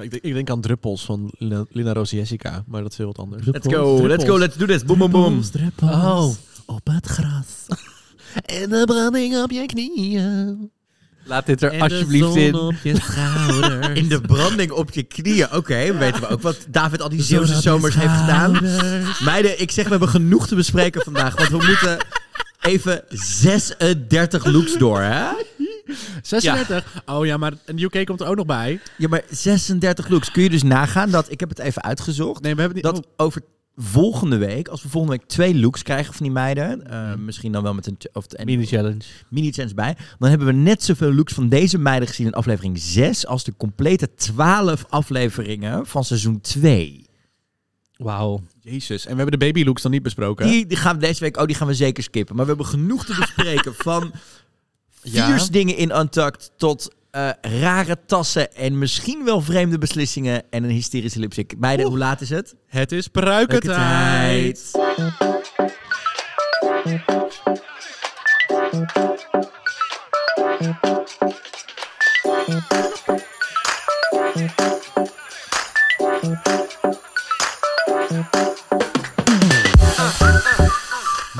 [0.00, 3.06] Ik denk, ik denk aan druppels van Lina, Lina Roos Jessica, maar dat is heel
[3.06, 3.46] wat anders.
[3.46, 4.84] Let's go, let's go, let's do this.
[4.84, 5.42] Boom, boom, boom.
[5.82, 6.34] Oh,
[6.66, 7.66] op het gras.
[8.60, 10.70] en de branding op je knieën.
[11.24, 12.54] Laat dit er En alsjeblieft de in.
[12.54, 13.98] op je schouders.
[13.98, 15.52] In de branding op je knieën.
[15.54, 18.52] Oké, weten we ook wat David al die Zeeuwse zomers heeft gedaan.
[19.24, 21.36] Meiden, ik zeg we hebben genoeg te bespreken vandaag.
[21.36, 21.98] Want we moeten
[22.60, 25.26] even 36 looks door, hè?
[26.22, 27.02] 36.
[27.06, 28.80] Oh ja, maar een UK komt er ook nog bij.
[28.96, 30.30] Ja, maar 36 looks.
[30.30, 31.30] Kun je dus nagaan dat...
[31.30, 32.42] Ik heb het even uitgezocht.
[32.42, 32.94] Nee, we hebben niet...
[32.94, 33.42] Dat oh, over
[33.76, 36.90] volgende week, als we volgende week twee looks krijgen van die meiden...
[36.90, 39.04] eh, misschien dan wel met een, of een Mini-challenge.
[39.28, 39.96] mini-chance bij...
[40.18, 43.26] dan hebben we net zoveel looks van deze meiden gezien in aflevering 6...
[43.26, 47.06] als de complete 12 afleveringen van seizoen 2.
[47.96, 48.42] Wauw.
[48.60, 49.06] Jezus.
[49.06, 50.46] En we hebben de baby looks dan niet besproken.
[50.46, 52.36] Die, die gaan we deze week, oh, die gaan we zeker skippen.
[52.36, 53.74] Maar we hebben genoeg te bespreken.
[53.88, 54.12] Van
[55.02, 55.46] Ja.
[55.50, 61.18] dingen in Untucked tot eh, rare tassen en misschien wel vreemde beslissingen en een hysterische
[61.18, 61.58] lipstick.
[61.58, 62.54] Meiden, hoe laat is het?
[62.66, 64.70] Het is pruikentijd.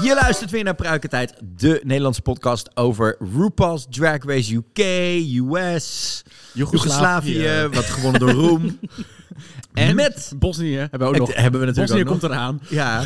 [0.03, 4.79] Je luistert weer naar Pruikentijd, de Nederlandse podcast over RuPaul's Drag Race UK,
[5.53, 8.79] US, Joegoslavië, wat gewonnen door Roem.
[9.75, 11.35] En met, Bosnië hebben we ook nog.
[11.35, 12.19] hebben we natuurlijk Bosnië ook nog.
[12.21, 12.61] komt eraan.
[12.69, 13.05] Ja,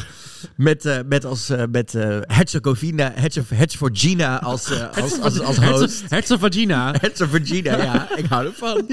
[0.57, 5.57] met, eh, met als eh, met eh Herzegovina, Herze- Herzegovina als, eh, als, als, als
[5.57, 6.03] host.
[6.09, 6.95] Herzegovina.
[7.01, 8.87] Herzegovina, ja, ik hou ervan.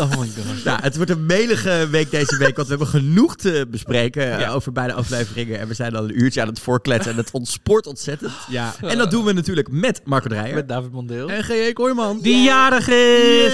[0.00, 0.64] Oh my god.
[0.64, 4.50] Nou, het wordt een melige week deze week, want we hebben genoeg te bespreken Ja.
[4.50, 5.58] over beide afleveringen.
[5.60, 8.32] En we zijn al een uurtje aan het voorkletsen en het ontspoort ontzettend.
[8.48, 8.74] Ja.
[8.80, 10.54] En dat doen we natuurlijk met Marco Dreyer.
[10.54, 11.28] Met David Mondeel.
[11.30, 11.72] En G.E.
[11.72, 12.18] Kooijman.
[12.20, 13.52] Die jarig is!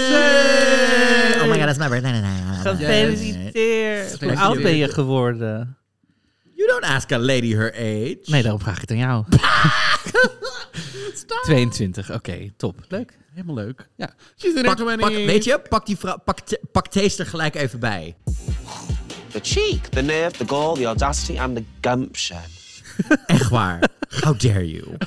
[1.41, 2.23] Oh my god, dat is mijn birthday.
[2.63, 4.21] Gefeliciteerd.
[4.21, 5.77] Hoe oud ben je geworden?
[6.59, 8.19] You don't ask a lady her age.
[8.25, 9.25] Nee, daarom vraag ik het aan jou.
[11.43, 12.81] 22, oké, top.
[12.87, 13.17] Leuk.
[13.33, 13.87] Helemaal leuk.
[13.95, 14.13] Ja.
[14.37, 15.25] She's in Pak, pak, 20s.
[15.25, 18.15] weet je, pak, die vrouw, pak, te- pak Thees er gelijk even bij.
[19.31, 22.41] The cheek, the nerve, the gall, the audacity, and the gumption.
[23.25, 23.89] Echt waar.
[24.21, 24.83] How dare you.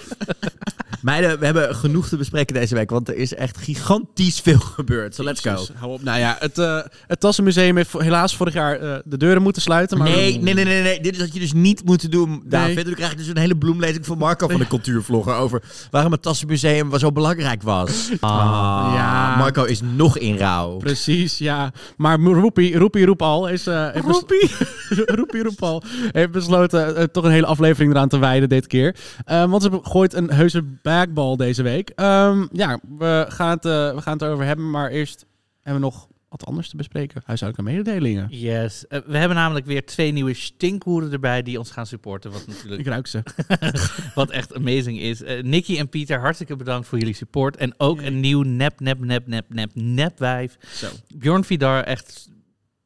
[1.02, 5.14] Meiden, we hebben genoeg te bespreken deze week, want er is echt gigantisch veel gebeurd.
[5.14, 5.50] So let's go.
[5.50, 6.02] Jezus, Hou op.
[6.02, 9.98] Nou ja, het, eh het Tassenmuseum heeft helaas vorig jaar eh, de deuren moeten sluiten.
[9.98, 11.00] Maar Nee, nee, nee, nee, nee.
[11.00, 12.74] Dit is wat je dus niet moet doen, David.
[12.74, 12.84] Nee.
[12.84, 16.22] Dan krijg je dus een hele bloemlezing van Marco van de cultuurvlogger over waarom het
[16.22, 17.90] Tassenmuseum zo belangrijk was.
[18.20, 19.36] Ah, Ja.
[19.36, 20.76] Marco is nog in rouw.
[20.76, 21.72] Precies, ja.
[21.96, 23.64] Maar Roepie, Roepie Roepal is...
[23.64, 24.50] heeft bes- Roepie?
[25.16, 25.82] Roepie Roepal
[26.12, 28.96] heeft besloten toch een hele aflevering eraan te wijden dit keer.
[29.24, 31.90] Want ze gooit een heuse bagball deze week.
[31.90, 35.26] Ehm, ja, we gaan, het, eh, we gaan het erover hebben, maar eerst
[35.60, 37.22] hebben we nog wat anders te bespreken.
[37.24, 38.26] Huishoudelijke mededelingen.
[38.30, 38.86] Yes.
[38.86, 42.30] Eh, we hebben namelijk weer twee nieuwe stinkhoeren erbij die ons gaan supporten.
[42.30, 43.22] Wat natuurlijk Ik ruik ze.
[44.14, 45.22] wat echt amazing is.
[45.22, 47.56] Eh Nicky en Pieter, hartstikke bedankt voor jullie support.
[47.56, 50.56] En ook een nieuw nep, nep, nep, nep, nep, nepwijf.
[50.72, 50.86] Zo.
[51.14, 52.28] Bjorn Vidar, echt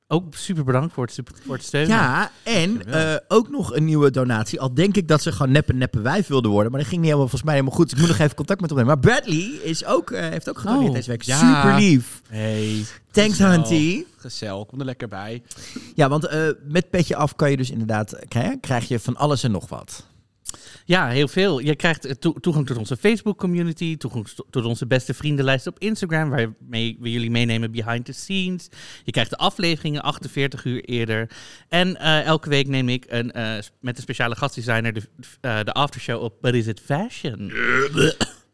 [0.08, 1.96] ook super bedankt voor het, voor het steunen.
[1.96, 4.60] Ja, en eh, ook nog een nieuwe donatie.
[4.60, 6.70] Al denk ik dat ze gewoon neppe neppe wijf wilde worden.
[6.70, 7.90] Maar dat ging niet helemaal volgens mij helemaal goed.
[7.90, 8.98] Dus ik moet nog even contact met hem nemen.
[9.00, 11.22] Maar Bradley is ook, eh, heeft ook gedoneerd Oh, deze week.
[11.22, 11.36] ja.
[11.38, 12.22] Super lief.
[12.28, 12.84] Hey.
[13.10, 13.38] Thanks.
[13.38, 14.04] Hunty.
[14.16, 15.42] Gezellig, kom er lekker bij.
[15.94, 18.18] Ja, want eh, met Petje Af kan je dus inderdaad...
[18.28, 20.06] Krijg, krijg je van alles en nog wat.
[20.88, 21.58] Ja, heel veel.
[21.58, 25.78] Je krijgt eh, toe- toegang tot onze Facebook-community, toegang to- tot onze beste vriendenlijst op
[25.78, 28.68] Instagram, waarmee we jullie meenemen behind the scenes.
[29.04, 31.30] Je krijgt de afleveringen 48 uur eerder.
[31.68, 35.02] En eh, elke week neem ik een, eh, met een speciale gastdesigner de,
[35.40, 37.52] eh, de aftershow op But Is It Fashion.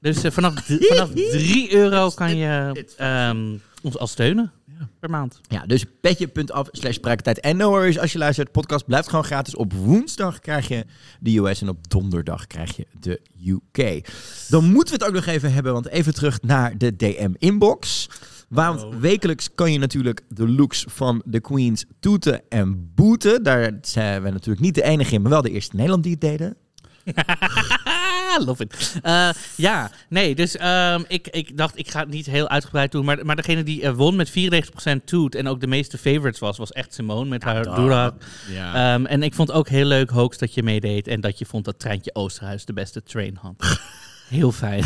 [0.00, 4.52] Dus vanaf, vanaf 3 euro kan je ehm, ons al steunen
[5.00, 5.40] per maand.
[5.48, 7.36] Ja, dus petje.af slash praktijk.
[7.36, 9.54] En no worries, als je luistert, de podcast blijft gewoon gratis.
[9.54, 10.84] Op woensdag krijg je
[11.20, 14.08] de US en op donderdag krijg je de UK.
[14.48, 18.08] Dan moeten we het ook nog even hebben, want even terug naar de DM-inbox.
[18.48, 23.42] Want wekelijks kan je natuurlijk de looks van de queens toeten en boeten.
[23.42, 26.12] Daar zijn we natuurlijk niet de enige in, maar wel de eerste in Nederland die
[26.12, 26.56] het deden.
[28.40, 28.94] Love it.
[29.02, 33.04] Eh, ja, nee, dus ehm, ik, ik dacht, ik ga het niet heel uitgebreid doen.
[33.04, 36.58] Maar, maar degene die eh, won met 94% toet en ook de meeste favorites was,
[36.58, 38.14] was echt Simone met haar Dura.
[38.48, 38.94] Ja.
[38.94, 41.64] Ehm, en ik vond ook heel leuk, Hoax, dat je meedeed en dat je vond
[41.64, 43.80] dat Treintje Oosterhuis de beste train had.
[44.28, 44.84] heel fijn.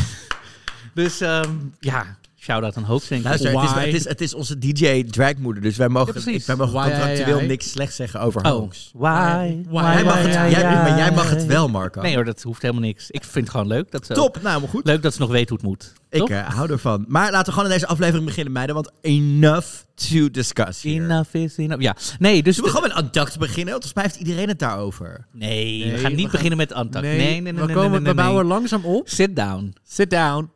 [0.95, 1.51] dus ehm,
[1.81, 2.17] ja,
[2.47, 3.25] Shout-out aan Hoofdzenk.
[3.25, 6.57] Luister, het is, het, is, het is onze DJ dragmoeder, dus wij mogen, Ja, wij
[6.57, 7.47] mogen Why, contractueel why?
[7.47, 8.91] niks slechts zeggen over Oh, hoax.
[8.95, 9.57] why?
[9.69, 9.83] Why?
[9.95, 12.01] Jij mag het, jij, maar jij mag het wel, Marco.
[12.01, 13.11] Nee hoor, dat hoeft helemaal niks.
[13.11, 13.91] Ik vind het gewoon leuk.
[13.91, 14.87] Dat ze, Top, nou, maar goed.
[14.87, 15.93] Leuk dat ze nog weten hoe het moet.
[16.11, 16.29] Ik Toch?
[16.31, 17.05] eh, hou ervan.
[17.09, 20.95] Maar laten we gewoon in deze aflevering beginnen, meiden, want enough to discuss here.
[21.05, 21.83] Enough is enough.
[21.83, 22.55] Ja, nee, dus...
[22.57, 23.73] Zullen we gewoon met Untucked beginnen?
[23.73, 25.27] Want volgens mij heeft iedereen het daarover.
[25.33, 27.03] Nee, Nee, we gaan we niet gaan- beginnen met Antak.
[27.03, 29.09] Nee, nee, nee, we, nee, nee, komen, nee, nee, we bouwen langzaam op.
[29.09, 29.75] Sit down.
[29.89, 30.51] Sit down.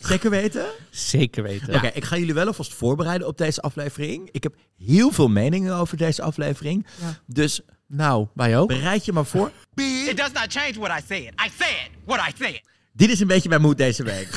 [0.00, 0.66] Zeker weten?
[0.90, 1.74] Zeker weten.
[1.74, 4.28] Oké, ik ga jullie wel alvast voorbereiden op deze aflevering.
[4.32, 6.86] Ik heb heel veel meningen over deze aflevering.
[7.26, 8.68] Dus Nou, wij ook.
[8.68, 9.50] bereid je maar voor.
[9.74, 11.22] It does not change what I said.
[11.46, 12.60] I said what I said.
[12.92, 14.28] Dit is een beetje mijn mood deze week.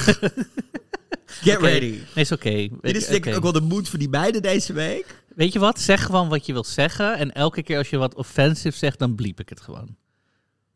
[1.42, 1.90] Get ready.
[1.90, 2.68] Nee, is oké.
[2.82, 5.24] Dit is denk ik ook wel de mood voor die beiden deze week.
[5.36, 5.80] Weet je wat?
[5.80, 7.18] Zeg gewoon wat je wilt zeggen.
[7.18, 9.96] En elke keer als je wat offensive zegt, dan bliep ik het gewoon.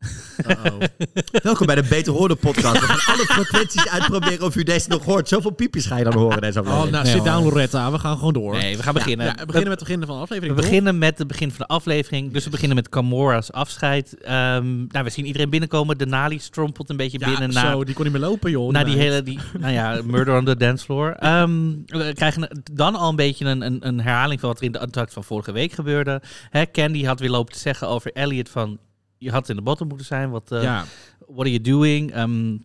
[1.42, 2.80] Welkom bij de Beter Horen podcast.
[2.80, 5.28] We gaan alle frequenties uitproberen of u deze nog hoort.
[5.28, 6.92] Zoveel piepjes ga je dan horen deze Oh, aflevering.
[6.92, 7.92] nou, Nee, sit down, Loretta.
[7.92, 8.52] We gaan gewoon door.
[8.56, 9.26] Nee, we gaan beginnen.
[9.26, 10.56] Ja, we beginnen met het begin van de We aflevering.
[10.56, 10.64] toch?
[10.64, 12.32] beginnen met het begin van de aflevering.
[12.32, 14.16] Dus we beginnen met Camora's afscheid.
[14.22, 15.98] Ehm, nou, we zien iedereen binnenkomen.
[15.98, 18.72] De Nali strompelt een beetje Ja, binnen na, zo, die kon niet meer lopen, joh.
[18.72, 21.10] na die hele, die, nou ja, murder on the dance floor.
[21.18, 24.72] Ehm, we krijgen dan al een beetje een, een, een herhaling van wat er in
[24.72, 26.22] de Untucked van vorige week gebeurde.
[26.50, 28.78] Hè, Candy had weer lopen te zeggen over Elliot van,
[29.18, 30.30] je had in de bottom moeten zijn.
[30.30, 30.84] Wat, eh, Ja.
[31.26, 32.12] what are you doing?
[32.12, 32.56] Ehm,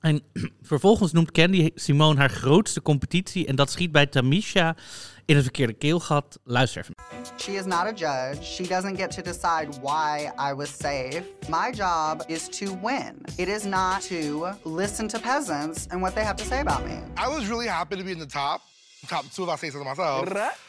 [0.00, 0.22] en
[0.62, 3.46] vervolgens noemt Candy Simone haar grootste competitie.
[3.46, 4.76] En dat schiet bij Tamisha
[5.24, 6.38] in het verkeerde keelgat.
[6.44, 6.94] Luister even.
[7.40, 8.42] She is not a judge.
[8.44, 11.22] She doesn't get to decide why I was safe.
[11.48, 13.14] My job is to win.
[13.36, 16.92] It is not to listen to peasants and what they have to say about me.
[17.16, 18.60] I was really happy to be in the top.
[19.08, 20.28] Top two, if I say so myself.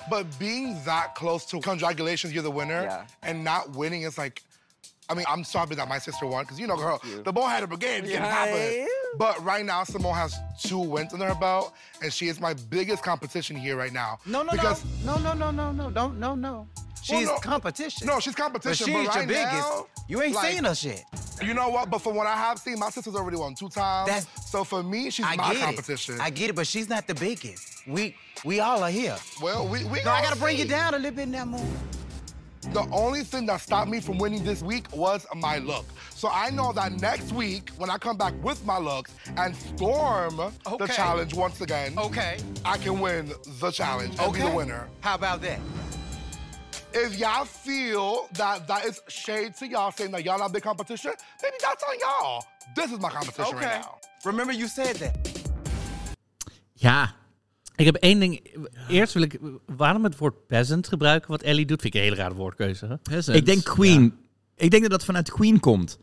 [0.09, 3.05] But being that close to congratulations, you're the winner, Yeah.
[3.21, 4.41] and not winning is like,
[5.09, 7.67] I mean, I'm so happy that my sister won because you know, girl, the Bullheader
[7.67, 8.73] Brigade can Yeah, happen.
[8.73, 8.85] yeah.
[9.17, 13.03] But right now, Simone has two wins under her belt, and she is my biggest
[13.03, 14.17] competition here right now.
[14.25, 16.67] No, no, because no, no, no, no, no, don't, no, no.
[17.03, 17.37] She's no.
[17.37, 18.07] competition.
[18.07, 18.87] No, she's competition.
[18.91, 19.05] but competition.
[19.05, 19.69] she's but your right biggest.
[19.69, 21.03] now, you ain't like, seen us yet.
[21.43, 21.91] You know what?
[21.91, 24.07] But from what I have seen, my sister's already won two times.
[24.07, 26.15] That's- so for me, she's I my get competition.
[26.15, 26.21] it.
[26.21, 27.85] I get it, but she's not the biggest.
[27.87, 29.15] We we all are here.
[29.41, 30.01] well, we we.
[30.03, 31.61] No, I gonna gotta bring you down a little bit in that move.
[32.73, 35.85] The only thing that stopped me from winning this week was my look.
[36.09, 40.37] So I know that next week, when I come back with my looks and storm
[40.77, 42.37] the challenge once again, Okay.
[42.65, 44.87] I can win the challenge and be the winner.
[44.99, 45.59] How about that?
[46.93, 51.11] If y'all feel that that is shade to y'all saying that y'all not big competition,
[51.43, 52.45] maybe that's on y'all.
[52.75, 53.65] This is my competition Okay.
[53.65, 53.97] right now.
[54.23, 55.17] Remember you said that.
[56.77, 57.07] Ja,
[57.75, 58.57] Ik heb één ding.
[58.87, 59.39] Eerst wil ik.
[59.65, 62.99] Waarom het woord peasant gebruiken, wat Ellie doet, vind ik een hele rare woordkeuze.
[63.09, 63.33] Hè?
[63.33, 64.13] Ik denk Queen.
[64.55, 65.99] Ik denk dat dat vanuit Queen komt.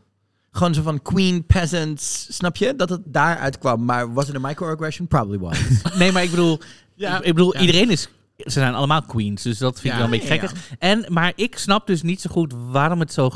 [0.51, 2.75] Gewoon zo van Queen, Peasants, snap je?
[2.75, 3.85] Dat het daaruit kwam.
[3.85, 5.07] Maar was het een microaggression?
[5.07, 5.59] Probably was.
[5.97, 6.59] Nee, maar ik bedoel.
[6.95, 7.59] Ja, ik, ik bedoel, ja.
[7.59, 8.09] iedereen is.
[8.37, 10.47] Ze zijn allemaal queens, dus dat vind ik Ja, wel een beetje ja, ja.
[10.47, 10.75] gekkig.
[10.79, 13.31] En, maar ik snap dus niet zo goed waarom het zo,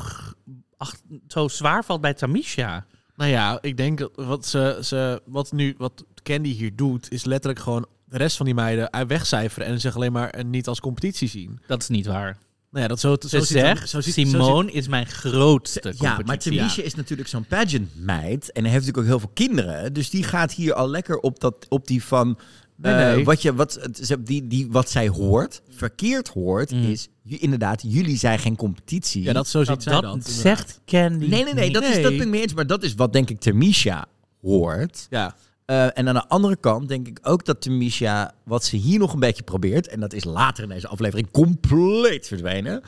[0.77, 0.95] ach,
[1.27, 2.85] zo zwaar valt bij Tamisha.
[3.15, 7.25] Nou ja, ik denk dat wat, ze, ze, wat nu wat Candy hier doet, is
[7.25, 10.67] letterlijk gewoon de rest van die meiden uit wegcijferen en zich alleen maar eh, niet
[10.67, 11.59] als competitie zien.
[11.67, 12.37] Dat is niet waar.
[12.71, 16.19] Nou ja, dat zo, zo ziet- zegt, zo ziet- zo Simone is mijn grootste Ja,
[16.25, 16.37] maar.
[16.37, 18.51] Tamisha is natuurlijk zo'n pageant meid.
[18.51, 19.93] En hij heeft natuurlijk ook heel veel kinderen.
[19.93, 22.37] Dus die gaat hier al lekker op, dat, op die van...
[22.75, 23.79] Nee, eh, wat, je, wat,
[24.19, 26.83] die, die, wat zij hoort, verkeerd hoort, Mm.
[26.91, 27.07] is...
[27.23, 29.23] Inderdaad, jullie zijn geen competitie.
[29.23, 30.13] Ja, dat zo ziet Dat, zij dat, dat.
[30.13, 30.39] inderdaad.
[30.41, 31.27] zegt Candy.
[31.27, 32.03] Nee, nee, nee, dat, is, Nee.
[32.03, 32.53] dat ben ik mee eens.
[32.53, 34.05] Maar dat is wat denk ik Tamisha
[34.41, 35.07] hoort.
[35.09, 35.35] Ja.
[35.67, 39.13] Eh, en aan de andere kant denk ik ook dat Tamisha, wat ze hier nog
[39.13, 42.81] een beetje probeert, en dat is later in deze aflevering compleet verdwenen,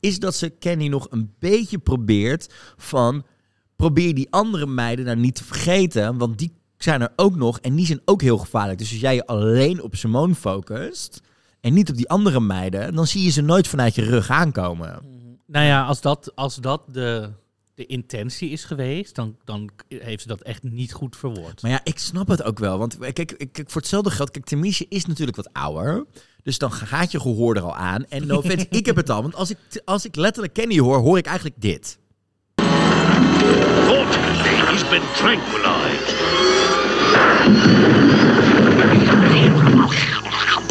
[0.00, 3.24] is dat ze Kenny nog een beetje probeert van,
[3.76, 7.74] probeer die andere meiden nou niet te vergeten, want die zijn er ook nog en
[7.74, 8.78] die zijn ook heel gevaarlijk.
[8.78, 11.20] Dus als jij je alleen op Simone focust
[11.60, 14.98] en niet op die andere meiden, dan zie je ze nooit vanuit je rug aankomen.
[15.46, 17.30] Nou ja, als dat, als dat de,
[17.76, 21.62] de intentie is geweest, dan, dan heeft ze dat echt niet goed verwoord.
[21.62, 22.78] Maar ja, ik snap het ook wel.
[22.78, 26.04] Want kijk, ik- kijk voor hetzelfde geld, kijk, Tamisha is natuurlijk wat ouder.
[26.42, 28.04] Dus dan gaat je gehoor er al aan.
[28.08, 29.22] En no offense, ik heb het al.
[29.22, 31.98] Want als ik, als ik letterlijk Kenny hoor, hoor ik eigenlijk dit.
[33.86, 36.14] Fortunately, he's been tranquilized.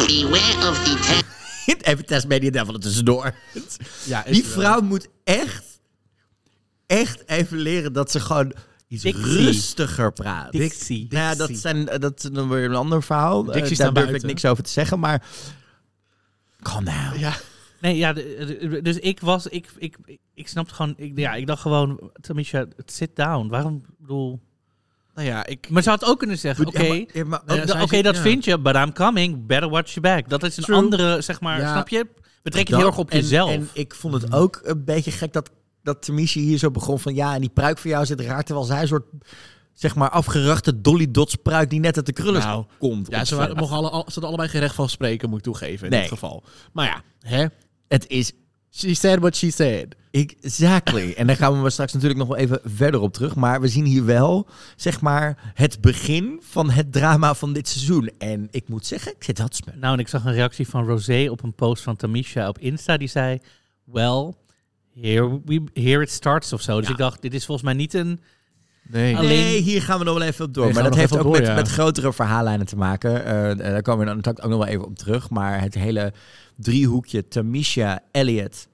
[0.06, 1.24] Beware of the
[1.90, 3.34] Even Test Media Devil er tussendoor.
[4.04, 5.75] Ja, is Die vrouw moet echt,
[6.86, 8.52] echt even leren dat ze gewoon
[8.88, 9.24] iets Dictie.
[9.24, 10.52] rustiger praat.
[10.52, 11.06] Dictie.
[11.10, 13.38] Nou ja, dat, zijn, eh, dat is dan weer een ander verhaal.
[13.38, 15.26] Eh, Dictie daar staan durf ik niks over te zeggen, maar...
[16.62, 17.18] Calm down.
[17.18, 17.34] Ja.
[17.80, 18.12] Nee, ja,
[18.82, 19.96] dus ik was, ik, ik,
[20.34, 23.48] ik snapte gewoon, ik, ja, ik dacht gewoon, Tamisha, sit down.
[23.48, 24.40] Waarom, ik bedoel,
[25.14, 25.68] Nou ja, ik...
[25.68, 27.04] Maar ze had ook kunnen zeggen, oké, ja,
[27.46, 28.22] eh, ja, oké, dat ja.
[28.22, 30.28] vind je, but I'm coming, better watch your back.
[30.28, 30.76] Dat is een True.
[30.76, 31.72] andere, zeg maar, Ja.
[31.72, 32.06] snap je?
[32.42, 33.50] Betrek het heel erg op en, jezelf.
[33.50, 35.50] En ik vond het ook een beetje gek dat,
[35.86, 37.14] dat Tamisha hier zo begon van...
[37.14, 39.04] Ja, en die pruik van jou zit raar, terwijl zij een soort...
[39.72, 43.10] Zeg maar afgerachte Dolly Dots pruik die net uit de krullen Nou, komt.
[43.10, 45.44] Ja, ze, waren, mogen alle, al- ze hadden allebei geen recht van spreken, moet ik
[45.44, 46.00] toegeven in Nee.
[46.00, 46.42] dit geval.
[46.72, 47.46] Maar ja, hè?
[47.88, 48.32] Het is
[48.70, 49.94] She said what she said.
[50.10, 51.12] Exactly.
[51.16, 53.34] En daar gaan we straks natuurlijk nog wel even verder op terug.
[53.34, 58.10] Maar we zien hier wel, zeg maar, het begin van het drama van dit seizoen.
[58.18, 59.80] En ik moet zeggen, ik zit smellen.
[59.80, 62.96] Nou, en ik zag een reactie van Rosé op een post van Tamisha op Insta.
[62.96, 63.38] Die zei,
[63.84, 64.32] well,
[65.00, 66.76] here, we, here it starts of zo.
[66.76, 66.92] Dus Ja.
[66.92, 68.20] ik dacht, dit is volgens mij niet een...
[68.88, 69.16] Nee.
[69.16, 70.64] Alleen- Nee, hier gaan we nog wel even op door.
[70.64, 71.54] Nee, maar dat heeft ook met, ja.
[71.54, 73.24] met grotere verhaallijnen te maken.
[73.24, 75.30] Eh, daar komen we dan natuurlijk ook nog wel even op terug.
[75.30, 76.12] Maar het hele
[76.56, 78.68] driehoekje Tamisha, Elliot,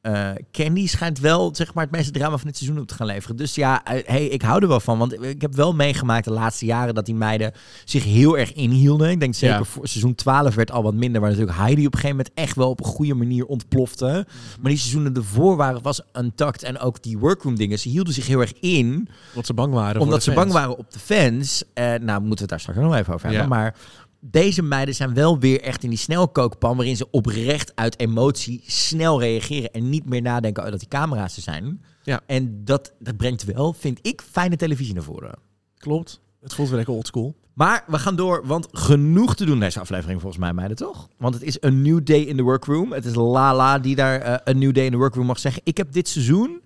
[0.00, 3.06] eh, Candy schijnt wel zeg maar, het meeste drama van dit seizoen op te gaan
[3.06, 3.36] leveren.
[3.36, 4.98] Dus ja, eh, hey, ik hou er wel van.
[4.98, 7.52] Want ik heb wel meegemaakt de laatste jaren dat die meiden
[7.84, 9.10] zich heel erg inhielden.
[9.10, 9.64] Ik denk zeker Ja.
[9.64, 11.20] voor seizoen 12 werd al wat minder.
[11.20, 14.26] Waar natuurlijk Heidi op een gegeven moment echt wel op een goede manier ontplofte.
[14.60, 16.62] Maar die seizoenen ervoor waren, was untucked.
[16.62, 17.78] En ook die workroom dingen.
[17.78, 20.00] Ze hielden zich heel erg in Omdat ze bang waren.
[20.00, 20.42] omdat ze fans.
[20.44, 21.62] bang waren op de fans.
[21.74, 23.42] Eh, nou, moeten we het daar straks nog even over hebben.
[23.42, 23.48] Ja.
[23.48, 23.74] Maar
[24.20, 26.76] deze meiden zijn wel weer echt in die snelkookpan...
[26.76, 29.72] waarin ze oprecht uit emotie snel reageren...
[29.72, 31.82] en niet meer nadenken oh, dat die camera's er zijn.
[32.02, 32.20] Ja.
[32.26, 35.38] En dat, dat brengt wel, vind ik, fijne televisie naar voren.
[35.78, 36.20] Klopt.
[36.40, 37.34] Het voelt weer lekker oldschool.
[37.54, 41.08] Maar we gaan door, want genoeg te doen deze aflevering volgens mij, meiden, toch?
[41.18, 42.92] Want het is een new day in the workroom.
[42.92, 45.62] Het is Lala die daar eh, een new day in the workroom mag zeggen.
[45.64, 46.60] Ik heb dit seizoen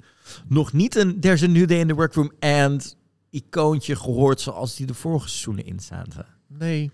[0.48, 2.96] nog niet een there's a new day in the workroom and
[3.30, 6.26] icoontje gehoord zoals die de vorige seizoenen in zaten.
[6.48, 6.90] Nee.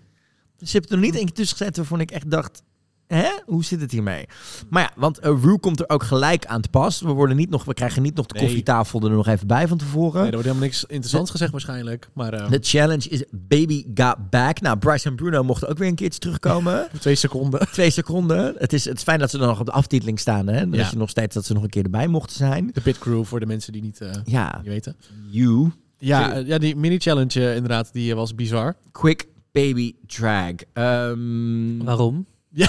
[0.61, 2.61] Dus je hebt er nog niet eentje tussen gezet waarvan ik echt dacht...
[3.07, 3.29] Hè?
[3.45, 4.25] Hoe zit het hiermee?
[4.69, 7.01] Maar ja, want uh, Rue komt er ook gelijk aan te pas.
[7.01, 8.43] We, worden niet nog, we krijgen niet nog de Nee.
[8.43, 10.13] koffietafel er nog even bij van tevoren.
[10.13, 12.09] Nee, er wordt helemaal niks interessants gezegd waarschijnlijk.
[12.13, 14.61] Maar eh, De challenge is Baby Got Back.
[14.61, 16.87] Nou, Bryce en Bruno mochten ook weer een keertje terugkomen.
[16.99, 17.67] twee seconden.
[17.71, 18.55] Twee seconden.
[18.57, 20.47] Het is, het is fijn dat ze dan nog op de aftiteling staan.
[20.47, 20.59] Hè?
[20.59, 20.83] Dan Ja.
[20.85, 22.69] is je nog steeds dat ze nog een keer erbij mochten zijn.
[22.73, 24.95] De pit crew voor de mensen die niet, eh, Ja, niet weten.
[25.29, 25.71] you.
[25.97, 28.75] Ja, eh, ja die mini-challenge eh, inderdaad, die eh, was bizar.
[28.91, 30.53] Quick Baby Drag.
[30.73, 32.25] Ehm, Waarom?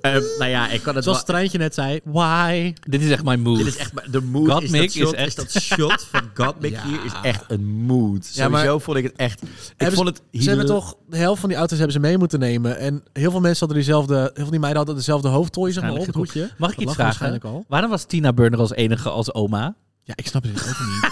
[0.00, 1.24] ehm, nou ja, ik kan het Zoals.
[1.24, 2.72] Treintje net zei, why?
[2.80, 3.58] Dit is echt mijn mood.
[3.58, 4.50] Dit is echt de mood.
[4.50, 6.84] Gottmik is, dat is shot, echt- is dat shot van Gottmik Ja.
[6.86, 8.30] hier is echt een mood.
[8.34, 9.42] Ja, maar- Sowieso vond ik het echt.
[9.76, 12.38] Ik vond het Ze hebben toch de helft van die auto's hebben ze mee moeten
[12.38, 12.78] nemen.
[12.78, 15.82] En heel veel mensen hadden diezelfde, heel veel van die meiden hadden dezelfde hoofdtooi zeg
[15.82, 16.50] maar, op het hoedje.
[16.58, 17.02] Mag ik iets vragen?
[17.04, 17.64] waarschijnlijk al.
[17.68, 19.76] Waarom was Tina Burner als enige als oma?
[20.06, 21.10] Ja, ik snap dit ook niet.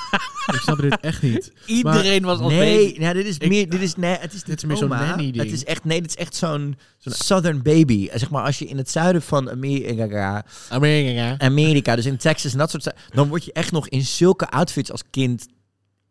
[0.55, 1.53] ik snap dit echt niet.
[1.67, 3.01] Iedereen was als Nee, baby.
[3.01, 3.69] nou, dit is Ik- meer.
[3.69, 4.93] Dit is, nee, het is, Dit is meer zo'n.
[4.93, 8.09] Het is echt, nee, dit is echt zo'n Southern baby.
[8.15, 11.35] Zeg maar, als je in het zuiden van Amerika, Amerika.
[11.39, 14.91] Amerika, dus in Texas en dat soort dan word je echt nog in zulke outfits
[14.91, 15.47] als kind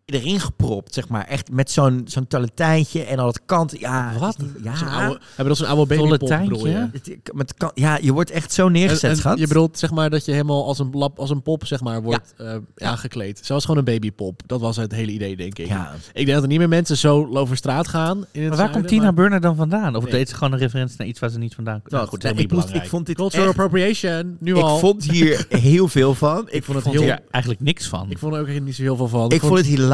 [0.06, 1.26] erin gepropt, zeg maar.
[1.28, 3.80] Echt met zo'n zo'n toiletijntje en al het kant.
[3.80, 4.38] Ja, Wat?
[4.38, 6.50] niet- Ja, Zo'n oude, hebben dat zo'n oude babypop Tolletijntje?
[6.50, 6.90] bedoel je?
[6.92, 9.38] Het- met kan, ja, je wordt echt zo neergezet, En- en schat.
[9.40, 12.02] Je bedoelt zeg maar dat je helemaal als een, lap, als een pop zeg maar
[12.02, 12.88] wordt eh, Ja.
[12.90, 13.40] aangekleed.
[13.44, 14.42] Ze was gewoon een babypop.
[14.46, 15.68] Dat was het hele idee denk ik.
[15.68, 15.92] Ja.
[15.94, 18.18] Ik denk dat er niet meer mensen zo over straat gaan.
[18.18, 19.96] In het Maar waar zuiden, komt Tina maar- Burner dan vandaan?
[19.96, 20.12] Of Nee.
[20.12, 21.90] deed ze gewoon een referentie naar iets waar ze niet vandaan komt?
[21.92, 24.78] Nou, Dat, goed, ik, moest, ik vond dit Cultural echt- appropriation, nu ik al.
[24.80, 26.48] vond hier heel veel van.
[26.50, 27.04] Ik, vond het vond heel...
[27.04, 28.10] hier eigenlijk niks van.
[28.10, 29.32] Ik vond er ook niet zo heel veel van.
[29.32, 29.92] Ik vond het hilarisch.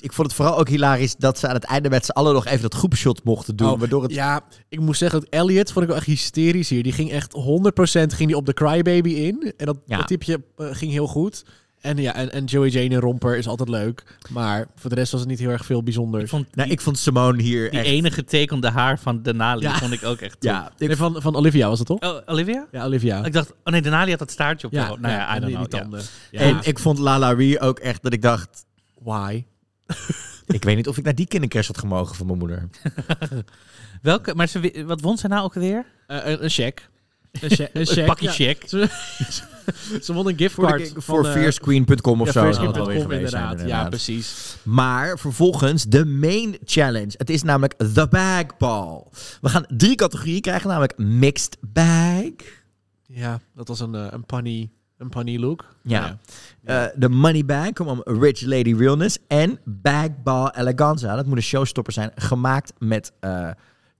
[0.00, 2.46] Ik vond het vooral ook hilarisch dat ze aan het einde met z'n allen nog
[2.46, 3.70] even dat groepshot mochten doen.
[3.70, 4.12] Oh, waardoor het...
[4.14, 6.82] Ja, ik moet zeggen dat Elliot vond ik wel echt hysterisch hier.
[6.82, 7.38] Die ging echt 100%
[7.92, 9.52] ging die op de crybaby in.
[9.56, 9.96] En dat, Ja.
[9.96, 11.44] dat typeje eh, ging heel goed.
[11.80, 14.18] En ja, en, en Joey Jane en Romper is altijd leuk.
[14.30, 16.22] Maar voor de rest was het niet heel erg veel bijzonders.
[16.22, 17.88] Ik vond Nou, die, ik vond Simone hier die echt...
[17.88, 19.78] ene getekende haar van Denali Ja.
[19.78, 22.00] vond ik ook echt Ja, ik, Nee, van, van Olivia was het toch?
[22.00, 22.66] Oh, Olivia?
[22.72, 23.24] Ja, Olivia.
[23.24, 24.72] Ik dacht, oh nee, Denali had dat staartje op.
[24.72, 25.70] ja, nou ja, I en don't die, know.
[25.70, 26.02] die tanden.
[26.30, 28.64] En ik vond Lala Ree ook echt dat ik dacht...
[29.02, 29.44] Why?
[30.46, 32.68] Ik weet niet of ik naar die kindercrash had gemogen van mijn moeder.
[34.02, 35.86] Welke, maar ze, wat won ze nou ook weer?
[36.06, 36.90] Eh, een, een check.
[37.40, 38.06] Een, che een check.
[38.06, 38.32] pakje ja.
[38.32, 38.62] check.
[38.66, 38.88] Ze,
[40.02, 42.72] ze won een giftcard Voor, voor eh, fiercequeen.com of ja, zo.
[42.90, 43.62] inderdaad.
[43.66, 44.56] Ja, precies.
[44.62, 47.12] Maar vervolgens de main challenge.
[47.16, 49.04] Het is namelijk the bag ball.
[49.40, 52.30] We gaan drie categorieën krijgen, namelijk mixed bag.
[53.06, 54.70] Ja, dat was een, eh, een punny,
[55.02, 55.64] een punny look.
[55.82, 56.18] Ja.
[56.64, 59.18] Eh, de money bag, kom om Rich Lady Realness.
[59.28, 61.16] En bag ball eleganza.
[61.16, 63.48] Dat moet een showstopper zijn, gemaakt met eh,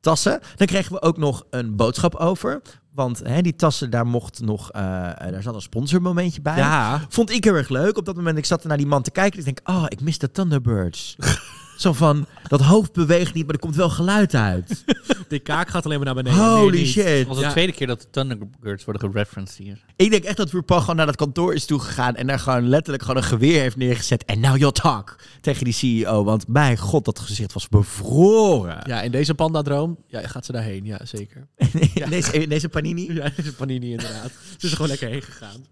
[0.00, 0.40] tassen.
[0.56, 2.60] Dan kregen we ook nog een boodschap over.
[2.94, 4.82] Want hè, die tassen, daar mocht nog, eh,
[5.16, 6.56] daar zat een sponsormomentje bij.
[6.56, 7.00] Ja.
[7.08, 7.96] Vond ik heel erg leuk.
[7.96, 9.38] Op dat moment, ik zat er naar die man te kijken.
[9.38, 11.16] Ik denk, oh, ik mis de Thunderbirds.
[11.82, 14.84] Zo van, dat hoofd beweegt niet, maar er komt wel geluid uit.
[15.28, 16.44] Die kaak gaat alleen maar naar beneden.
[16.44, 17.04] Holy shit.
[17.18, 17.50] Het was de Ja.
[17.50, 19.84] tweede keer dat de Thunderbirds worden gereferenced hier.
[19.96, 23.02] Ik denk echt dat RuPaul gewoon naar dat kantoor is toegegaan en daar gewoon letterlijk
[23.02, 24.24] gewoon een geweer heeft neergezet.
[24.24, 26.24] En now you'll talk tegen die CEO.
[26.24, 28.78] Want mijn god, dat gezicht was bevroren.
[28.86, 30.84] Ja, in deze pandadroom ja, gaat ze daarheen.
[30.84, 31.46] Ja, zeker.
[32.10, 33.12] Deze, deze panini.
[33.14, 34.30] Ja, deze panini inderdaad.
[34.50, 35.64] Ze is er gewoon lekker heen gegaan.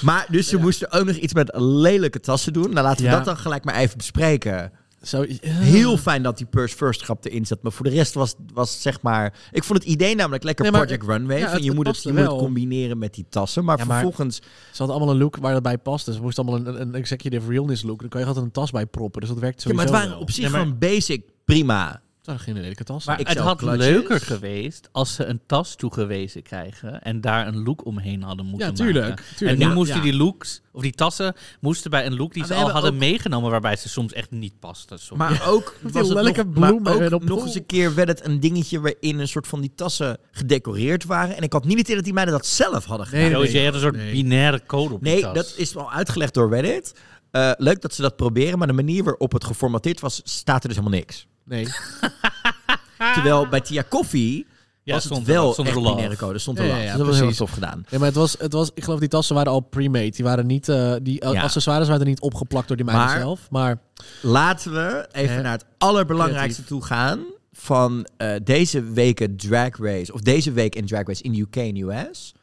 [0.00, 2.70] Maar dus ze moesten ook nog iets met lelijke tassen doen.
[2.70, 3.16] Nou, laten we Ja.
[3.16, 4.72] dat dan gelijk maar even bespreken.
[5.02, 7.62] Zo, Heel fijn dat die Purse First grap erin zat.
[7.62, 9.34] Maar voor de rest was, was zeg maar...
[9.52, 11.38] Ik vond het idee namelijk lekker Nee, maar- Project Runway.
[11.38, 13.64] ja, van het- je het moet het, je moet het combineren met die tassen.
[13.64, 14.36] Maar Ja, maar- vervolgens...
[14.36, 16.06] Ze hadden allemaal een look waar dat bij past.
[16.06, 18.00] Dus ze moesten allemaal een, een executive realness look.
[18.00, 19.20] Dan kan je altijd een tas bij proppen.
[19.20, 20.26] Dus dat werkt Ja, sowieso maar het waren wel.
[20.26, 22.00] op zich Ja, maar- gewoon basic prima.
[22.46, 23.04] Lelijke tas.
[23.06, 27.62] Maar Ik het had leuker geweest als ze een tas toegewezen krijgen en daar een
[27.62, 29.24] look omheen hadden moeten Ja, tuurlijk, maken.
[29.36, 29.58] tuurlijk.
[29.60, 30.02] En nu Ja, moesten ja.
[30.02, 32.98] die looks, of die tassen, moesten bij een look die Maar ze al hadden ook-
[32.98, 34.98] meegenomen, waarbij ze soms echt niet pasten.
[34.98, 35.18] soms.
[35.18, 36.16] Maar ook, die was het
[36.54, 37.44] nog, maar ook op nog pool.
[37.46, 41.36] eens een keer werd het een dingetje waarin een soort van die tassen gedecoreerd waren.
[41.36, 43.30] En ik had niet het idee dat die meiden dat zelf hadden gedaan.
[43.30, 44.12] Nee, dus had een soort nee.
[44.12, 45.34] binaire code op die Nee, tas.
[45.34, 46.94] dat is al uitgelegd door Reddit.
[47.30, 50.68] Eh, leuk dat ze dat proberen, maar de manier waarop het geformateerd was, staat er
[50.68, 51.26] dus helemaal niks.
[51.50, 51.66] Nee.
[53.14, 54.46] Terwijl bij Tia Coffee
[54.82, 55.94] Ja, was het stond er- wel stond er echt love.
[55.96, 56.38] binaire code.
[56.38, 57.84] Stond er Ja, ja, ja, Dus dat was heel tof gedaan.
[57.90, 60.10] Nee, maar het was, het was, ik geloof die tassen waren al pre-made.
[60.10, 61.42] Die waren niet, eh, die Ja.
[61.42, 63.50] accessoires waren niet opgeplakt door die meiden Maar- zelf.
[63.50, 63.78] Maar
[64.22, 65.42] Laten we even Hè?
[65.42, 67.20] naar het allerbelangrijkste toe gaan
[67.52, 70.12] van eh, deze weken Drag Race.
[70.12, 72.34] Of deze week in Drag Race in UK en US.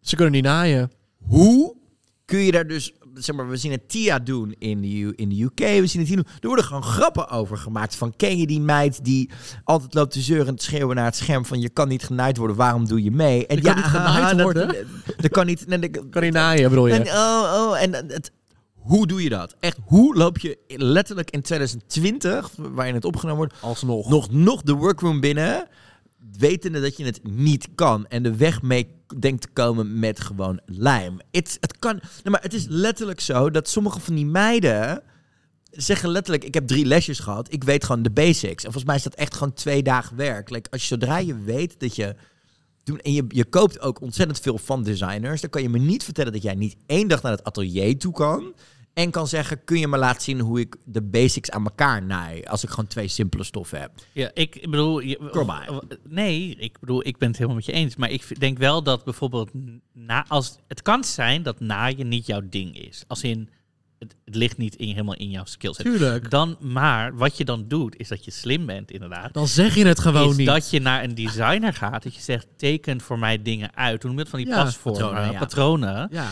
[0.00, 0.90] ze kunnen niet naaien.
[1.26, 1.76] Hoe
[2.24, 2.92] kun je daar dus...
[3.14, 5.58] Zeg maar, we zien het Tia doen in de, U- in de UK.
[5.58, 6.26] We zien het hier doen.
[6.40, 7.96] Er worden gewoon grappen over gemaakt.
[7.96, 9.30] Van, ken je die meid die
[9.64, 11.60] altijd loopt te zeuren en te schreeuwen naar het scherm van...
[11.60, 13.46] je kan niet genaaid worden, waarom doe je mee?
[13.46, 14.86] En Je kan niet genaaid worden?
[15.16, 15.66] Dat kan niet...
[15.66, 16.94] Nee, dat- Kan niet naaien, bedoel je?
[16.94, 18.32] en, oh, oh, en het,
[18.74, 19.56] hoe doe je dat?
[19.60, 24.08] Echt, hoe loop je letterlijk in 2020, waarin het opgenomen wordt, Alsnog.
[24.08, 25.68] nog, nog de workroom binnen,
[26.38, 28.88] wetende dat je het niet kan en de weg mee
[29.20, 31.20] denkt te komen met gewoon lijm.
[31.30, 35.02] Het, het kan, nou, maar het is letterlijk zo dat sommige van die meiden
[35.70, 38.64] zeggen letterlijk, ik heb drie lesjes gehad, ik weet gewoon de basics.
[38.64, 40.50] En volgens mij is dat echt gewoon twee dagen werk.
[40.50, 42.14] Like, als je zodra je weet dat je
[42.84, 42.98] doen.
[42.98, 45.40] En je, je koopt ook ontzettend veel van designers.
[45.40, 48.12] Dan kan je me niet vertellen dat jij niet één dag naar het atelier toe
[48.12, 48.54] kan.
[48.94, 52.42] En kan zeggen, kun je me laten zien hoe ik de basics aan elkaar naai.
[52.44, 53.90] Als ik gewoon twee simpele stoffen heb.
[54.12, 55.00] Ja, ik bedoel...
[55.00, 55.68] Je, Kom maar.
[56.08, 57.96] Nee, ik bedoel, ik ben het helemaal met je eens.
[57.96, 59.50] Maar ik denk wel dat bijvoorbeeld...
[59.92, 63.04] Na, als, het kan zijn dat naaien niet jouw ding is.
[63.06, 63.48] Als in,
[63.98, 65.84] het, het ligt niet in, helemaal in jouw skillset.
[65.84, 66.30] Tuurlijk.
[66.30, 69.34] Dan, maar wat je dan doet, is dat je slim bent inderdaad.
[69.34, 70.46] Dan zeg je het gewoon is niet.
[70.46, 72.02] dat je naar een designer gaat.
[72.02, 74.02] Dat je zegt, teken voor mij dingen uit.
[74.02, 74.30] Hoe noem je het?
[74.30, 76.08] Van die Ja, pasvormen, patronen, patronen.
[76.10, 76.28] ja.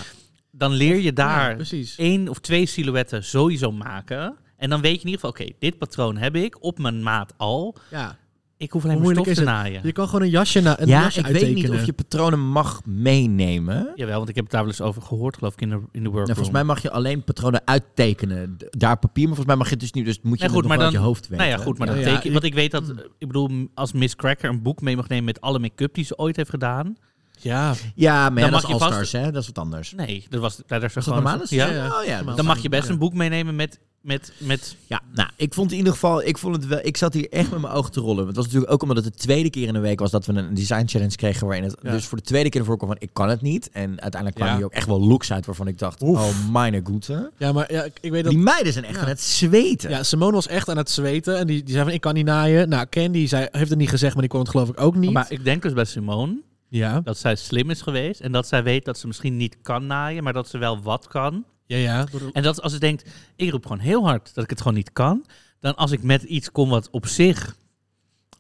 [0.53, 1.97] Ja, Dan leer je ja, daar precies.
[1.97, 4.37] één of twee silhouetten sowieso maken.
[4.57, 7.35] En dan weet je in ieder geval, oké, dit patroon heb ik op mijn maat
[7.37, 7.77] al.
[7.91, 8.17] Ja.
[8.57, 9.59] Ik hoef alleen maar moeilijk stof te het?
[9.59, 9.81] naaien.
[9.85, 11.71] Je kan gewoon een jasje, na, een ja, jasje ik weet uittekenen.
[11.71, 13.93] niet of je patronen mag meenemen.
[13.95, 15.81] Jawel, want ik heb het daar wel eens over gehoord, geloof ik, in de, in
[15.83, 16.15] de workroom.
[16.15, 18.57] Nou, volgens mij mag je alleen patronen uittekenen.
[18.71, 20.05] Daar papier, maar volgens mij mag je het dus niet.
[20.05, 21.47] Dus moet je Nee, het goed, nog maar uit dan, je hoofd weten.
[21.47, 22.89] Nou ja, goed, maar dan Ja, ja, teken ik- Want ik weet dat,
[23.19, 26.19] ik bedoel, als Miss Cracker een boek mee mag nemen met alle make-up die ze
[26.19, 26.97] ooit heeft gedaan.
[27.43, 29.31] Ja, Ja, maar ja, dat mag is vast- All-Stars, hè?
[29.33, 29.93] Dat is wat anders.
[29.93, 31.23] Nee, dat was, daar is dat gewoon...
[31.23, 31.41] normaal?
[31.49, 31.87] Ja, Ja, ja.
[32.01, 32.93] Oh, ja, dat dan mag je best Ja.
[32.93, 36.57] een boek meenemen met, met, met Ja, nou, ik vond in ieder geval, ik vond
[36.57, 38.17] het wel, ik zat hier echt met mijn ogen te rollen.
[38.17, 40.27] Want het was natuurlijk ook omdat het de tweede keer in de week was dat
[40.27, 41.91] we een design challenge kregen waarin het Ja.
[41.91, 43.71] dus voor de tweede keer ervoor kwam van ik kan het niet.
[43.71, 44.57] En uiteindelijk kwamen Ja.
[44.59, 46.19] hier ook echt wel looks uit waarvan ik dacht, Oef.
[46.19, 47.31] oh mijn goede.
[47.39, 48.33] ja maar ja, ik, ik weet dat...
[48.33, 49.01] Die meiden zijn echt Ja.
[49.03, 49.91] aan het zweten.
[49.91, 51.39] Ja, Simone was echt aan het zweten.
[51.39, 52.69] En die, die zei van, ik kan niet naaien.
[52.69, 55.13] Nou, Candy zei, heeft het niet gezegd, maar die kon het geloof ik ook niet.
[55.13, 56.37] Maar ik denk dus bij Simone
[56.79, 58.21] ja, dat zij slim is geweest.
[58.21, 61.09] En dat zij weet dat ze misschien niet kan naaien, maar dat ze wel wat
[61.09, 61.45] kan.
[61.67, 62.07] ja, ja.
[62.33, 64.93] En dat als ze denkt, ik roep gewoon heel hard dat ik het gewoon niet
[64.93, 65.25] kan.
[65.61, 67.57] Dan als ik met iets kom wat op zich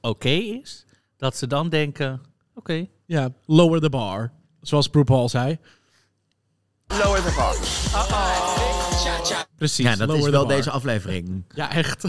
[0.00, 0.84] oké is,
[1.16, 2.20] dat ze dan denken,
[2.54, 2.86] oké.
[3.06, 4.32] Ja, lower the bar.
[4.60, 5.58] Zoals RuPaul zei.
[6.86, 7.56] Lower the bar.
[9.56, 11.44] Precies, Ja, dat lower is wel deze aflevering.
[11.54, 12.04] Ja, echt.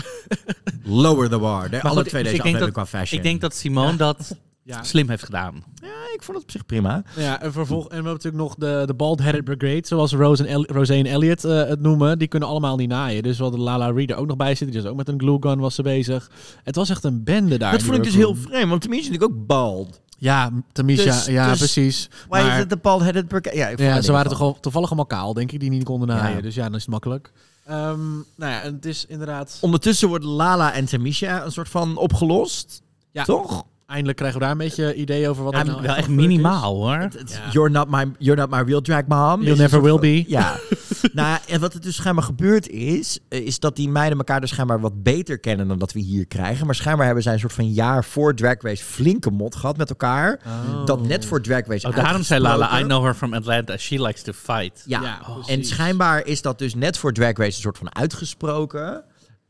[0.83, 1.69] Lower the bar.
[1.69, 3.17] De, alle goed, twee dus deze aflevering dat- qua fashion.
[3.17, 4.83] Ik denk dat Simone dat Ja.
[4.83, 5.63] slim heeft gedaan.
[5.75, 7.03] Ja, ik vond het op zich prima.
[7.15, 10.49] Ja, en, vervolg, en we hebben natuurlijk nog de, de bald-headed brigade, zoals Rose en,
[10.49, 12.19] El, Rose en Elliot eh, het noemen.
[12.19, 13.23] Die kunnen allemaal niet naaien.
[13.23, 14.71] Dus we hadden Lala Reed er ook nog bij zitten.
[14.71, 16.31] Die was ook met een glue gun was ze bezig.
[16.63, 17.71] Het was echt een bende daar.
[17.71, 20.01] dat vond ik dus heel vreemd, want tenminste is natuurlijk ook bald.
[20.17, 22.09] Ja, Tamisha, Dus- ja, dus- precies.
[22.29, 23.57] Why is Maar- it the bald-headed brigade?
[23.57, 26.35] Ja, het ze waren toch al, toevallig allemaal kaal, denk ik, die niet konden naaien.
[26.35, 26.41] Ja.
[26.41, 27.31] Dus ja, dan is het makkelijk.
[27.65, 29.57] Ehm, nou ja, en het is inderdaad...
[29.61, 32.81] Ondertussen wordt Lala en Tamisha een soort van opgelost.
[33.11, 33.63] Ja, Toch?
[33.93, 36.13] Eindelijk krijgen we daar een beetje idee over wat Ja, er nou wel echt is.
[36.15, 37.07] minimaal hoor.
[37.51, 39.41] You're not my, you're not my real drag mom.
[39.41, 40.23] You'll Is een never will be.
[40.27, 40.55] Ja.
[41.13, 44.49] nou, en wat er dus schijnbaar gebeurd is, eh, is dat die meiden elkaar dus
[44.49, 46.65] schijnbaar wat beter kennen dan dat we hier krijgen.
[46.65, 49.89] Maar schijnbaar hebben zij een soort van jaar voor Drag Race flinke mot gehad met
[49.89, 50.39] elkaar.
[50.85, 53.77] Dat net voor Drag Race Oh, daarom zei Lala, I know her from Atlanta.
[53.77, 54.83] She likes to fight.
[54.85, 55.69] Ja, Ja, en precies.
[55.69, 59.03] schijnbaar is dat dus net voor Drag Race een soort van uitgesproken.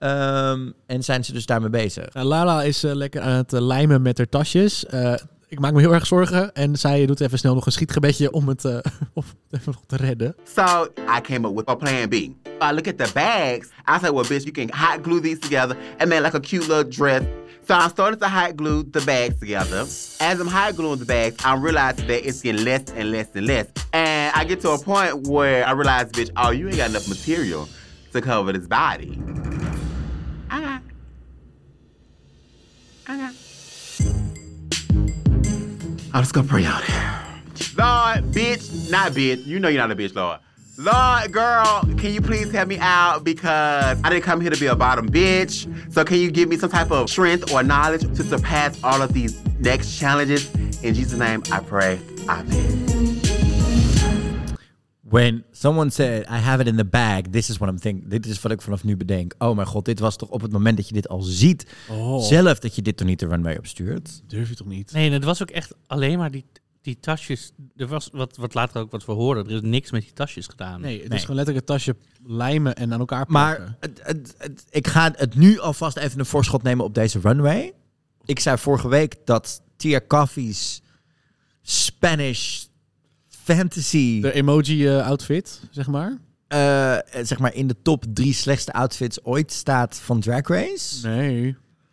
[0.03, 2.13] Ehm, en zijn ze dus daarmee bezig.
[2.13, 4.85] Nou, Lala is eh, lekker aan het eh, lijmen met haar tasjes.
[4.85, 5.13] Eh,
[5.47, 6.53] ik maak me heel erg zorgen.
[6.53, 8.73] En zij doet even snel nog een schietgebedje om het, eh,
[9.13, 10.35] het even nog te redden.
[10.55, 10.87] So
[11.17, 12.13] I came up with a plan B.
[12.13, 13.67] I look at the bags.
[13.67, 16.67] I said, well, bitch, you can hot glue these together and make like a cute
[16.67, 17.21] little dress.
[17.67, 19.85] So I started to hot glue the bags together.
[20.19, 23.45] As I'm hot gluing the bags, I'm realizing that it's getting less and less and
[23.45, 23.67] less.
[23.91, 27.07] And I get to a point where I realize, bitch, oh, you ain't got enough
[27.07, 27.67] material
[28.11, 29.17] to cover this body.
[33.07, 33.33] I got.
[36.13, 37.19] I'm just gonna pray out here.
[37.75, 39.45] Lord, bitch, not bitch.
[39.45, 40.39] You know you're not a bitch, Lord.
[40.77, 43.23] Lord, girl, can you please help me out?
[43.23, 45.67] Because I didn't come here to be a bottom bitch.
[45.93, 49.13] So can you give me some type of strength or knowledge to surpass all of
[49.13, 50.53] these next challenges?
[50.83, 51.99] In Jesus' name, I pray.
[52.27, 53.12] Amen.
[55.13, 58.09] When someone said, I have it in the bag, this is what I'm thinking.
[58.09, 59.33] Dit is wat ik vanaf nu bedenk.
[59.37, 62.21] Oh mijn god, dit was toch op het moment dat je dit al ziet, Oh.
[62.23, 64.21] zelf dat je dit toch niet de runway opstuurt?
[64.27, 64.91] Durf je toch niet?
[64.91, 66.45] Nee, en het was ook echt alleen maar die,
[66.81, 67.51] die tasjes.
[67.75, 69.45] Er was wat, wat later ook wat we hoorden.
[69.45, 70.81] Er is niks met die tasjes gedaan.
[70.81, 71.17] Nee, het Nee.
[71.17, 71.95] is gewoon letterlijk het tasje
[72.25, 73.77] lijmen en aan elkaar Maar plakken.
[73.79, 77.73] het, het, het- ik ga het nu alvast even een voorschot nemen op deze runway.
[78.25, 80.81] Ik zei vorige week dat Tia Coffee's
[81.61, 82.65] Spanish
[83.43, 86.17] fantasy De emoji-outfit, zeg maar.
[86.47, 91.07] eh, zeg maar in de top drie slechtste outfits ooit staat van Drag Race.
[91.07, 91.41] Nee,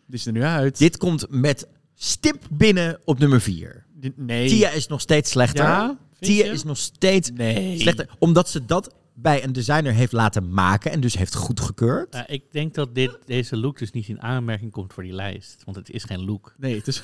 [0.07, 0.77] die is er nu uit.
[0.77, 3.85] Dit komt met stip binnen op nummer vier.
[4.15, 4.49] Nee.
[4.49, 5.63] Tia is nog steeds slechter.
[5.63, 5.97] Ja?
[6.19, 6.51] Tia je?
[6.51, 7.79] is nog steeds Nee.
[7.79, 8.09] slechter.
[8.19, 12.13] Omdat ze dat bij een designer heeft laten maken en dus heeft goedgekeurd.
[12.13, 15.61] Ja, ik denk dat dit, deze look dus niet in aanmerking komt voor die lijst.
[15.65, 16.53] Want het is geen look.
[16.57, 17.03] Nee, het is...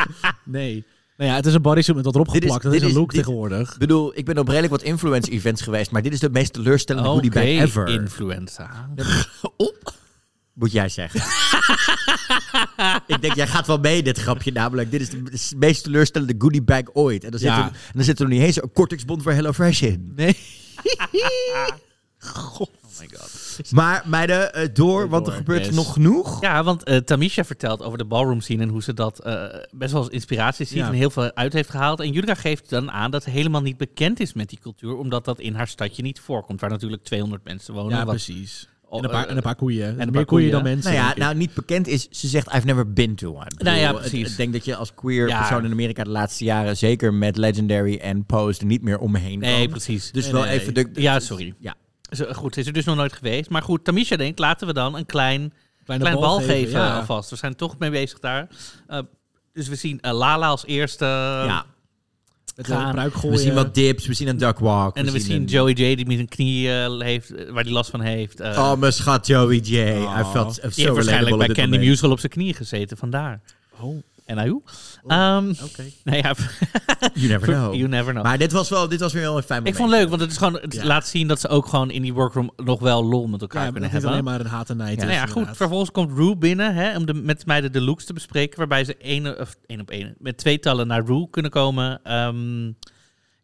[0.44, 0.84] nee.
[1.20, 2.62] Nou ja, het is een bodysuit met wat erop Dit is- geplakt.
[2.62, 3.72] Dat is, een look dit- tegenwoordig.
[3.72, 6.52] Ik bedoel, ik ben op redelijk wat influence events geweest, maar dit is de meest
[6.52, 7.88] teleurstellende goodie bag ever.
[7.88, 8.88] influenza.
[10.54, 11.20] Moet jij zeggen.
[13.06, 14.90] ik denk, jij gaat wel mee dit grapje namelijk.
[14.90, 17.24] Dit is de, de meest teleurstellende goodie bag ooit.
[17.24, 17.56] En dan, Ja.
[17.56, 20.12] zit, er, en dan zit er nog niet eens een kortingsbond voor HelloFresh in.
[20.16, 20.36] Nee.
[22.18, 22.70] God.
[22.84, 23.30] Oh my god.
[23.70, 25.74] Maar meiden, eh, door, want er gebeurt yes.
[25.74, 26.40] nog genoeg.
[26.40, 29.92] Ja, want eh, Tamisha vertelt over de ballroom scene en hoe ze dat eh, best
[29.92, 30.86] wel als inspiratie ziet Ja.
[30.86, 32.00] en heel veel uit heeft gehaald.
[32.00, 35.24] En Judika geeft dan aan dat ze helemaal niet bekend is met die cultuur, omdat
[35.24, 37.90] dat in haar stadje niet voorkomt, waar natuurlijk 200 mensen wonen.
[37.96, 38.68] Ja, wat- precies.
[38.90, 39.84] En een paar, en een paar koeien.
[39.86, 40.92] En een meer paar koeien dan mensen.
[40.92, 43.44] Nou ja, nou niet bekend is, ze zegt I've never been to one.
[43.58, 44.30] Ik Nou ja, precies.
[44.30, 45.38] Ik denk dat je als queer Ja.
[45.38, 49.38] persoon in Amerika de laatste jaren, zeker met Legendary en Post, er niet meer omheen
[49.38, 49.70] Nee, kan.
[49.70, 50.10] precies.
[50.12, 50.88] Dus Nee, wel nee, even de...
[50.94, 51.54] Ja, sorry.
[51.58, 51.74] Ja.
[52.10, 53.50] Zo, goed, ze is er dus nog nooit geweest.
[53.50, 55.52] Maar goed, Tamisha denkt, laten we dan een klein,
[55.84, 56.96] Kleine klein bal, geven, ja.
[56.96, 57.30] alvast.
[57.30, 58.48] We zijn toch mee bezig daar.
[58.86, 58.98] Eh,
[59.52, 61.04] dus we zien eh, Lala als eerste.
[61.04, 61.64] Ja.
[62.62, 64.96] Pruik We zien wat dips, we zien een duck walk.
[64.96, 67.72] En we zien een- Joey J die met een knie eh, heeft, eh, waar die
[67.72, 68.40] last van heeft.
[68.40, 69.76] Eh, Oh, mijn schat Joey J.
[69.78, 70.18] Oh.
[70.20, 71.76] I felt so waarschijnlijk bij Candy.
[71.78, 73.40] Musical op zijn knieën gezeten, vandaar.
[73.80, 74.60] Oh, En nou,
[75.06, 75.84] Ehm oké.
[76.04, 76.34] nou ja,
[77.14, 77.74] You never know.
[77.74, 78.24] you never know.
[78.24, 80.20] Maar dit was, wel, dit was weer wel een fijn ik vond het leuk, want
[80.20, 80.84] het is gewoon, het Ja.
[80.84, 83.70] laat zien dat ze ook gewoon in die workroom nog wel lol met elkaar Ja,
[83.70, 84.10] kunnen niet hebben.
[84.10, 85.48] alleen maar een haat en nijd Ja, nou ja, goed.
[85.56, 88.58] Vervolgens komt Rue binnen hè, om de, met mij de, de looks te bespreken.
[88.58, 92.00] Waarbij ze één, of één op één met tweetallen naar Rue kunnen komen.
[92.02, 92.72] Ehm,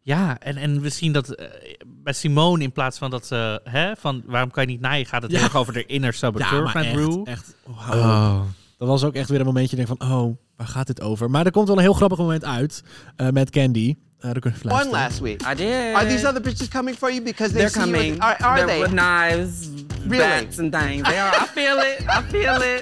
[0.01, 1.47] ja, en, en we zien dat eh,
[1.85, 3.61] bij Simone in plaats van dat ze...
[3.63, 5.37] Hè, van waarom kan je niet naaien, gaat het Ja.
[5.37, 7.21] heel erg over de inner saboteur Ja, maar van echt, Rue.
[7.25, 7.55] echt.
[7.63, 7.73] Op.
[7.75, 8.39] Oh.
[8.77, 11.29] Dat was ook echt weer een momentje denk van, oh, waar gaat dit over?
[11.29, 12.83] Maar er komt wel een heel grappig moment uit
[13.15, 13.95] eh, met Candy.
[14.19, 14.99] Eh daar kunnen we On luisteren.
[15.01, 15.41] last week.
[15.51, 15.93] I did.
[15.95, 18.11] Are these other bitches coming for you because they They're see you coming.
[18.13, 18.79] with- are, are They're they?
[18.81, 19.67] with knives,
[20.07, 20.17] Really?
[20.17, 21.07] bats, and things.
[21.07, 21.33] They are.
[21.43, 21.97] I feel it.
[22.07, 22.81] I feel it.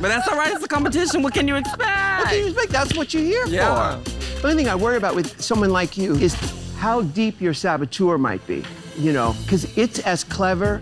[0.00, 0.52] But that's all right.
[0.54, 1.22] It's a competition.
[1.22, 2.18] What can you expect?
[2.18, 2.72] What can you expect?
[2.72, 3.68] That's what you're here Yeah.
[4.02, 4.10] for.
[4.40, 6.34] The only thing I worry about with someone like you is
[6.78, 8.62] how deep your saboteur might be.
[8.98, 10.80] You know, because it's as clever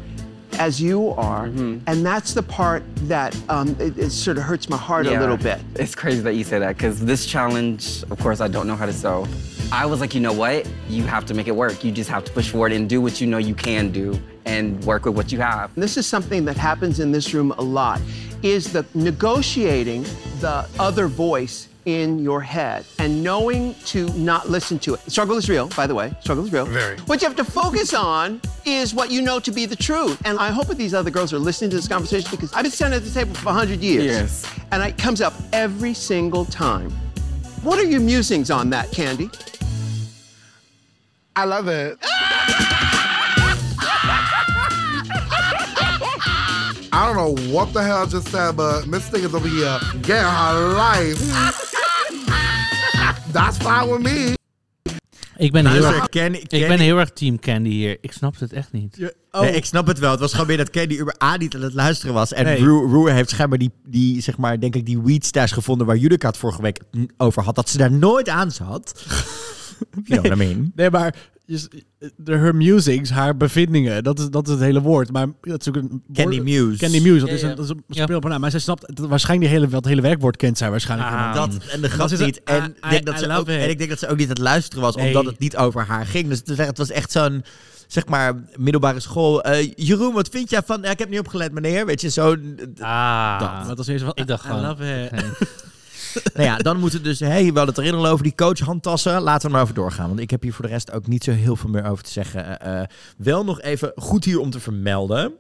[0.59, 4.77] as you are, and that's the part that um, it, it sort of hurts my
[4.77, 5.61] heart a little bit.
[5.77, 8.87] It's crazy that you say that because this challenge, of course, I don't know how
[8.87, 9.27] to sew.
[9.73, 10.69] I was like, you know what?
[10.89, 11.85] You have to make it work.
[11.85, 14.83] You just have to push forward and do what you know you can do and
[14.85, 15.73] work with what you have.
[15.77, 18.01] This is something that happens in this room a lot,
[18.43, 20.03] is the negotiating
[20.41, 25.01] the other voice in your head and knowing to not listen to it.
[25.11, 26.13] Struggle is real, by the way.
[26.21, 26.67] Struggle is real.
[26.67, 26.99] Very.
[27.01, 30.21] What you have to focus on is what you know to be the truth.
[30.25, 32.73] And I hope that these other girls are listening to this conversation because I've been
[32.73, 34.05] standing at the table for 100 years.
[34.05, 34.47] Yes.
[34.73, 36.91] And it comes up every single time.
[37.63, 39.31] What are your musings on that, Candy?
[41.37, 41.99] I love it.
[46.93, 49.79] I don't know what the hell I just said, but Miss Thing is over here
[50.03, 51.70] getting her life.
[53.33, 54.39] That's fine with me.
[55.37, 57.99] Ik ben, heel erg, Candy- ik ben heel erg team Candy hier.
[58.01, 59.13] Ik snap het echt niet.
[59.31, 59.41] Oh.
[59.41, 60.11] Nee, ik snap het wel.
[60.11, 62.33] Het was gewoon weer dat Candy Uber A niet aan het luisteren was.
[62.33, 62.59] En Nee.
[62.59, 65.97] Rue, Rue heeft schijnbaar die, die, zeg maar, denk ik, die weed stash gevonden waar
[65.97, 66.81] Judika het vorige week
[67.17, 67.55] over had.
[67.55, 68.93] Dat ze daar nooit aan zat.
[70.05, 70.73] You know what I mean?
[70.75, 71.15] Nee, maar
[72.17, 75.13] de, her musings, haar bevindingen, dat is, dat is het hele woord.
[75.13, 76.79] Maar dat is ook een Candy woord- Muse.
[76.79, 78.03] Candy Muse, dat Ja, is een, dat is een Ja.
[78.03, 78.41] speel op haar naam.
[78.41, 81.35] Maar zij snapt het, waarschijnlijk die hele, dat hele werkwoord kent zij waarschijnlijk Ah.
[81.35, 82.43] Dat en de grap ze- niet.
[82.45, 83.61] En, I- ik denk I- dat I ze ook, it.
[83.61, 85.07] en ik denk dat ze ook niet aan het luisteren was, Nee.
[85.07, 86.29] omdat het niet over haar ging.
[86.29, 87.45] Dus het was echt zo'n,
[87.87, 89.43] zeg maar, middelbare school.
[89.43, 90.79] Eh, Jeroen, wat vind jij van...
[90.83, 91.87] Ja, ik heb niet opgelet, meneer.
[91.87, 92.37] Weet je, zo...
[92.79, 94.63] Ah, Dat was eerst van, ik dacht I gewoon...
[94.67, 95.49] love it.
[96.35, 97.21] Nou ja, dan moeten dus...
[97.21, 99.23] Hey, we hadden het erin al over die coach-handtassen.
[99.23, 100.09] Laten we er maar over doorgaan.
[100.09, 102.11] Want ik heb hier voor de rest ook niet zo heel veel meer over te
[102.11, 102.61] zeggen.
[102.61, 105.33] Eh, eh, wel nog even goed hier om te vermelden.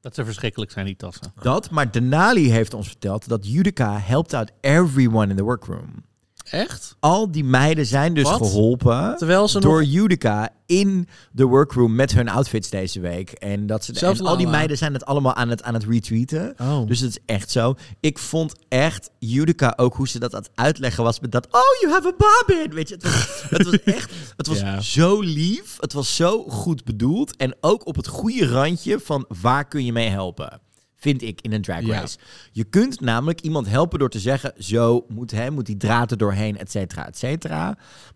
[0.00, 1.32] Dat ze verschrikkelijk zijn, die tassen.
[1.42, 6.04] Dat, maar Denali heeft ons verteld dat Judica helpt out everyone in the workroom.
[6.50, 6.96] Echt?
[7.00, 8.36] Al die meiden zijn dus Wat?
[8.36, 13.30] geholpen Terwijl ze door nog- Judica in de workroom met hun outfits deze week.
[13.30, 16.54] En, dat ze, en al die meiden zijn het allemaal aan het, aan het retweeten.
[16.60, 16.86] Oh.
[16.86, 17.74] Dus het is echt zo.
[18.00, 21.46] Ik vond echt Judica ook hoe ze dat aan het uitleggen was met dat...
[21.46, 22.12] Oh, you have a
[22.46, 22.74] bobbin!
[22.74, 24.12] Weet je, het was, het was echt...
[24.36, 24.80] Het was Ja.
[24.80, 25.76] zo lief.
[25.80, 27.36] Het was zo goed bedoeld.
[27.36, 30.60] En ook op het goede randje van waar kun je mee helpen.
[31.06, 32.00] Vind ik in een drag Ja.
[32.00, 32.18] race.
[32.52, 34.52] Je kunt namelijk iemand helpen door te zeggen...
[34.58, 37.64] zo moet, hè, moet die draad er doorheen, et cetera, et cetera.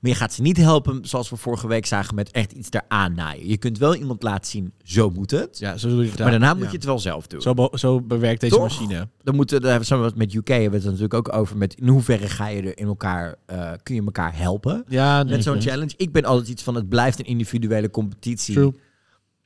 [0.00, 2.14] Maar je gaat ze niet helpen zoals we vorige week zagen...
[2.14, 3.48] met echt iets eraan naaien.
[3.48, 5.58] Je kunt wel iemand laten zien, zo moet het.
[5.58, 6.54] Ja, zo doe je het maar daarna ja.
[6.54, 7.40] moet je het wel zelf doen.
[7.40, 8.62] Zo, be- zo bewerkt deze Toch?
[8.62, 9.08] machine.
[9.22, 11.88] Dan moeten, daar hebben we met UK hebben we het natuurlijk ook over met in
[11.88, 15.92] hoeverre ga je er in elkaar, eh, kun je elkaar helpen Ja, met zo'n challenge.
[15.96, 18.54] Ik ben altijd iets van het blijft een individuele competitie.
[18.54, 18.74] True.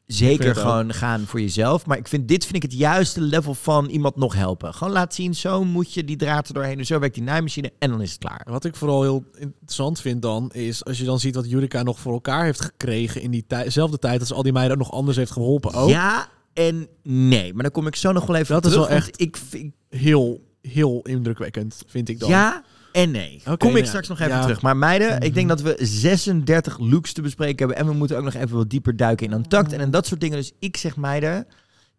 [0.06, 1.86] Zeker gewoon gaan voor jezelf.
[1.86, 4.74] Maar ik vind dit vind ik het juiste level van iemand nog helpen.
[4.74, 6.86] Gewoon laten zien, zo moet je die draad er doorheen.
[6.86, 8.46] Zo werkt die naaimachine en dan is het klaar.
[8.50, 11.98] Wat ik vooral heel interessant vind dan, is als je dan ziet wat Jurica nog
[11.98, 15.32] voor elkaar heeft gekregen in diezelfde tijd, ze al die meiden ook nog anders heeft
[15.32, 15.72] geholpen.
[15.72, 15.88] Ook.
[15.88, 17.54] Ja en nee.
[17.54, 20.40] Maar dan kom ik zo nog wel even Dat is wel echt Ik vind, heel,
[20.60, 22.28] heel indrukwekkend, vind ik dan.
[22.28, 22.64] Ja
[22.94, 23.40] en nee.
[23.46, 24.42] Oké, Kom ik straks nog even Ja.
[24.42, 24.62] terug.
[24.62, 27.76] Maar meiden, ik denk dat we 36 looks te bespreken hebben.
[27.76, 30.20] En we moeten ook nog even wat dieper duiken in Untucked en, en dat soort
[30.20, 30.36] dingen.
[30.38, 31.46] Dus ik zeg meiden,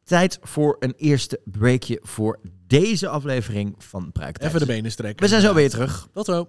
[0.03, 4.47] tijd voor een eerste breakje voor deze aflevering van Pruiktijd.
[4.47, 5.23] Even de benen strekken.
[5.23, 6.08] We zijn zo weer terug.
[6.13, 6.47] Tot zo.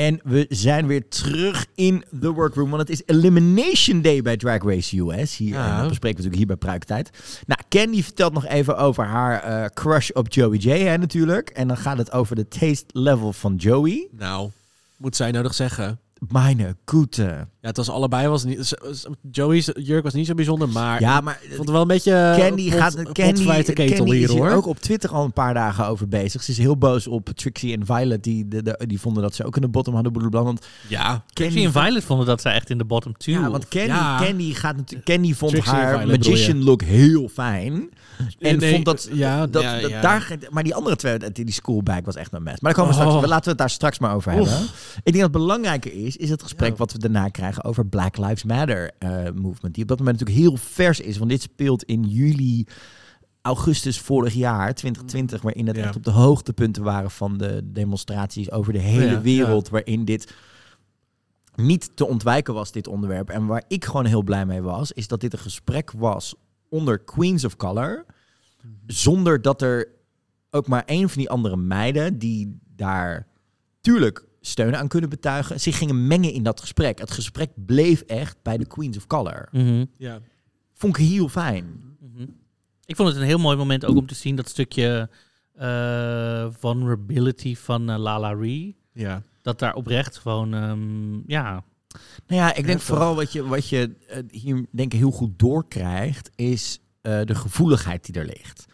[0.00, 2.70] En we zijn weer terug in de workroom.
[2.70, 5.36] Want het is Elimination Day bij Drag Race US.
[5.36, 5.70] Hier, Ja.
[5.72, 7.10] en dat bespreken we natuurlijk hier bij Pruiktijd.
[7.46, 11.48] Nou, Candy vertelt nog even over haar eh, crush op Joey J, hè, natuurlijk.
[11.48, 14.08] En dan gaat het over de taste level van Joey.
[14.18, 14.50] Nou,
[14.96, 15.98] moet zij nodig zeggen.
[16.28, 17.22] Meine Goete.
[17.60, 18.74] Ja, het was allebei was niet.
[19.30, 22.34] Joey's jurk was niet zo bijzonder, maar Ja, maar ik vond het wel een beetje.
[22.38, 24.50] Candy pot- gaat Candy, ketel Candy hier is hier hoor.
[24.50, 26.42] ook op Twitter al een paar dagen over bezig.
[26.42, 28.22] Ze is heel boos op Trixie en Violet.
[28.24, 30.12] Die, de, de- die vonden dat ze ook in de bottom hadden.
[30.12, 30.42] blablabla.
[30.42, 33.32] Want ja, Trixie en Violet vonden dat zij echt in de bottom two.
[33.32, 34.18] Ja, want Candy, Ja.
[34.22, 37.88] Candy, gaat natuurlijk, Candy vond Trixie en haar Violet magician look heel fijn.
[38.38, 40.00] En Nee, vond dat, ja, dat, ja, dat ja.
[40.00, 42.60] daar, maar die andere twee, die schoolbag was echt een mes.
[42.60, 43.08] Maar daar komen we Oh.
[43.10, 44.48] straks, laten we het daar straks maar over Oef.
[44.48, 44.66] hebben.
[44.94, 48.16] Ik denk dat het belangrijker is, is het gesprek wat we daarna krijgen over Black
[48.16, 49.74] Lives Matter eh, movement.
[49.74, 52.66] Die op dat moment natuurlijk heel vers is, want dit speelt in juli
[53.42, 55.82] augustus vorig jaar, 2020, waarin het Ja.
[55.82, 60.34] echt op de hoogtepunten waren van de demonstraties over de hele Ja, wereld, waarin dit
[61.54, 63.28] niet te ontwijken was, dit onderwerp.
[63.30, 66.34] En waar ik gewoon heel blij mee was, is dat dit een gesprek was
[66.68, 68.04] onder Queens of Color,
[68.86, 69.88] zonder dat er
[70.50, 73.26] ook maar één van die andere meiden die daar
[73.80, 76.98] tuurlijk steun aan kunnen betuigen, zich gingen mengen in dat gesprek.
[76.98, 79.48] Het gesprek bleef echt bij de Queens of Color.
[79.52, 79.84] Mhm.
[79.96, 80.20] Ja.
[80.74, 81.88] Vond ik heel fijn.
[82.84, 85.10] Ik vond het een heel mooi moment ook om te zien dat stukje
[85.54, 88.76] eh, vulnerability van eh, Lala Ree.
[88.92, 89.22] Ja.
[89.42, 91.64] Dat daar oprecht gewoon, ehm, ja,
[92.26, 95.38] Nou ja, ik denk vooral wat je, wat je eh, hier denk ik heel goed
[95.38, 98.64] doorkrijgt, is eh, de gevoeligheid die er ligt.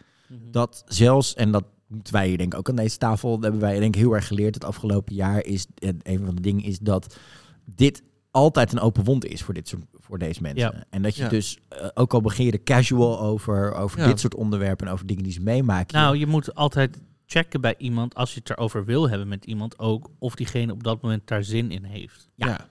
[0.51, 3.61] Dat zelfs, en dat moeten wij hier denk ik ook aan deze tafel, dat hebben
[3.61, 5.65] wij denk ik heel erg geleerd het afgelopen jaar, is
[6.03, 7.17] een van de dingen is dat
[7.65, 10.59] dit altijd een open wond is voor, dit soort, voor deze mensen.
[10.75, 10.83] Ja.
[10.89, 11.29] En dat je Ja.
[11.29, 14.07] dus, eh, ook al begin je er casual over, over Ja.
[14.07, 15.97] dit soort onderwerpen en over dingen die ze meemaken.
[15.97, 19.79] Nou, je moet altijd checken bij iemand, als je het erover wil hebben met iemand
[19.79, 22.29] ook, of diegene op dat moment daar zin in heeft.
[22.35, 22.67] Ja.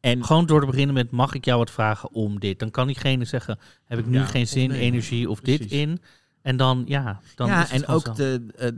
[0.00, 2.58] En Gewoon door te beginnen met, mag ik jou wat vragen om dit?
[2.58, 4.80] Dan kan diegene zeggen, heb ik nu Ja, geen zin, nee.
[4.80, 5.98] energie of dit in?
[6.42, 8.12] En dan, ja, dan ja, is het en ook zo.
[8.12, 8.68] de, eh,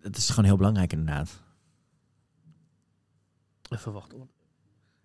[0.00, 1.42] het is gewoon heel belangrijk inderdaad.
[3.68, 4.28] Even wachten.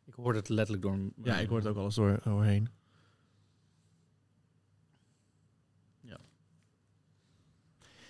[0.06, 0.98] Ik hoorde het letterlijk door...
[1.24, 2.70] Ja, ik hoor het ook alles door, doorheen.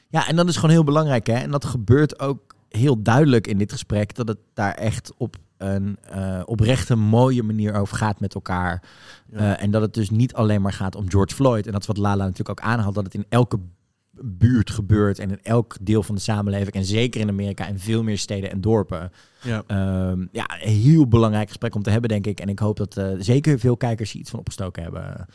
[0.10, 1.34] Ja, en dat is gewoon heel belangrijk, hè.
[1.34, 5.98] En dat gebeurt ook heel duidelijk in dit gesprek, dat het daar echt op een
[6.02, 8.84] eh, oprechte, mooie manier over gaat met elkaar.
[9.32, 9.38] Ja.
[9.38, 11.66] Eh, en dat het dus niet alleen maar gaat om George Floyd.
[11.66, 13.60] En dat is wat Lala natuurlijk ook aanhaalt, dat het in elke
[14.24, 16.72] buurt gebeurt en in elk deel van de samenleving.
[16.72, 19.12] En zeker in Amerika en veel meer steden en dorpen.
[19.42, 19.64] Ja.
[19.68, 22.40] Ehm, ja, een heel belangrijk gesprek om te hebben, denk ik.
[22.40, 25.28] En ik hoop dat eh, zeker veel kijkers hier iets van opgestoken hebben.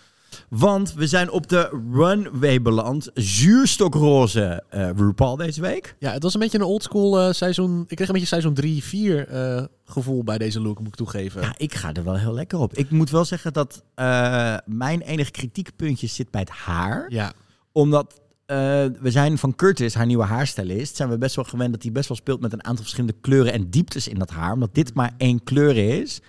[0.48, 3.10] Want we zijn op de runway beland.
[3.14, 5.96] Zuurstokroze eh RuPaul deze week.
[5.98, 7.84] Ja, het was een beetje een oldschool eh seizoen.
[7.88, 11.42] Ik kreeg een beetje seizoen 3, 4 eh, gevoel bij deze look, moet ik toegeven.
[11.42, 12.74] Ja, ik ga er wel heel lekker op.
[12.74, 17.06] Ik moet wel zeggen dat eh, mijn enige kritiekpuntje zit bij het haar.
[17.08, 17.32] Ja.
[17.72, 18.56] Omdat eh,
[19.00, 22.08] we zijn van Curtis, haar nieuwe haarstylist, zijn we best wel gewend dat hij best
[22.08, 24.52] wel speelt met een aantal verschillende kleuren en dieptes in dat haar.
[24.52, 26.20] Omdat dit maar één kleur is,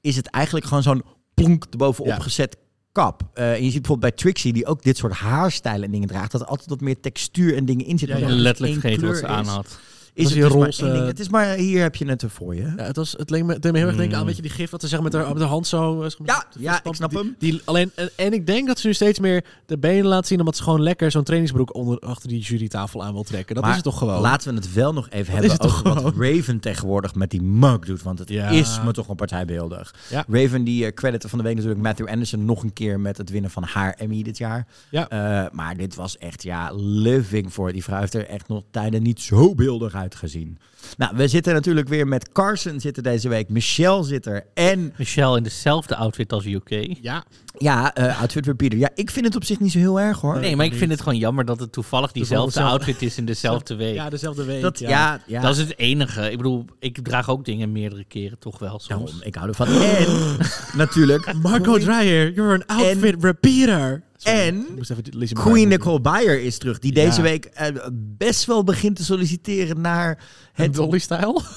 [0.00, 1.02] is het eigenlijk gewoon zo'n
[1.34, 2.18] plonk erbovenop Ja.
[2.18, 2.56] gezet
[2.92, 3.22] kap.
[3.34, 6.32] Eh, en je ziet bijvoorbeeld bij Trixie, die ook dit soort haarstijlen en dingen draagt,
[6.32, 8.18] dat er altijd wat meer textuur en dingen in zitten.
[8.20, 8.34] Ja, ja.
[8.34, 9.78] letterlijk vergeten wat kleur ze aan had.
[10.14, 11.06] Is het dus maar roze- één ding.
[11.06, 12.62] Het is maar, hier heb je het er voor je.
[12.76, 14.42] Ja, het, was, het leek me, het deed me heel erg denken aan, weet je,
[14.42, 16.02] die gif wat ze zeggen met haar, met haar hand zo.
[16.02, 17.34] eh, Ja, ja, ik snap die, hem.
[17.38, 20.38] Die, alleen, en, en ik denk dat ze nu steeds meer de benen laat zien,
[20.38, 23.54] omdat ze gewoon lekker zo'n trainingsbroek onder, achter die jurytafel aan wil trekken.
[23.54, 24.20] Dat Maar is het toch gewoon.
[24.20, 27.14] Laten we het wel nog even Dat hebben is het over toch wat Raven tegenwoordig
[27.14, 28.02] met die mug doet.
[28.02, 28.48] Want het Ja.
[28.48, 29.94] is me toch een partijbeeldig.
[30.10, 30.24] Ja.
[30.28, 33.30] Raven die uh, crediten van de week natuurlijk Matthew Anderson nog een keer met het
[33.30, 34.66] winnen van haar Emmy dit jaar.
[34.90, 35.08] Ja.
[35.08, 37.72] Eh, maar dit was echt ja, living voor.
[37.72, 40.58] Die vrouw heeft er echt nog tijden niet zo beeldig uitgezien.
[40.96, 43.48] Nou, we zitten natuurlijk weer met Carson zitten deze week.
[43.48, 44.44] Michelle zit er.
[44.54, 46.96] En Michelle in dezelfde outfit als UK.
[47.00, 47.24] Ja.
[47.58, 48.78] ja, eh, outfit repeater.
[48.78, 50.38] Ja, ik vind het op zich niet zo heel erg hoor.
[50.40, 53.24] Nee, maar ik vind het gewoon jammer dat het toevallig diezelfde dezelfde- outfit is in
[53.24, 53.94] dezelfde week.
[53.94, 54.62] Ja, dezelfde week.
[54.62, 54.88] Dat, ja.
[54.88, 55.40] ja, ja.
[55.40, 56.30] Dat is het enige.
[56.30, 58.88] Ik bedoel, ik draag ook dingen meerdere keren toch wel soms.
[58.88, 59.66] Daarom, ik hou ervan.
[59.68, 60.36] En
[60.82, 64.02] natuurlijk Marco Dreyer, you're an outfit repeater.
[64.22, 64.66] Sorry, En
[65.32, 67.04] Queen Nicole Byer is terug, die Ja.
[67.04, 67.66] deze week eh,
[68.18, 70.74] best wel begint te solliciteren naar Het.
[70.74, 71.40] Dolly-style?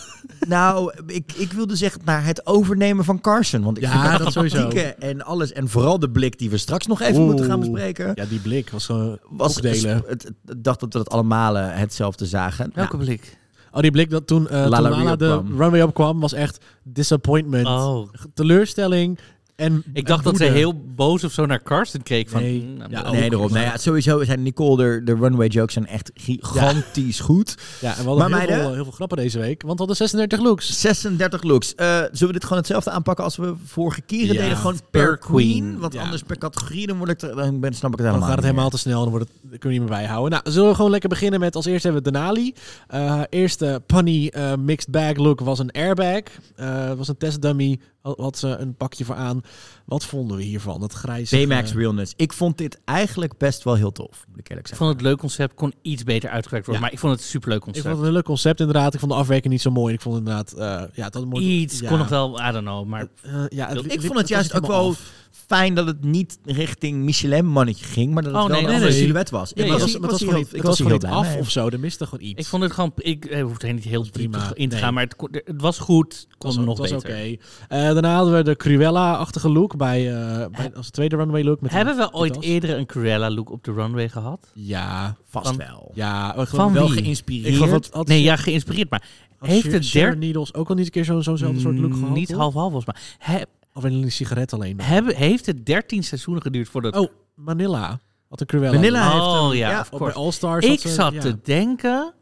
[0.48, 3.62] Nou, ik, ik wilde zeggen naar het overnemen van Carson.
[3.64, 4.70] Want ik Ja, vind dat sowieso.
[5.00, 5.52] en alles.
[5.52, 8.12] En vooral de blik die we straks nog even moeten gaan bespreken.
[8.16, 9.96] Ja, die blik was gewoon Was opdelen.
[9.96, 12.72] het, het, het- dacht dat we dat allemaal eh, hetzelfde zagen.
[12.74, 13.38] Welke Nou, blik?
[13.72, 15.58] Oh, die blik dat toen, eh Lala toen Lala de opkwam.
[15.62, 17.68] runway opkwam, was echt disappointment.
[17.68, 18.10] Oh.
[18.34, 19.20] Teleurstelling
[19.64, 22.30] en Ik dacht en dat ze heel boos of zo naar Karsten keek.
[22.30, 22.76] Van, Nee.
[22.90, 23.14] Ja, I'm ook.
[23.14, 23.52] nee, daarom.
[23.54, 27.58] Nee, ja, sowieso zijn Nicole, de, de runway jokes zijn echt gigantisch goed.
[27.82, 29.78] Ja, en we hadden Maar heel, meiden- veel, heel veel grappen deze week, want we
[29.78, 30.80] hadden 36 looks.
[30.82, 31.76] 36 looks.
[31.76, 34.58] Eh, zullen we dit gewoon hetzelfde aanpakken als we vorige keren Ja, deden?
[34.58, 35.60] Gewoon per, per queen.
[35.60, 35.80] queen.
[35.80, 36.02] Want Ja.
[36.02, 38.36] anders per categorie, dan, word ik er, dan ben, snap ik het Dan helemaal gaat
[38.36, 38.72] het helemaal meer.
[38.72, 40.32] te snel, dan wordt het, dan kunnen we niet meer bijhouden.
[40.32, 42.54] Nou, zullen we gewoon lekker beginnen met als eerste hebben we Denali.
[42.88, 46.22] Eh haar eerste punny eh, mixed bag look was een airbag.
[46.56, 49.42] Eh Het was een testdummy, had, had ze een pakje voor aan.
[49.86, 50.80] Wat vonden we hiervan?
[50.80, 51.36] Dat grijze...
[51.36, 52.14] Baymax Realness.
[52.16, 54.78] Ik vond dit eigenlijk best wel heel tof, moet ik eerlijk Ik zeggen.
[54.78, 56.74] vond het leuk concept, kon iets beter uitgewerkt worden.
[56.74, 56.80] Ja.
[56.82, 57.86] Maar ik vond het een superleuk Ik concept.
[57.88, 58.94] vond het een leuk concept inderdaad.
[58.94, 59.94] Ik vond de afwerking niet zo mooi.
[59.94, 60.52] Ik vond inderdaad...
[60.54, 61.46] eh ja, een mooi...
[61.62, 61.90] Iets ja.
[61.90, 62.86] kon nog wel, I don't know.
[62.88, 65.12] Maar Eh, ja, het Ik Ik vond het juist ook wel af.
[65.48, 68.76] fijn dat het niet richting Michelin-mannetje ging, maar dat het Oh, wel nee, een nee,
[68.80, 69.04] andere nee.
[69.06, 69.54] silhouet was.
[69.54, 71.38] Nee, ik Maar was, was, ik gewoon niet, ik was gewoon heel niet blij af
[71.40, 71.68] of zo.
[71.70, 72.40] Er miste gewoon iets.
[72.40, 72.92] ik vond het gewoon...
[72.96, 74.52] Ik hoefde er niet heel diep prima.
[74.54, 74.84] in te Nee.
[74.84, 76.14] gaan, maar het, het was goed.
[76.14, 77.10] Het Kon was, nog was beter.
[77.10, 77.36] oké.
[77.68, 81.62] Eh, daarna hadden we de Cruella-achtige look bij, eh, bij als tweede runway look.
[81.62, 84.52] Met Hebben we ooit eerder een Cruella look op de runway gehad?
[84.54, 85.92] Ja, Vast Van- wel.
[85.94, 86.46] ja.
[86.46, 87.02] Van wel wie?
[87.02, 87.48] geïnspireerd.
[87.48, 88.90] Ik geloof dat had Nee, ja, geïnspireerd.
[88.90, 89.04] Maar
[89.40, 90.18] heeft Sharon der...
[90.18, 92.10] Needles ook al niet een keer zo'n zo'nzelfde soort look gehad?
[92.10, 93.36] Niet half-half volgens mij.
[93.38, 94.82] He- Of een sigaret alleen.
[94.82, 96.96] hebben, heeft het 13 seizoenen geduurd voordat...
[96.96, 98.00] Oh, Manila.
[98.30, 98.74] Had een Cruella.
[98.74, 100.14] Manila heeft oh ja, ja, of course.
[100.14, 100.66] bij All Stars.
[100.66, 102.14] Ik zat te denken...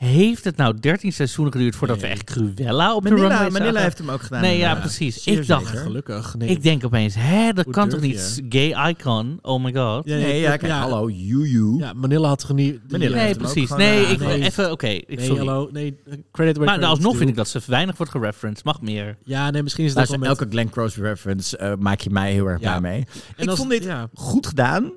[0.00, 2.12] Heeft het nou 13 seizoenen geduurd voordat we Nee.
[2.12, 3.82] echt Cruella op de Manila, runway Manila zagen?
[3.82, 4.40] heeft hem ook gedaan.
[4.40, 5.26] Nee, ja, precies.
[5.26, 5.80] Ik dacht, zeker.
[5.82, 6.34] Gelukkig.
[6.38, 6.48] Nee.
[6.48, 8.42] ik denk opeens, hè, dat Hoe kan toch niet?
[8.48, 10.02] Gay icon, oh my god.
[10.08, 11.76] Ja, Nee, ja, kijk, hallo, Juju.
[11.78, 12.70] Ja, Manila had genie...
[12.72, 13.70] die, Manila nee, heeft hem ook precies.
[13.70, 14.42] gewoon, Nee, eh, ik nee.
[14.42, 14.86] even, oké.
[14.86, 15.46] ik Nee, sorry.
[15.46, 15.68] hallo.
[15.72, 18.64] Nee, credit where Maar credit's alsnog vind ik dat ze weinig wordt gereferenced.
[18.64, 19.16] Mag meer.
[19.24, 20.28] Ja, nee, misschien is dat met...
[20.28, 22.78] elke Glenn Close reference eh, maak je mij heel erg Ja.
[22.78, 23.06] blij mee.
[23.36, 24.08] En ik vond dit ja.
[24.14, 24.92] goed gedaan.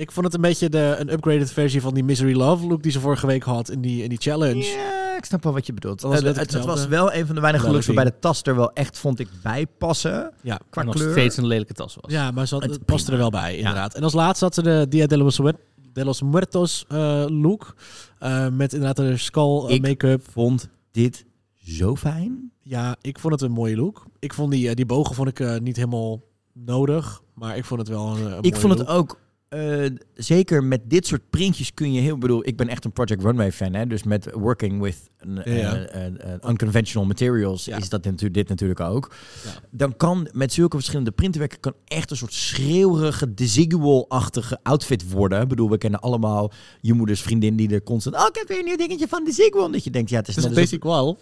[0.00, 2.92] Ik vond het een beetje de, een upgraded versie van die Misery Love look die
[2.92, 4.64] ze vorige week had in die, in die challenge.
[4.64, 6.00] Ja, ik snap wel wat je bedoelt.
[6.00, 8.42] Dat was Eh, het, het was wel een van de weinige looks waarbij de tas
[8.42, 10.32] er wel echt, vond ik, bij passen.
[10.42, 11.10] Ja, Qua nog kleur.
[11.10, 12.12] steeds een lelijke tas was.
[12.12, 13.94] ja maar ze had, Het paste er wel bij, inderdaad.
[13.94, 15.58] En als laatste had ze de Dia de Soirée-
[15.92, 17.74] de los Muertos eh, look.
[18.18, 20.22] Eh, met inderdaad een skull Ik make-up.
[20.30, 21.24] vond dit
[21.56, 22.52] zo fijn.
[22.62, 24.04] Ja, ik vond het een mooie look.
[24.18, 26.20] Ik vond die, die bogen vond ik niet helemaal
[26.52, 27.22] nodig.
[27.34, 28.98] Maar ik vond het wel een, een Ik vond het look.
[28.98, 29.18] ook,
[29.50, 32.92] eh, zeker met dit soort printjes kun je heel, ik bedoel, ik ben echt een
[32.92, 34.96] Project Runway fan, hè, dus met working with
[35.34, 37.76] Ja, eh, eh, eh, unconventional materials Ja.
[37.76, 39.14] is dat natuurlijk, dit natuurlijk ook.
[39.44, 39.50] Ja.
[39.70, 45.40] Dan kan met zulke verschillende printenwerken kan echt een soort schreeuwerige, desigual-achtige outfit worden.
[45.40, 48.58] Ik bedoel, we kennen allemaal je moeders vriendin die er constant, oh, ik heb weer
[48.58, 49.64] een nieuw dingetje van desigual.
[49.64, 51.04] En Dat je denkt, ja, het is Het is Desigual.
[51.04, 51.18] Wel.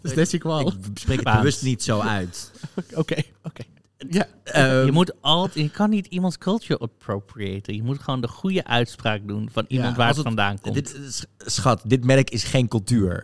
[0.00, 0.68] Het is Desigual.
[0.68, 2.50] Ik spreek het bewust niet zo uit.
[2.94, 3.62] Oké, oké.
[4.10, 4.26] Ja.
[4.44, 7.74] Ehm, je moet altijd, je kan niet iemands culture appropriaten.
[7.74, 10.74] Je moet gewoon de goede uitspraak doen van iemand waar het vandaan komt.
[10.74, 10.96] Dit,
[11.38, 13.22] schat, dit merk is geen cultuur.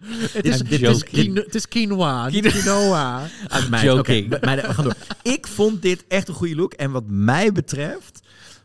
[0.00, 3.26] Het is, Dit is is, quino- het is quinoa, quinoa.
[3.82, 4.40] Joking.
[4.40, 4.96] meiden, we gaan door.
[5.22, 6.72] Ik vond dit echt een goede look.
[6.72, 8.20] En wat mij betreft,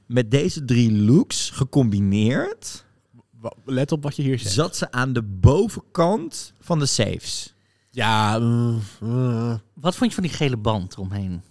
[0.06, 2.86] met deze drie looks gecombineerd,
[3.66, 4.54] Let op wat je hier zegt.
[4.54, 7.53] zat ze aan de bovenkant van de safes.
[7.96, 9.62] Ja, mm, mm.
[9.74, 11.42] Wat vond je van die gele band eromheen?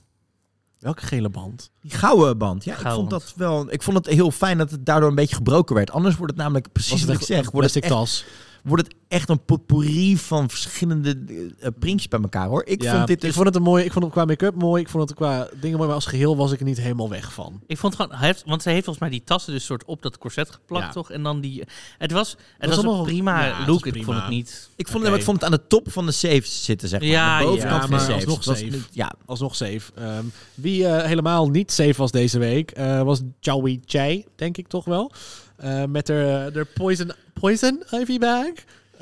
[0.82, 1.70] welke gele band?
[1.80, 2.64] Die gouden band.
[2.64, 3.10] Ja, ik vond band.
[3.10, 3.72] dat wel.
[3.72, 5.90] Ik vond het heel fijn dat het daardoor een beetje gebroken werd.
[5.90, 7.50] Anders wordt het namelijk precies wat ik zeg.
[7.50, 8.24] Wordt het, echt, tas?
[8.62, 11.18] Wordt het echt een potpourri van verschillende
[11.60, 12.64] eh, printjes bij elkaar hoor.
[12.64, 13.28] Ik Ja, vond dit dus.
[13.28, 13.84] ik vond het een mooi.
[13.84, 14.82] Ik vond het qua make-up mooi.
[14.82, 15.86] Ik vond het qua dingen mooi.
[15.86, 17.60] Maar als geheel was ik er niet helemaal weg van.
[17.66, 20.02] Ik vond gewoon, hij heeft, want ze heeft volgens mij die tassen dus soort op
[20.02, 20.90] dat corset geplakt, Ja.
[20.92, 21.10] toch?
[21.10, 21.62] En dan die,
[21.98, 23.86] het was, het was was, een prima ja, look.
[23.86, 24.68] Ik vond het niet.
[24.76, 25.14] ik vond, Oké.
[25.16, 27.08] ik vond het aan de top van de safes zitten, zeg maar.
[27.08, 28.26] Ja, aan de bovenkant ja, van de safes.
[28.26, 28.78] alsnog safe.
[28.90, 29.92] ja, Alsnog safe.
[29.94, 34.68] Ehm, wie eh, helemaal niet safe was deze week, eh, was Chowi Chai, denk ik
[34.68, 35.12] toch wel.
[35.62, 38.48] Eh, met de, de Poison, poison Ivy bag.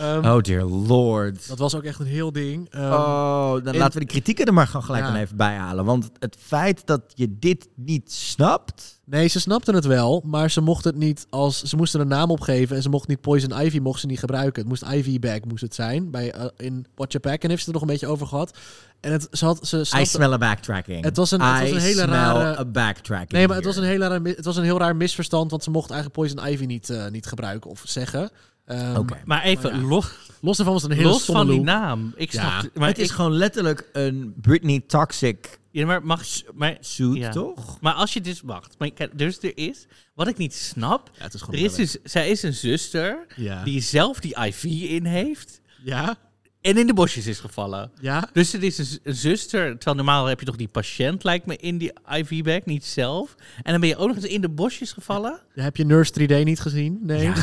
[0.00, 1.48] Ehm, Oh dear lord.
[1.48, 2.70] Dat was ook echt een heel ding.
[2.70, 5.16] Ehm, oh, dan en- laten we de kritieken er maar gewoon gelijk Ja.
[5.20, 5.84] even bij halen.
[5.84, 8.98] Want het feit dat je dit niet snapt...
[9.04, 12.30] Nee, ze snapten het wel, maar ze mochten het niet als ze moesten een naam
[12.30, 14.60] opgeven en ze mochten niet Poison Ivy mochten ze niet gebruiken.
[14.60, 17.60] Het moest Ivy bag moest het zijn bij eh, in Watch Your Pack en heeft
[17.62, 18.58] ze er nog een beetje over gehad.
[19.00, 21.04] En het ze had ze I snapte- smell a backtracking.
[21.04, 23.64] Het was een- het was I een hele smell rare- a backtracking Nee, maar het
[23.64, 26.22] was, een heel raar, mi- het was een heel raar misverstand, want ze mochten eigenlijk
[26.22, 28.30] Poison Ivy niet, eh, niet gebruiken of zeggen.
[28.70, 29.20] Ehm, Oké.
[29.24, 29.86] Maar even, Maar ja.
[29.86, 31.64] los, Los daarvan was een hele los van die look.
[31.64, 32.12] naam.
[32.16, 32.40] Ik Ja.
[32.50, 32.74] snap het.
[32.74, 36.22] Maar het is ik- gewoon letterlijk een Britney Toxic Ja, maar mag
[36.54, 37.30] maar, suit, ja.
[37.30, 37.80] toch?
[37.80, 41.10] Maar als je dus wacht, maar kijk, dus er is wat ik niet snap.
[41.18, 43.64] Ja, het is gewoon er is dus, zij is een zuster Ja.
[43.64, 46.16] die zelf die IV in heeft Ja,
[46.62, 47.90] en in de bosjes is gevallen.
[48.00, 48.28] ja.
[48.32, 49.70] Dus het is een, zuster.
[49.72, 53.34] Terwijl normaal heb je toch die patiënt, lijkt me, in die IV-bag, niet zelf.
[53.62, 55.40] En dan ben je ook nog eens in de bosjes gevallen.
[55.54, 56.98] Heb je Nurse 3D niet gezien?
[57.02, 57.30] Nee.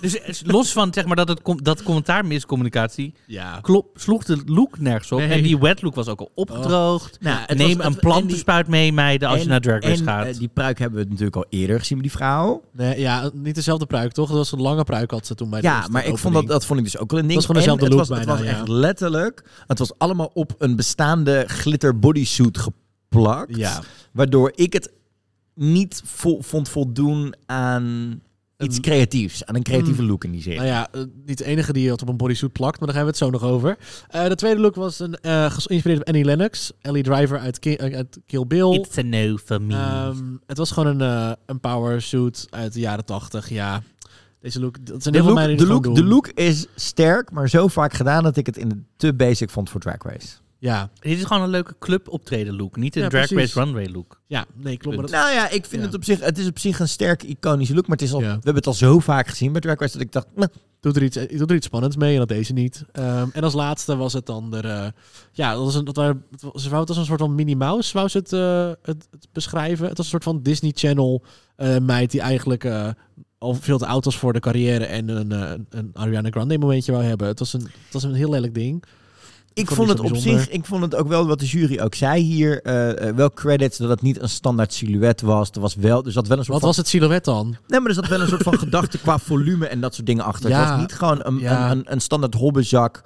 [0.00, 3.14] Dus los van zeg maar, dat, het com- dat commentaar miscommunicatie.
[3.26, 3.58] Ja.
[3.62, 5.18] Klop, sloeg de look nergens op.
[5.18, 5.28] Nee.
[5.28, 7.18] En die wet look was ook al opgedroogd.
[7.20, 10.26] Nou, Neem was- een plantenspuit mee, meiden, als En- je naar Drag Race en, gaat.
[10.26, 12.62] eh, die pruik hebben we natuurlijk al eerder gezien die vrouw.
[12.72, 14.28] Nee, ja, niet dezelfde pruik, toch?
[14.28, 16.46] Dat was een lange pruik had ze toen bij de Ja, maar ik vond dat,
[16.46, 17.36] dat vond ik dus ook wel een ding.
[17.38, 21.98] was gewoon dezelfde look bijna, was echt letterlijk, het was allemaal op een bestaande glitter
[21.98, 23.56] bodysuit geplakt.
[23.56, 23.80] Ja.
[24.12, 24.92] Waardoor ik het
[25.54, 28.20] niet vo- vond voldoen aan
[28.58, 29.44] iets creatiefs.
[29.44, 30.08] Aan een creatieve Mm.
[30.08, 30.54] look in die zin.
[30.54, 33.14] Nou ja, eh, niet de enige die het op een bodysuit plakt, maar daar hebben
[33.14, 33.78] we het zo nog over.
[34.08, 37.76] Eh, de tweede look was een, eh, geïnspireerd op Annie Lennox, Ellie Driver uit, Ki-
[37.78, 38.72] uit Kill Bill.
[38.72, 39.74] It's a no for me.
[39.74, 40.16] Ehm,
[40.46, 43.48] het was gewoon een, een power suit uit de jaren tachtig.
[43.48, 43.82] Ja,
[44.42, 44.86] deze look.
[44.86, 47.92] Dat zijn De heel veel look, de, look, de look is sterk, maar zo vaak
[47.92, 50.28] gedaan dat ik het in de te basic vond voor Drag Race.
[50.58, 52.76] Ja, Dit is gewoon een leuke club optreden look.
[52.76, 53.54] Niet een Ja, Drag precies.
[53.54, 54.20] Race runway look.
[54.26, 54.96] ja, nee, klopt.
[54.96, 55.86] Maar dat, Nou ja, ik vind Ja.
[55.86, 58.20] het op zich, het is op zich een sterke iconische look, maar het is al,
[58.20, 58.26] Ja.
[58.26, 60.48] we hebben het al zo vaak gezien bij Drag Race dat ik dacht, nou,
[60.80, 62.84] doet er iets, eh, doet er iets spannends mee en dat deze niet.
[62.92, 64.64] Ehm, en als laatste was het dan er.
[64.64, 64.86] eh,
[65.32, 67.34] ja, dat was een, dat waren, het was, ze wou het als een soort van
[67.34, 69.86] Minnie Mouse, wou ze het, eh, het, het beschrijven.
[69.88, 71.22] Het was een soort van Disney Channel
[71.56, 72.88] eh, meid die eigenlijk eh,
[73.42, 76.92] al veel te oud was voor de carrière en een, eh, een Ariana Grande momentje
[76.92, 77.26] wou hebben.
[77.26, 78.84] Het was een, het was een heel lelijk ding.
[79.54, 81.94] Ik vond vond het op zich, ik vond het ook wel wat de jury ook
[81.94, 85.50] zei hier, eh, eh, wel credits dat het niet een standaard silhouet was.
[85.50, 87.56] Er was wel, er zat wel een soort Wat van, was het silhouet dan?
[87.66, 90.24] Nee, maar er zat wel een soort van gedachte qua volume en dat soort dingen
[90.24, 90.50] achter.
[90.50, 90.60] Ja.
[90.60, 91.70] Het was niet gewoon een, Ja.
[91.70, 93.02] een, een, een standaard hobbezak.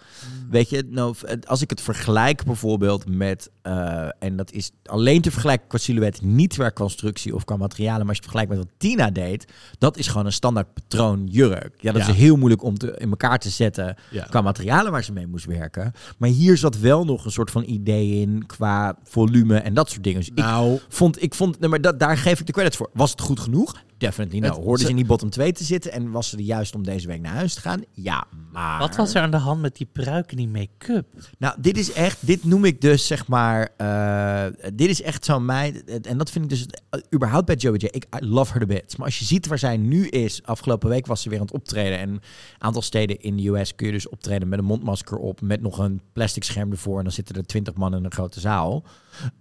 [0.51, 1.15] Weet je, nou,
[1.47, 6.23] als ik het vergelijk bijvoorbeeld met, eh, en dat is alleen te vergelijken qua silhouet,
[6.23, 9.53] niet qua constructie of qua materialen, maar als je het vergelijkt met wat Tina deed,
[9.79, 11.75] dat is gewoon een standaard patroon jurk.
[11.81, 12.09] Ja, dat Ja.
[12.13, 14.25] is heel moeilijk om te, in elkaar te zetten Ja.
[14.25, 15.93] qua materialen waar ze mee moest werken.
[16.19, 20.05] Maar hier zat wel nog een soort van idee in qua volume en dat soort
[20.05, 20.21] dingen.
[20.21, 22.91] Dus Nou, ik vond, ik vond, nee, maar dat, daar geef ik de credits voor.
[22.93, 23.75] Was het goed genoeg?
[23.99, 24.47] Definitely no.
[24.47, 26.75] Het- Hoorde ze ze- in die bottom 2 te zitten en was ze er juist
[26.75, 27.83] om deze week naar huis te gaan?
[27.93, 28.79] Ja, maar...
[28.79, 31.07] Wat was er aan de hand met die pruik en die make-up?
[31.39, 34.45] Nou, dit is echt, dit noem ik dus zeg maar, eh,
[34.75, 35.85] dit is echt zo'n meid.
[36.07, 37.85] En dat vind ik dus, eh, überhaupt bij Joey J.
[37.85, 38.97] Ik I love her the bits.
[38.97, 41.55] Maar als je ziet waar zij nu is, afgelopen week was ze weer aan het
[41.55, 41.99] optreden.
[41.99, 42.21] En een
[42.59, 45.79] aantal steden in de US kun je dus optreden met een mondmasker op, met nog
[45.79, 46.99] een plastic scherm ervoor.
[46.99, 48.85] En dan zitten er twintig man in een grote zaal.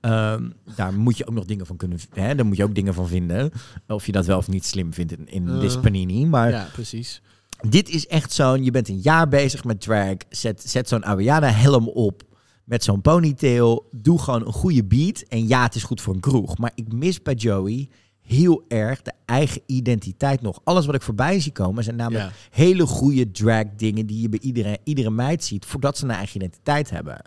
[0.01, 2.93] Ehm, daar moet je ook nog dingen van kunnen, hè, daar moet je ook dingen
[2.93, 3.51] van vinden.
[3.87, 6.25] Of je dat wel of niet slim vindt in, in Eh, this panini.
[6.25, 7.21] Maar Ja, precies.
[7.69, 10.15] dit is echt zo'n, je bent een jaar bezig met drag.
[10.29, 12.23] Zet, zet zo'n Ariana helm op
[12.63, 13.87] met zo'n ponytail.
[13.91, 15.19] Doe gewoon een goede beat.
[15.27, 16.57] En ja, het is goed voor een kroeg.
[16.57, 17.89] Maar ik mis bij Joey
[18.21, 20.59] heel erg de eigen identiteit nog.
[20.63, 22.31] Alles wat ik voorbij zie komen zijn namelijk Ja.
[22.49, 26.35] hele goede drag dingen die je bij iedereen, iedere meid ziet voordat ze een eigen
[26.35, 27.21] identiteit hebben.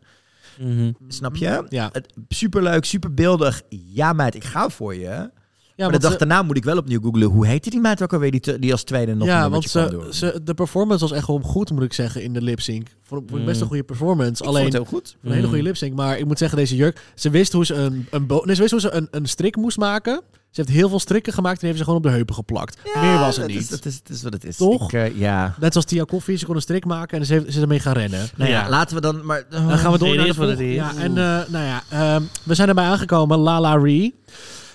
[1.08, 1.64] Snap je?
[1.68, 1.90] Ja.
[2.28, 3.62] Superleuk, superbeeldig.
[3.68, 5.30] Ja, meid, ik ga voor je.
[5.76, 7.28] maar de dag ze- daarna moet ik wel opnieuw googlen.
[7.28, 9.68] Hoe heette die meid ook alweer die, te- die als tweede nog een ja, want
[10.10, 12.88] ze, de performance was echt wel goed, moet ik zeggen, in de lip sync.
[12.88, 12.94] Ik
[13.26, 13.48] best Mm.
[13.48, 14.42] een goede performance.
[14.42, 15.16] Ik Alleen vond het heel goed.
[15.22, 15.48] Een hele Mm.
[15.48, 15.94] goede lip sync.
[15.94, 18.70] Maar ik moet zeggen, deze jurk, ze wist hoe ze een, een, nee, ze wist
[18.70, 20.20] hoe ze een, een strik moest maken.
[20.50, 22.78] Ze heeft heel veel strikken gemaakt en heeft ze gewoon op de heupen geplakt.
[23.00, 23.60] Meer was er dat niet.
[23.60, 24.56] Is, dat, is, dat is wat het is.
[24.56, 24.92] Toch?
[24.92, 25.54] Ik, eh, ja.
[25.60, 27.80] Net zoals Tia Koffie, ze kon een strik maken en ze, heeft, ze is ermee
[27.80, 28.28] gaan rennen.
[28.36, 29.44] Nou ja, laten we dan maar...
[29.50, 30.72] Dan gaan we door Het naar de het volgende.
[30.72, 33.38] Ja, en eh, nou ja, ehm, we zijn erbij aangekomen.
[33.38, 34.14] Lala Ree.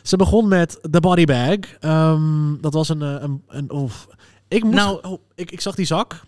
[0.03, 1.57] Ze begon met de body bag.
[1.79, 3.01] Ehm, dat was een...
[3.01, 4.07] eh, een, een oef.
[4.47, 6.21] Ik, moest, Nou- oh, ik, ik zag die zak.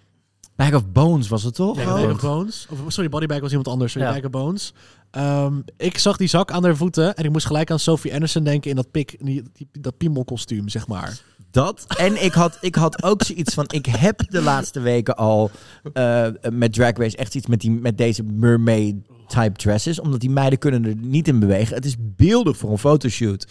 [0.55, 1.79] Bag of Bones was het toch?
[1.79, 1.85] Oh.
[1.93, 2.67] Bag of Bones.
[2.71, 3.91] Of, sorry, body bag was iemand anders.
[3.91, 4.13] Sorry, Ja.
[4.13, 4.73] Bag of Bones.
[5.11, 8.43] Ehm, ik zag die zak aan haar voeten en ik moest gelijk aan Sophie Anderson
[8.43, 11.19] denken in dat, pik, die, die- dat piemelkostuum, zeg maar.
[11.51, 11.85] Dat.
[11.97, 13.65] En ik had, ik had ook zoiets van...
[13.67, 15.51] Ik heb de laatste weken al
[15.93, 18.95] eh, met Drag Race echt iets met, die, met deze mermaid
[19.28, 19.99] type dresses.
[19.99, 21.76] Omdat die meiden kunnen er niet in bewegen.
[21.76, 23.47] Het is beeldig voor een fotoshoot.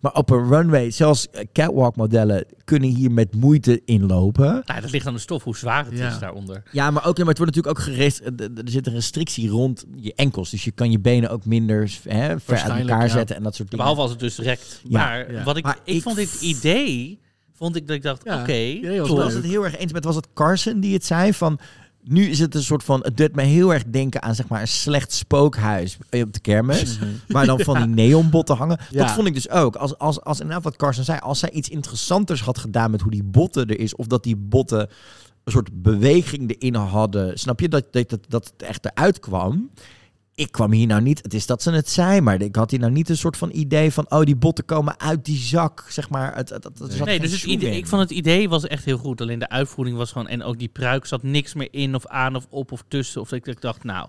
[0.00, 4.62] Maar op een runway, zelfs catwalk modellen kunnen hier met moeite inlopen.
[4.66, 6.08] Nou, dat ligt aan de stof, hoe zwaar het Ja.
[6.08, 6.62] is daaronder.
[6.72, 8.20] Ja, maar ook, maar het wordt natuurlijk ook gerest.
[8.36, 10.50] Er zit een restrictie rond je enkels.
[10.50, 13.08] Dus je kan je benen ook minder hè, ver uit elkaar ja.
[13.08, 13.84] zetten en dat soort dingen.
[13.84, 14.80] Behalve als het dus rekt.
[14.88, 14.98] Ja.
[14.98, 15.44] Maar, Ja.
[15.44, 17.18] Wat ik, Maar ik, ik vond dit idee,
[17.52, 20.04] vond ik dat ik dacht, Ja, oké, was Ik was het heel erg eens met,
[20.04, 21.58] was het Carson die het zei van...
[22.08, 24.60] Nu is het een soort van, het doet me heel erg denken aan zeg maar
[24.60, 26.98] een slecht spookhuis op de kermis.
[27.28, 28.78] Waar dan van die neonbotten hangen.
[28.90, 29.02] Ja.
[29.02, 29.76] Dat vond ik dus ook.
[29.76, 33.10] Als, als, als inderdaad wat Carson zei, als zij iets interessanters had gedaan met hoe
[33.10, 33.94] die botten er is.
[33.94, 34.88] Of dat die botten
[35.44, 37.38] een soort beweging erin hadden.
[37.38, 37.68] Snap je?
[37.68, 39.70] Dat, dat, dat, dat het echt eruit kwam.
[40.36, 42.80] Ik kwam hier nou niet, het is dat ze het zei, maar ik had hier
[42.80, 46.08] nou niet een soort van idee van, oh, die botten komen uit die zak, zeg
[46.10, 46.36] maar.
[46.36, 48.84] Het, het, het, zat Nee, geen dus het idee, ik vond het idee was echt
[48.84, 49.20] heel goed.
[49.20, 50.28] Alleen de uitvoering was gewoon...
[50.28, 53.20] En ook die pruik zat niks meer in of aan of op of tussen.
[53.20, 54.08] Of ik, ik dacht, nou,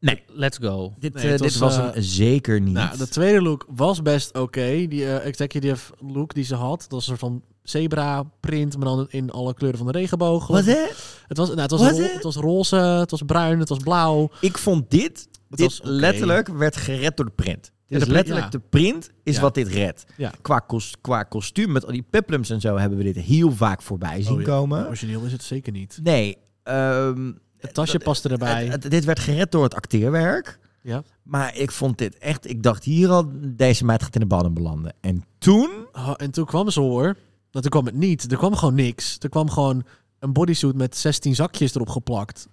[0.00, 0.22] Nee.
[0.26, 0.94] let's go.
[0.98, 2.74] Dit, Nee, eh, het dit was, was hem zeker niet.
[2.74, 4.86] Nou, de tweede look was best oké.
[4.88, 6.80] Die eh, executive look die ze had.
[6.80, 10.46] Dat was een soort van zebra print, maar dan in alle kleuren van de regenboog.
[10.46, 10.86] Wat hè?
[11.28, 14.30] Het was, nou, het, was ro- het was roze, het was bruin, het was blauw.
[14.40, 15.28] Ik vond dit,
[15.58, 17.72] dit letterlijk werd gered door de print.
[17.88, 20.04] Dus de print, letterlijk de print is wat dit redt.
[20.16, 20.32] Ja.
[20.42, 23.82] Qua, kos- qua kostuum met al die peplums en zo hebben we dit heel vaak
[23.82, 24.86] voorbij zien Oh ja, komen.
[24.86, 25.98] Origineel is het zeker niet.
[26.02, 28.64] Nee, ehm, Het tasje paste erbij.
[28.66, 30.58] het- het- dit werd gered door het acteerwerk.
[30.82, 31.02] ja.
[31.22, 34.54] Maar ik vond dit echt, ik dacht hier al, deze meid gaat in de badden
[34.54, 34.94] belanden.
[35.00, 37.04] En toen, Oh, en toen kwam ze hoor.
[37.04, 37.16] Nou,
[37.50, 38.30] toen kwam het niet.
[38.32, 39.16] Er kwam gewoon niks.
[39.20, 39.84] Er kwam gewoon
[40.18, 42.48] een bodysuit met 16 zakjes erop geplakt.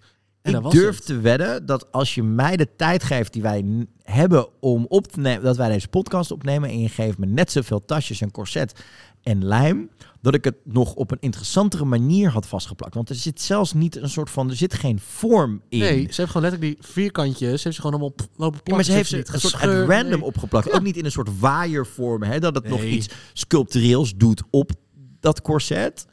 [0.56, 1.06] En ik durf het.
[1.06, 5.20] te wedden dat als je mij de tijd geeft die wij hebben om op te
[5.20, 8.84] nemen, dat wij deze podcast opnemen en je geeft me net zoveel tasjes en corset
[9.24, 9.90] en lijm,
[10.22, 12.94] dat ik het nog op een interessantere manier had vastgeplakt.
[12.94, 15.80] Want er zit zelfs niet een soort van, er zit geen vorm in.
[15.80, 17.62] Nee, ze heeft gewoon letterlijk die vierkantjes.
[17.62, 18.64] Ze heeft ze gewoon allemaal lopen plakken.
[18.64, 20.24] Ja, maar ze heeft ze een soort uit random nee.
[20.24, 20.66] opgeplakt.
[20.66, 20.74] Ja.
[20.74, 24.72] Ook niet in een soort waaiervorm, hè, dat het nog iets sculptureels doet op
[25.20, 26.06] dat corset.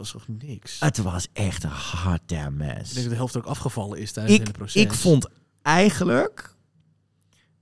[0.00, 0.80] Het was toch niks.
[0.80, 4.12] Het was echt een hard damn Ik denk dat de helft er ook afgevallen is
[4.12, 4.82] tijdens het ik, hele proces.
[4.82, 5.28] ik vond
[5.62, 6.56] eigenlijk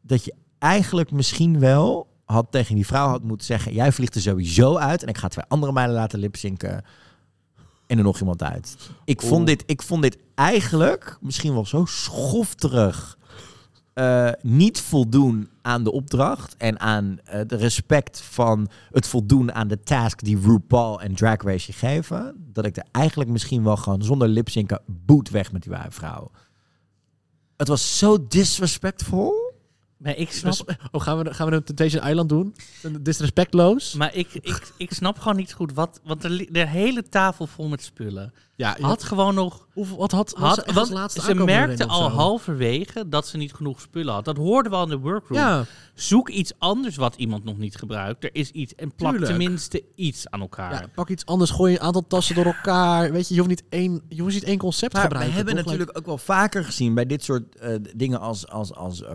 [0.00, 4.20] dat je eigenlijk misschien wel had tegen die vrouw had moeten zeggen: jij vliegt er
[4.20, 6.84] sowieso uit en ik ga twee andere meiden laten lipzinken
[7.86, 8.76] en er nog iemand uit.
[9.04, 13.17] Ik vond, dit, ik vond dit eigenlijk misschien wel zo schofterig.
[13.98, 19.68] Eh, niet voldoen aan de opdracht en aan eh, de respect van het voldoen aan
[19.68, 23.76] de task die RuPaul en Drag Race je geven, dat ik er eigenlijk misschien wel
[23.76, 26.30] gewoon zonder lipzinken boet weg met die vrouw.
[27.56, 29.47] Het was zo disrespectful.
[29.98, 30.66] Maar ik snap...
[30.66, 32.54] Dus, oh, gaan we, gaan we een Temptation Island doen?
[33.00, 33.94] Disrespectloos?
[33.94, 36.00] Maar ik, ik, ik snap gewoon niet goed wat...
[36.04, 38.32] Want er, li- de hele tafel vol met spullen.
[38.56, 39.66] Ja, je had had- gewoon nog...
[39.72, 43.80] Hoeveel, wat had, Had, want als laatste ze merkte al halverwege dat ze niet genoeg
[43.80, 44.24] spullen had.
[44.24, 45.38] Dat hoorden we al in de workroom.
[45.38, 45.64] Ja.
[45.94, 48.24] Zoek iets anders wat iemand nog niet gebruikt.
[48.24, 49.30] Er is iets en plak Tuurlijk.
[49.30, 50.72] tenminste iets aan elkaar.
[50.72, 53.12] Ja, pak iets anders, gooi een aantal tassen door elkaar.
[53.12, 55.30] Weet je, je hoeft niet één, je hoeft niet één concept gebruiken.
[55.30, 55.64] we hebben toch?
[55.64, 59.14] natuurlijk ook wel vaker gezien bij dit soort eh, dingen als, als, als eh,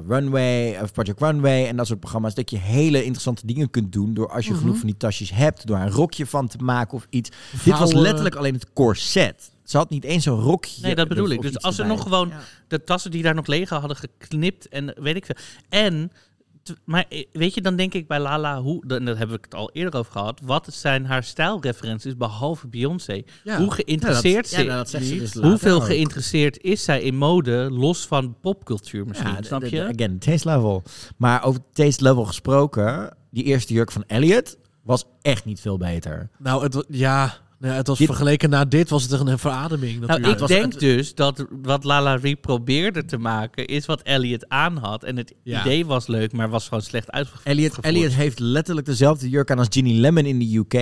[0.74, 4.14] Runway of Project Runway en dat soort programma's, dat je hele interessante dingen kunt doen
[4.14, 4.60] door als je Mhm.
[4.60, 7.30] genoeg van die tasjes hebt, door een rokje van te maken of iets.
[7.64, 9.52] Dit was letterlijk alleen het corset.
[9.64, 10.82] Ze had niet eens een rokje.
[10.82, 11.42] Nee, dat bedoel ik.
[11.42, 12.32] Dus als ze nog gewoon
[12.68, 15.36] de tassen die daar nog liggen hadden geknipt en weet ik veel.
[15.70, 16.12] En,
[16.86, 19.56] maar eh, weet je, dan denk ik bij Lala, hoe, dan, daar hebben we het
[19.56, 20.40] al eerder over gehad.
[20.44, 23.22] Wat zijn haar stijlreferenties behalve Beyoncé?
[23.44, 23.58] Ja.
[23.58, 25.20] Hoe geïnteresseerd Ja, dat- ze ja, dat zegt ze niet?
[25.20, 25.84] dus Hoeveel ook.
[25.86, 29.30] geïnteresseerd is zij in mode, los van popcultuur misschien?
[29.32, 29.84] Ja, snap je?
[29.84, 30.84] Again, taste level.
[31.18, 36.30] Maar over taste level gesproken, die eerste jurk van Elliot was echt niet veel beter.
[36.40, 36.84] Nou, het, wa-
[37.72, 40.06] ja, het was Dit- vergeleken na dit was het een verademing.
[40.06, 44.78] Nou, ik denk dus dat wat Lala Ree probeerde te maken, is wat Elliot aan
[44.78, 45.04] had.
[45.04, 45.62] En het Ja.
[45.62, 47.46] idee was leuk, maar was gewoon slecht uitgevoerd.
[47.46, 50.74] Elliot, Elliot heeft letterlijk dezelfde jurk aan als Ginny Lemon in de UK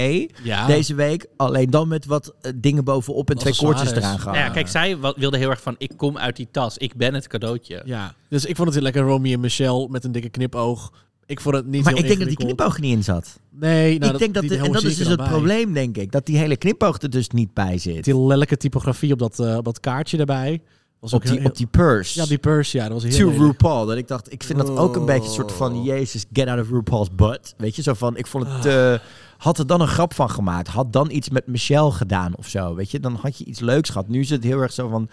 [0.44, 0.68] Ja.
[0.68, 1.26] deze week.
[1.38, 4.98] Alleen dan met wat eh, dingen bovenop en twee koortjes eraan Nou ja, kijk, zij
[5.16, 7.82] wilde heel erg van, ik kom uit die tas, ik ben het cadeautje.
[7.86, 10.92] Ja, dus ik vond het heel lekker Romy en Michelle met een dikke knipoog.
[11.32, 13.40] Ik vond het niet maar heel ik denk dat die knipoog niet in zat.
[13.50, 15.28] Nee, nou, ik denk dat, die de- en dat is dus ik het bij.
[15.28, 16.12] probleem, denk ik.
[16.12, 18.04] Dat die hele knipoog er dus niet bij zit.
[18.04, 20.62] Die lelijke typografie op dat, eh, op dat kaartje daarbij.
[21.00, 22.20] Was Op ook heel- die, op die purse.
[22.20, 22.84] Ja, die purse, ja.
[22.90, 23.40] Dat was heel To lelijk.
[23.46, 23.86] RuPaul.
[23.86, 25.76] Dat ik dacht, ik vind dat ook een beetje een soort van...
[25.78, 25.86] Oh.
[25.86, 27.54] Jezus, get out of RuPaul's butt.
[27.58, 28.18] Weet je, zo van...
[28.18, 28.66] Ik vond het...
[28.66, 28.94] eh,
[29.38, 30.68] had er dan een grap van gemaakt.
[30.68, 32.76] Had dan iets met Michelle gedaan of zo.
[32.76, 34.08] Weet je, dan had je iets leuks gehad.
[34.08, 35.10] Nu is het heel erg zo van...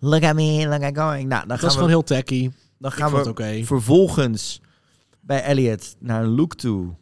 [0.00, 1.28] Look at me, look at going.
[1.28, 2.50] Nou, dan Dat gaan is we, gewoon heel tacky.
[2.78, 3.64] Dan Ik gaan vond we het oké.
[3.64, 4.60] vervolgens
[5.26, 6.94] bij Elliot naar een look toe.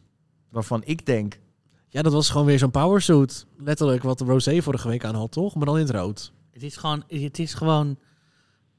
[0.49, 1.39] Waarvan ik denk...
[1.87, 3.45] Ja, dat was gewoon weer zo'n powersuit.
[3.57, 5.55] Letterlijk wat Rosé vorige week aan had, toch?
[5.55, 6.33] Maar dan in het rood.
[6.51, 7.97] Het is gewoon, het is gewoon,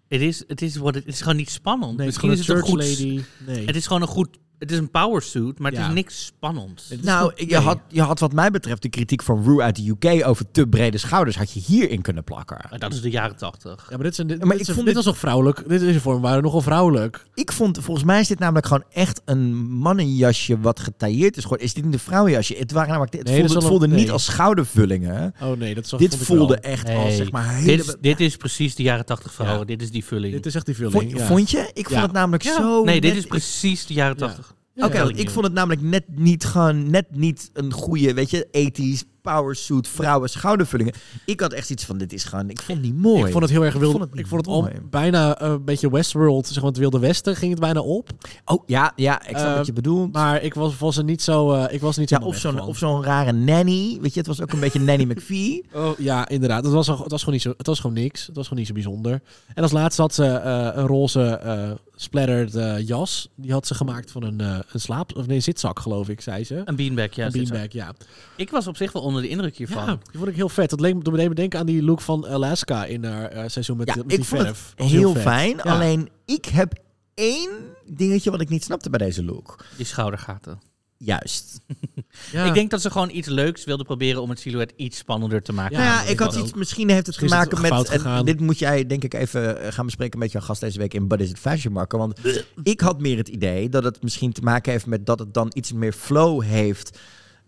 [0.09, 1.97] het is, het is, wat het, is gewoon niet spannend.
[1.97, 3.55] Nee, het is Misschien is gewoon het een een goed, lady.
[3.59, 3.67] Nee.
[3.67, 5.89] het is gewoon een goed, het is een powersuit, maar het Ja.
[5.89, 6.93] is niks spannends.
[7.03, 10.27] Nou, je, had, je had wat mij betreft de kritiek van Rue uit de UK
[10.27, 11.37] over te brede schouders.
[11.37, 12.59] Had je hierin kunnen plakken.
[12.71, 13.87] Maar dat is de jaren tachtig.
[13.91, 15.69] Ja, maar dit, zijn, dit, Maar dit, ik is- vond dit dit- was nog vrouwelijk.
[15.69, 17.25] Dit is vorm waren nogal vrouwelijk.
[17.35, 21.43] Ik vond, volgens mij is dit namelijk gewoon echt een mannenjasje wat getailleerd is.
[21.43, 22.55] Gewoon, is dit niet een vrouwenjasje?
[22.59, 25.35] Het, waren namelijk, het Nee, voelde, het voelde een- niet als schoudervullingen.
[25.43, 26.73] Oh nee, dat is dit vond ik voelde wel.
[26.73, 27.83] echt Nee, als zeg maar dit, hele...
[27.83, 29.67] is, dit is precies de jaren tachtig vrouwen.
[29.67, 30.33] Dit is die vulling.
[30.33, 30.93] Dit is echt die vulling.
[30.95, 31.27] vond, ja.
[31.27, 31.71] vond je?
[31.73, 32.55] Ik vond het namelijk Ja.
[32.57, 32.85] zo...
[32.85, 34.27] nee, dit is precies de jaren Ja.
[34.27, 34.54] tachtig.
[34.77, 39.05] Oké, ik vond het namelijk net niet gewoon net niet een goede, weet je, ethisch
[39.23, 40.95] powersuit vrouwen schoudervullingen.
[41.27, 43.25] Ik had echt iets van dit is gewoon, ik vond het niet mooi.
[43.25, 43.93] Ik vond het heel erg Ik wild.
[43.93, 44.75] vond het niet Ik vond het al mooi.
[44.91, 48.11] bijna eh, een beetje Westworld, zeg maar het Wilde Westen ging het bijna op.
[48.45, 50.13] Oh ja, ja, ik snap Eh, wat je bedoelt.
[50.13, 52.61] Maar ik was, was er niet zo, eh, ik was niet zo ja, of zo'n
[52.61, 55.65] of zo'n rare nanny, weet je, het was ook een beetje Nanny McPhee.
[55.73, 56.65] Oh, ja, inderdaad.
[56.65, 58.27] Het was, het, was gewoon niet zo, het was gewoon niks.
[58.27, 59.23] Het was gewoon niet zo bijzonder.
[59.55, 63.29] En als laatste had ze eh, een roze eh splattered eh, jas.
[63.37, 65.17] Die had ze gemaakt van een, eh, een slaap...
[65.17, 66.63] Of nee, zitzak, geloof ik, zei ze.
[66.65, 67.27] Een beanbag, ja.
[67.27, 67.95] een beanbag, ja.
[68.37, 69.85] Ik was op zich wel onder de indruk hiervan.
[69.87, 70.71] Ja, die vond ik heel vet.
[70.71, 73.89] Dat leek me meteen denken aan die look van Alaska in haar eh, seizoen met,
[73.89, 74.73] Ja, met ik die vond verf.
[74.77, 75.57] het heel fijn.
[75.57, 75.63] Ja.
[75.63, 76.73] Alleen ik heb
[77.15, 77.51] één
[77.87, 79.65] dingetje wat ik niet snapte bij deze look.
[79.77, 80.61] Die schoudergaten.
[80.99, 81.61] Juist.
[82.33, 82.45] Ja.
[82.45, 85.53] Ik denk dat ze gewoon iets leuks wilden proberen om het silhouet iets spannender te
[85.53, 85.79] maken.
[85.79, 86.55] nou ja, ik had iets, ook.
[86.55, 89.73] misschien heeft het te het maken met, en dit moet jij denk ik even eh,
[89.73, 91.99] gaan bespreken met jouw gast deze week in But Is It Fashion Marker.
[91.99, 92.21] Want
[92.63, 95.51] ik had meer het idee dat het misschien te maken heeft met dat het dan
[95.55, 96.99] iets meer flow heeft.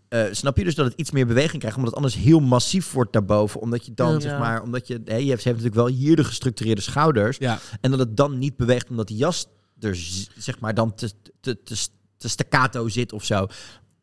[0.09, 2.92] Eh, snap je dus dat het iets meer beweging krijgt, omdat het anders heel massief
[2.92, 3.61] wordt daarboven.
[3.61, 4.20] Omdat je dan, Ja.
[4.20, 7.36] zeg maar, omdat je, hè, je hebt, ze heeft natuurlijk wel hier de gestructureerde schouders.
[7.38, 7.59] Ja.
[7.80, 9.47] En dat het dan niet beweegt omdat die jas
[9.80, 9.97] er,
[10.38, 11.76] zeg maar, dan te, te, te,
[12.17, 13.47] te staccato zit of zo.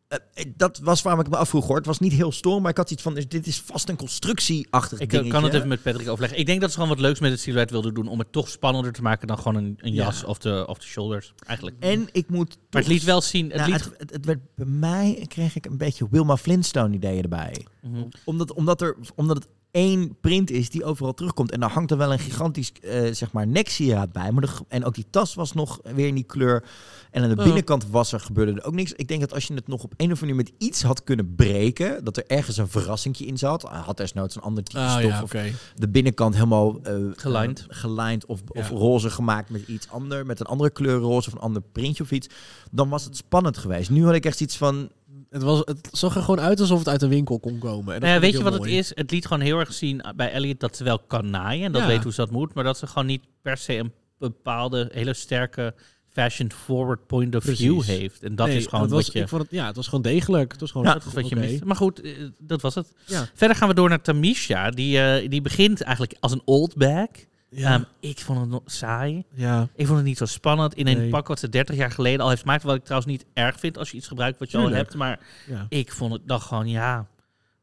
[0.08, 1.76] Eh, dat was waarom ik me afvroeg hoor.
[1.76, 3.96] Het was niet heel storm, maar ik had iets van, dus dit is vast een
[3.96, 5.32] constructieachtig Ik eh, dingetje.
[5.32, 6.40] kan het even met Patrick overleggen.
[6.40, 8.50] Ik denk dat ze gewoon wat leuks met het silhouet wilden doen om het toch
[8.50, 10.04] spannender te maken dan gewoon een, een Ja.
[10.04, 11.34] jas of, de, of de shoulders.
[11.46, 11.78] Eigenlijk.
[11.80, 12.58] En ik moet.
[12.70, 13.46] maar het liet wel zien.
[13.50, 16.96] Het Nou, liet, het, het, het werd bij mij kreeg ik een beetje Wilma Flintstone
[16.96, 17.66] ideeën erbij.
[17.82, 18.04] Mhm.
[18.26, 21.52] Omdat, omdat, er, omdat het één print is die overal terugkomt.
[21.52, 24.32] En daar hangt er wel een gigantisch eh, zeg maar neksieraad bij.
[24.32, 26.64] Maar de, en ook die tas was nog weer in die kleur.
[27.12, 27.44] En aan de Oh.
[27.44, 28.94] binnenkant was er, gebeurde er ook niks.
[28.94, 31.04] Ik denk dat als je het nog op een of andere manier met iets had
[31.04, 32.04] kunnen breken...
[32.04, 33.62] dat er ergens een verrassingje in zat.
[33.70, 35.04] Hij had desnoods een ander type Ah, stof.
[35.04, 35.32] ja, of
[35.76, 36.80] de binnenkant helemaal...
[36.82, 37.60] eh, Gelijnd.
[37.70, 40.24] eh, gelijnd of, of roze gemaakt met iets anders.
[40.28, 42.28] Met een andere kleur roze of een ander printje of iets.
[42.72, 43.90] Dan was het spannend geweest.
[43.90, 44.90] Nu had ik echt iets van...
[45.34, 47.94] Het, was, het zag er gewoon uit alsof het uit een winkel kon komen.
[47.94, 48.92] En dat nou ja, weet je wat het is?
[48.96, 51.66] Het liet gewoon heel erg zien bij Elliot dat ze wel kan naaien.
[51.66, 51.88] En dat Ja.
[51.88, 52.54] weet hoe ze dat moet.
[52.54, 55.74] Maar dat ze gewoon niet per se een bepaalde hele sterke
[56.10, 58.24] fashion-forward point of view heeft.
[58.24, 59.20] En dat Nee, is gewoon was, wat je...
[59.20, 60.52] Ik vond het, ja, het was gewoon degelijk.
[60.52, 61.64] Het was gewoon, Ja, wat je mist.
[61.64, 62.94] Maar goed, eh, dat was het.
[63.06, 63.30] Ja.
[63.34, 64.70] Verder gaan we door naar Tamisha.
[64.70, 67.08] Die, eh, die begint eigenlijk als een old bag.
[67.56, 67.74] Ja.
[67.74, 69.24] Ehm, ik vond het nog saai.
[69.34, 69.68] Ja.
[69.76, 70.74] Ik vond het niet zo spannend.
[70.74, 71.10] In een Nee.
[71.10, 72.64] pak wat ze 30 jaar geleden al heeft gemaakt.
[72.64, 74.96] Wat ik trouwens niet erg vind als je iets gebruikt wat je al hebt.
[74.96, 75.66] Maar Ja.
[75.70, 77.08] ik vond het dan gewoon, ja...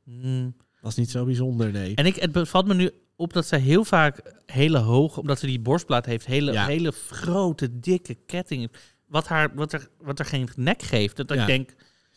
[0.05, 0.55] mm.
[0.81, 1.95] Dat is niet zo bijzonder, nee.
[1.95, 5.21] En ik, het bevalt me nu op dat zij heel vaak hele hoge...
[5.21, 6.67] Omdat ze die borstplaat heeft, hele, Ja.
[6.67, 8.71] hele grote, dikke ketting.
[9.07, 11.17] Wat, haar, wat, er, wat er geen nek geeft.
[11.17, 11.71] Dat ik denk...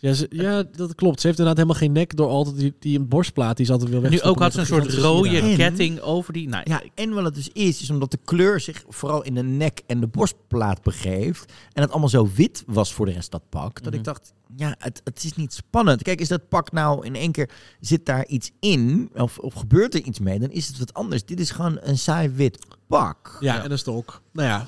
[0.03, 1.21] Ja, ze- ja, dat klopt.
[1.21, 3.89] Ze heeft inderdaad helemaal geen nek door altijd die, die een borstplaat die ze altijd
[3.89, 6.47] wil Nu wegstoppen ook had ze een soort rode ketting over die...
[6.47, 9.43] Nou, Ja, en wat het dus is, is omdat de kleur zich vooral in de
[9.43, 11.51] nek en de borstplaat begeeft.
[11.73, 13.75] En het allemaal zo wit was voor de rest dat pak.
[13.83, 13.95] Dat Mhm.
[13.95, 16.01] ik dacht, ja, het, het is niet spannend.
[16.01, 17.49] Kijk, is dat pak nou in één keer,
[17.79, 19.09] zit daar iets in?
[19.13, 20.39] Of, of gebeurt er iets mee?
[20.39, 21.25] Dan is het wat anders.
[21.25, 23.37] Dit is gewoon een saai wit pak.
[23.39, 24.21] Ja, en een stok.
[24.33, 24.67] Nou ja,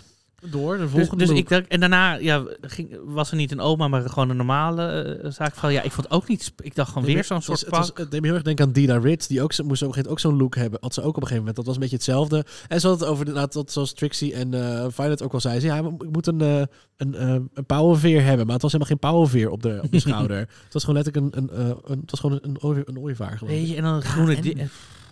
[0.52, 0.74] door.
[0.78, 1.38] De Dus, volgende dus look.
[1.38, 4.84] ik dacht, en daarna ja, ging, was er niet een oma, maar gewoon een normale
[5.24, 5.70] eh, zaakvrouw.
[5.70, 6.54] Ja, ik vond het ook niet.
[6.64, 7.98] Ik dacht gewoon weer zo'n soort het was- pak.
[7.98, 9.28] Het deed me heel erg denken aan Dina Ritz.
[9.28, 10.80] Die ook, moest op een gegeven moment ook zo'n look hebben.
[10.82, 11.56] Had ze ook op een gegeven moment.
[11.56, 12.46] Dat was een beetje hetzelfde.
[12.68, 15.60] En ze had het over, inderdaad, dat zoals Trixie en eh Violet ook al zei.
[15.60, 16.62] Ze, ja, ik moet een, eh,
[16.98, 17.22] een,
[17.54, 18.46] een pauwenveer hebben.
[18.46, 20.38] Maar het was helemaal geen pauwenveer op de, op de schouder.
[20.38, 21.60] Het was gewoon letterlijk een, een,
[21.92, 23.38] een, het was gewoon een, een, een ooievaar.
[23.38, 23.60] geloof ik.
[23.60, 24.36] Weet je, en dan groene...
[24.36, 24.66] en- eh,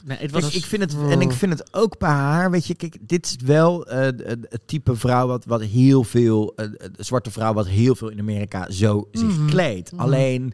[0.05, 2.65] Nee, het Kijk, was, ik vind het, en ik vind het ook bij haar, weet
[2.65, 6.67] je, kijk, dit is wel eh, het het type vrouw wat, wat heel veel, eh,
[6.97, 9.47] zwarte vrouw wat heel veel in Amerika zo zich Mhm.
[9.47, 9.91] kleedt.
[9.91, 10.01] Mhm.
[10.01, 10.53] Alleen,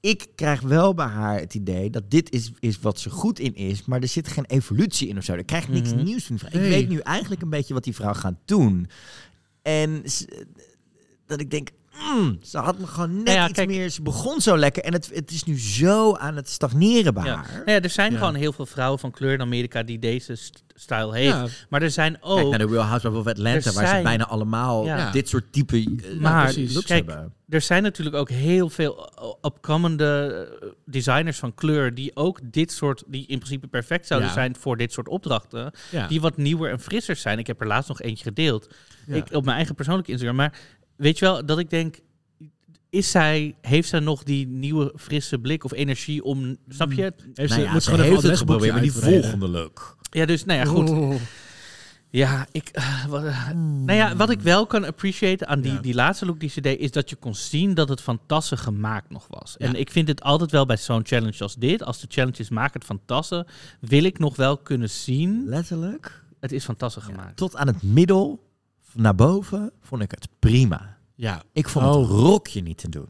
[0.00, 3.54] ik krijg wel bij haar het idee dat dit is, is wat ze goed in
[3.54, 5.32] is, maar er zit geen evolutie in of zo.
[5.32, 6.04] Er krijgt niks Mhm.
[6.04, 6.36] nieuws van.
[6.36, 6.60] die vrouw.
[6.60, 6.70] Nee.
[6.70, 8.86] Ik weet nu eigenlijk een beetje wat die vrouw gaat doen.
[9.62, 10.02] En
[11.26, 11.68] dat ik denk,
[11.98, 13.88] mm, ze had me gewoon net Nou ja, iets kijk- meer.
[13.88, 17.34] Ze begon zo lekker en het, het is nu zo aan het stagneren bij ja.
[17.34, 17.52] haar.
[17.52, 18.18] Nou ja, er zijn Ja.
[18.18, 21.28] gewoon heel veel vrouwen van kleur in Amerika die deze st- stijl heeft.
[21.34, 21.46] Ja.
[21.68, 22.36] Maar er zijn ook...
[22.36, 25.10] Kijk naar de Real Housewives of Atlanta, waar ze bijna allemaal Ja.
[25.10, 27.34] dit soort type eh, Maar looks kijk, hebben.
[27.48, 29.10] er zijn natuurlijk ook heel veel
[29.40, 34.34] opkomende eh, designers van kleur die ook dit soort, die in principe perfect zouden Ja.
[34.34, 36.06] zijn voor dit soort opdrachten, Ja.
[36.06, 37.38] die wat nieuwer en frisser zijn.
[37.38, 38.68] Ik heb er laatst nog eentje gedeeld
[39.06, 39.14] Ja.
[39.14, 40.36] ik, op mijn eigen persoonlijke Instagram.
[40.36, 40.52] Maar
[41.00, 41.98] weet je wel, dat ik denk,
[42.90, 47.02] is zij, heeft zij nog die nieuwe frisse blik of energie om, snap je?
[47.02, 49.96] Heeft Nou ze, ja, moet ze gewoon heeft het geprobeerd, maar die volgende look.
[50.10, 51.18] Ja, dus nou ja, goed.
[52.12, 55.80] Ja, ik, eh, wat, eh, nou ja, wat ik wel kan appreciëren aan die, Ja.
[55.80, 58.58] die laatste look die ze deed, is dat je kon zien dat het van tassen
[58.58, 59.54] gemaakt nog was.
[59.58, 59.66] Ja.
[59.66, 62.48] En ik vind het altijd wel bij zo'n challenge als dit, als de challenge is
[62.48, 63.46] maak het van tassen,
[63.80, 66.22] wil ik nog wel kunnen zien, Letterlijk.
[66.40, 67.36] het is van tassen gemaakt.
[67.36, 68.49] Tot aan het middel,
[68.94, 70.96] naar boven, vond ik het prima.
[71.14, 71.42] Ja.
[71.52, 71.94] Ik vond Oh.
[72.00, 73.08] het rokje niet te doen.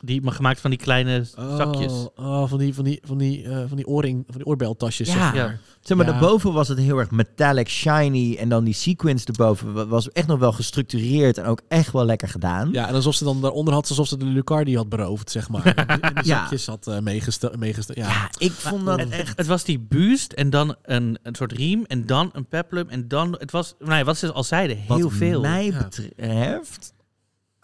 [0.00, 1.24] Die, gemaakt van die kleine
[1.56, 1.92] zakjes.
[1.92, 5.08] Oh, oh, van die, van die, van die, eh, van die oorring, van die oorbeltasjes.
[5.08, 5.12] Ja.
[5.14, 5.34] zeg maar.
[5.36, 5.58] Ja.
[5.80, 6.12] Zeg maar, Ja.
[6.12, 8.36] daarboven was het heel erg metallic, shiny.
[8.36, 12.04] En dan die sequence erboven wa- was echt nog wel gestructureerd en ook echt wel
[12.04, 12.68] lekker gedaan.
[12.72, 15.64] Ja, en alsof ze dan daaronder had, alsof ze de Lucardi had beroofd, zeg maar.
[15.66, 16.38] En die, en die Ja.
[16.40, 17.54] zakjes had uh, meegesteld.
[17.96, 18.08] Ja.
[18.08, 19.36] Ja, ik vond dat Het, echt...
[19.38, 23.08] het was die buust en dan een, een soort riem en dan een peplum en
[23.08, 25.40] dan, het was, nou ja, wat ze al zeiden, heel Wat veel.
[25.40, 25.78] mij Ja.
[25.78, 26.94] betreft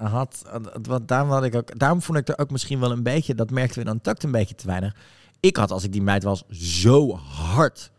[0.03, 0.43] had,
[0.83, 3.51] wat, daarom had ik ook, daarom vond ik er ook misschien wel een beetje, dat
[3.51, 4.97] merkten we dan takt een beetje te weinig.
[5.41, 7.91] Ik had als ik die meid was zo hard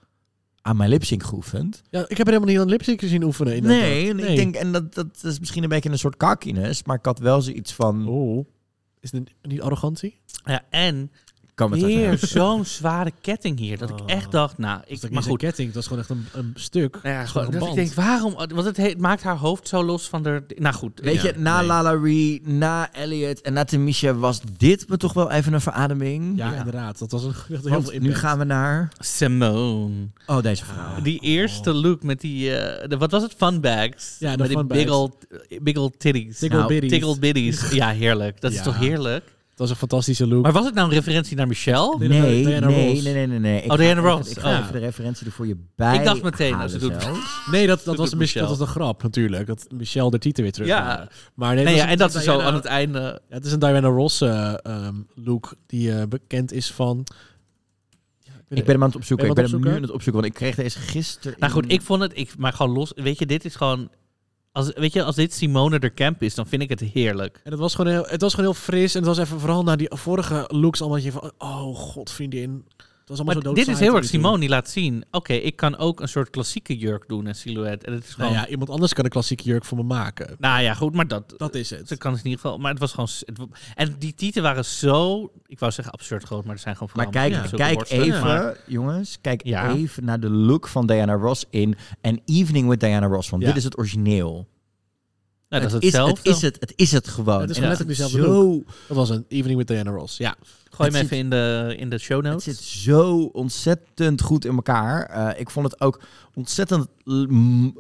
[0.62, 1.82] aan mijn lipsync geoefend.
[1.90, 3.64] ja, ik heb er helemaal niet aan lipsync gezien oefenen.
[3.64, 6.98] Nee, en ik denk en dat, dat is misschien een beetje een soort cockiness, maar
[6.98, 8.08] ik had wel zoiets van.
[8.08, 8.46] Oh,
[9.00, 10.20] is het niet arrogantie?
[10.46, 11.12] Ja, en
[11.56, 13.78] Kan het even- zo'n zware ketting hier.
[13.78, 15.40] Dat ik echt dacht, nou, Ik, maar goed.
[15.40, 17.00] ketting, dat is gewoon echt een, een stuk.
[17.04, 18.34] Ja, gewoon, dat ik denk, waarom?
[18.34, 20.44] Want het, he- maakt haar hoofd zo los van de.
[20.56, 21.00] Nou goed.
[21.04, 21.68] Weet Ja, je, na nee.
[21.68, 26.38] Lala Ree, na Elliot en na Tamisha was dit me toch wel even een verademing.
[26.38, 27.00] Ja, inderdaad.
[27.00, 28.92] Dat was een, echt heel veel nu gaan we naar...
[29.00, 30.08] Simone.
[30.28, 31.02] Oh, deze vrouw.
[31.02, 32.58] Die eerste look met die.
[32.58, 33.34] eh, de, wat was het?
[33.38, 34.16] Fun bags.
[34.20, 35.16] Ja, de met die big old,
[35.62, 36.40] big old titties.
[36.40, 36.92] Nou, bitties.
[36.92, 37.70] Tiggle bitties.
[37.72, 38.42] Ja, heerlijk.
[38.42, 38.64] Dat is Ja.
[38.64, 39.24] toch heerlijk?
[39.56, 40.44] Dat was een fantastische look.
[40.44, 41.96] Maar was het nou een referentie naar Michelle?
[42.00, 43.04] Nee, Nee, nee, nee, Diana nee, Ross.
[43.04, 43.58] nee, nee, nee.
[43.58, 44.30] Ik Oh, ga Diana even- Ross.
[44.32, 44.60] Ik ga Oh.
[44.60, 46.94] even de referentie er voor je bij Ik dacht meteen, halen ze doet-.
[47.52, 48.48] Nee, dat, dat, was een, mis- dat Michelle.
[48.48, 49.48] was een grap natuurlijk.
[49.48, 51.08] Dat Michelle de titel weer terug Ja.
[51.34, 53.00] Maar nee, Nee, het ja, en dat ze zo Diana- aan het einde.
[53.30, 57.06] Ja, het is een Diana Ross eh, ehm, look die eh, bekend is van...
[58.50, 59.28] Ik ben hem aan het opzoeken.
[59.28, 61.38] Ik Ben ben je hem nu aan het opzoeken, want ik kreeg deze gisteren.
[61.40, 62.92] Nou goed, ik vond het, ik, maar gewoon los.
[62.96, 63.90] Weet je, dit is gewoon.
[64.54, 67.42] Als, weet je, als dit Simone de Camp is, dan vind ik het heerlijk.
[67.44, 68.96] En het was, gewoon heel, het was gewoon heel fris.
[68.96, 71.32] En het was even vooral naar die vorige looks allemaal dat je van...
[71.38, 72.66] Oh, god, vriendin.
[73.04, 74.06] Het was allemaal Maar zo dit is heel erg.
[74.06, 75.04] Simone die laat zien.
[75.12, 77.84] Oké, ik kan ook een soort klassieke jurk doen, een silhouet.
[77.84, 78.32] En het is gewoon.
[78.32, 80.36] Nou ja, iemand anders kan een klassieke jurk voor me maken.
[80.40, 81.34] Nou ja, goed, maar dat.
[81.38, 81.88] Dat is het.
[81.88, 82.58] Ze kan het in ieder geval.
[82.58, 83.10] Maar het was gewoon.
[83.76, 85.32] en die tieten waren zo.
[85.46, 86.92] Ik wou zeggen absurd groot, maar er zijn gewoon.
[86.96, 89.18] Maar kijk, kijk even, Maar- jongens.
[89.22, 89.74] Kijk Ja.
[89.76, 93.30] even naar de look van Diana Ross in An Evening with Diana Ross.
[93.30, 93.48] Want Ja.
[93.48, 94.48] dit is het origineel.
[95.60, 96.30] Nou, dat het, is is, het hetzelfde.
[96.30, 97.42] is het, het is het gewoon.
[97.42, 98.66] Het is En gewoon het letterlijk zit dezelfde zo, look.
[98.88, 100.18] Dat was een Evening with Diana Ross.
[100.18, 100.36] Ja.
[100.70, 102.44] Gooi Het hem zit- even in de, in de show Het notes.
[102.44, 105.06] zit zo ontzettend goed in elkaar.
[105.06, 106.02] Eh, ik vond het ook
[106.34, 106.88] ontzettend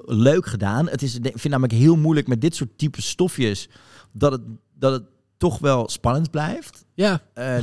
[0.05, 0.89] leuk gedaan.
[0.89, 3.69] Het is, ik vind namelijk heel moeilijk met dit soort type stofjes
[4.11, 4.41] dat het,
[4.80, 5.03] dat het
[5.38, 6.83] toch wel spannend blijft.
[6.96, 7.22] Ja.
[7.34, 7.56] Eh,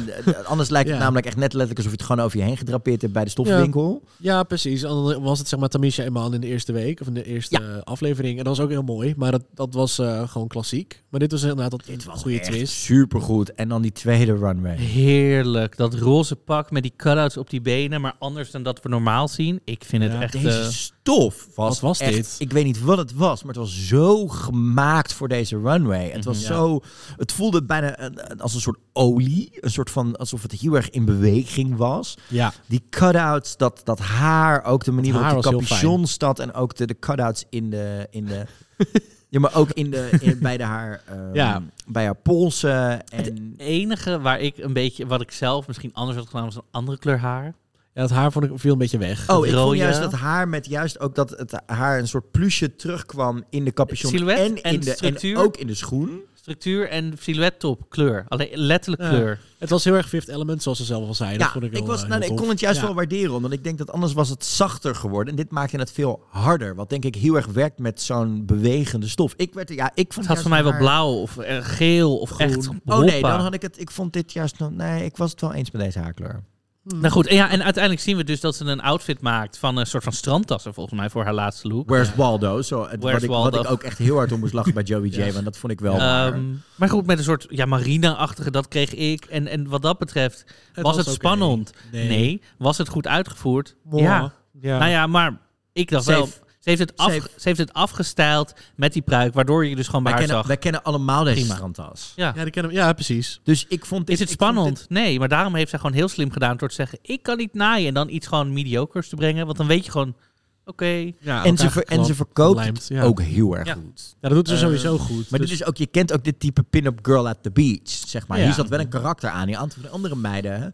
[0.45, 1.03] anders lijkt het Ja.
[1.03, 3.31] namelijk echt net letterlijk alsof je het gewoon over je heen gedrapeerd hebt bij de
[3.31, 4.03] stoffenwinkel.
[4.17, 4.81] Ja, precies.
[4.81, 7.25] Dan was het zeg maar Tamisha en Man in de eerste week, of in de
[7.25, 8.39] eerste aflevering.
[8.39, 11.03] En dat was ook heel mooi, maar dat, dat was eh, gewoon klassiek.
[11.09, 12.73] Maar dit was inderdaad dat dit was goede Echt twist.
[12.73, 13.55] supergoed.
[13.55, 14.77] En dan die tweede runway.
[14.77, 15.77] Heerlijk.
[15.77, 19.29] Dat roze pak met die cutouts op die benen, maar anders dan dat we normaal
[19.29, 19.61] zien.
[19.65, 20.33] Ik vind het echt...
[20.33, 22.37] Deze eh, stof was, Wat was echt- dit?
[22.39, 26.11] Ik weet niet wat het was, maar het was zo gemaakt voor deze runway.
[26.11, 26.47] Het was Mhm.
[26.53, 26.81] zo.
[27.17, 31.05] Het voelde bijna als een soort olie, een soort van alsof het heel erg in
[31.05, 32.17] beweging was.
[32.29, 32.53] Ja.
[32.67, 36.87] Die cutouts, dat, dat haar, ook de manier waarop de capuchon staat en ook de,
[36.87, 38.07] de cutouts in de.
[38.11, 38.47] In de
[39.29, 41.63] ja, maar ook in de, in, bij, de haar, ehm, Ja.
[41.87, 42.91] bij haar polsen.
[42.91, 46.55] Het En enige waar ik een beetje, wat ik zelf misschien anders had gedaan, was
[46.57, 47.55] een andere kleur haar.
[47.95, 49.31] Ja, het haar vond ik viel een beetje weg.
[49.31, 52.77] Oh, ik vond juist dat haar met juist ook dat het haar een soort plusje
[52.77, 55.37] terugkwam in de capuchon en, en in de, structuur.
[55.37, 56.21] en ook in de schoen.
[56.41, 58.25] Structuur en silhouet top, kleur.
[58.29, 59.09] Alleen letterlijk Ja.
[59.09, 59.39] kleur.
[59.59, 61.33] Het was heel erg Fifth Element, zoals ze zelf al zei.
[61.33, 62.87] Ja, dat vond ik, ik, was, eh, nou, heel ik kon het juist Ja.
[62.87, 65.31] wel waarderen, omdat ik denk dat anders was het zachter geworden.
[65.31, 69.09] En dit maakte het veel harder, wat denk ik heel erg werkt met zo'n bewegende
[69.09, 69.35] stof.
[69.37, 72.19] Ik werd, ja, ik vond Het had voor mij wel haar- blauw of eh, geel
[72.19, 73.81] of echt Oh nee, dan had ik het.
[73.81, 74.59] Ik vond dit juist.
[74.59, 76.43] nog- Nee, ik was het wel eens met deze haarkleur.
[76.83, 79.77] Nou goed, en, ja, en uiteindelijk zien we dus dat ze een outfit maakt van
[79.77, 81.89] een soort van strandtassen volgens mij voor haar laatste look.
[81.89, 82.63] Where's Waldo?
[82.63, 83.61] Zo, het- Where's wat, ik, wat Waldo?
[83.61, 85.81] ik ook echt heel hard om moest lachen bij Joey J, want dat vond ik
[85.81, 86.33] wel waar.
[86.33, 86.45] Ehm,
[86.77, 89.25] maar goed, met een soort ja, marina-achtige, dat kreeg ik.
[89.25, 91.73] En, en wat dat betreft, was, was het spannend?
[91.93, 92.09] Nee.
[92.09, 92.43] Nee.
[92.59, 93.77] Was het goed uitgevoerd?
[93.91, 94.33] Ja.
[94.61, 95.41] Nou ja, maar
[95.73, 96.29] ik dacht wel...
[96.61, 100.03] Ze heeft, het af, ze heeft het afgestyled met die pruik, waardoor je dus gewoon
[100.03, 100.47] bij wij, haar kennen, zag.
[100.47, 101.55] wij kennen allemaal deze Prima.
[101.55, 102.13] strandtas.
[102.17, 102.33] Ja.
[102.37, 103.41] Ja, die kennen, ja, precies.
[103.43, 104.79] Dus ik vond dit, Is het ik vond spannend?
[104.79, 107.37] dit- Nee, maar daarom heeft zij gewoon heel slim gedaan door te zeggen: ik kan
[107.37, 110.17] niet naaien en dan iets gewoon mediocres te brengen, want dan weet je gewoon,
[110.65, 111.11] oké.
[111.21, 113.03] Ja, en, ze ver- en ze verkoopt het ja.
[113.03, 113.75] ook heel erg Ja.
[113.75, 114.17] goed.
[114.21, 115.31] Ja, dat doet ze Eh, sowieso goed.
[115.31, 117.81] Maar Dus- dit is ook, je kent ook dit type pin-up girl at the beach,
[117.85, 118.39] zeg maar.
[118.39, 118.45] Ja.
[118.45, 119.47] Hier zat wel een karakter aan.
[119.47, 120.69] Die de andere meiden hè,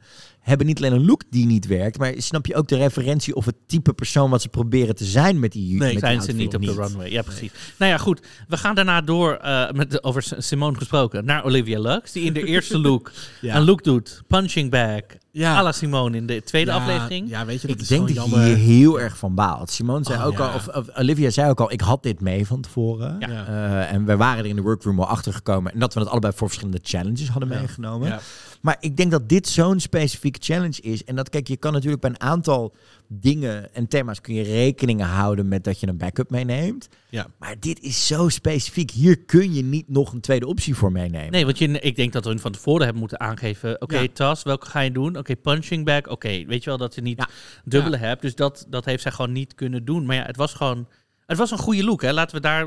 [0.47, 3.45] hebben niet alleen een look die niet werkt, maar snap je ook de referentie of
[3.45, 6.55] het type persoon wat ze proberen te zijn met die met die zijn ze niet
[6.55, 7.11] op de runway.
[7.11, 7.51] Ja, precies.
[7.79, 8.21] Nou ja, goed.
[8.49, 12.45] We gaan daarna door, eh, met over Simone gesproken, naar Olivia Lux, die in de
[12.45, 13.57] eerste look Ja.
[13.57, 14.23] een look doet.
[14.27, 15.01] Punching bag.
[15.31, 15.57] Ja.
[15.57, 17.29] à la Simone in de tweede Ja, aflevering.
[17.31, 19.71] Ja, weet je, dat Ik is denk dat je hier heel erg van baalt.
[19.71, 20.47] Simone zei Oh, ook ja.
[20.47, 23.17] al, of, of Olivia zei ook al, ik had dit mee van tevoren.
[23.19, 23.47] Ja.
[23.47, 25.73] Eh, en we waren er in de workroom al achter gekomen.
[25.73, 27.59] En dat we het allebei voor verschillende challenges hadden Ja.
[27.59, 28.21] meegenomen.
[28.67, 28.73] Ja.
[28.73, 31.05] Maar ik denk dat dit zo'n specifieke challenge is.
[31.05, 32.75] En dat, kijk, je kan natuurlijk bij een aantal
[33.09, 36.89] dingen en thema's kun je rekeningen houden met dat je een backup meeneemt.
[37.11, 37.27] Ja.
[37.39, 38.91] Maar dit is zo specifiek.
[38.91, 41.31] Hier kun je niet nog een tweede optie voor meenemen.
[41.31, 43.83] Nee, want je, ik denk dat we hun van tevoren hebben moeten aangeven.
[43.83, 44.07] Oké, Ja.
[44.13, 45.17] tas, welke ga je doen?
[45.19, 46.07] Oké, punching bag.
[46.07, 47.27] Oké, weet je wel dat je niet
[47.65, 48.23] dubbele hebt.
[48.23, 50.07] Dus dat, dat heeft zij gewoon niet kunnen doen.
[50.07, 50.89] Maar ja, het was gewoon...
[51.27, 52.13] Het was een goede look, hè?
[52.13, 52.67] Laten we daar...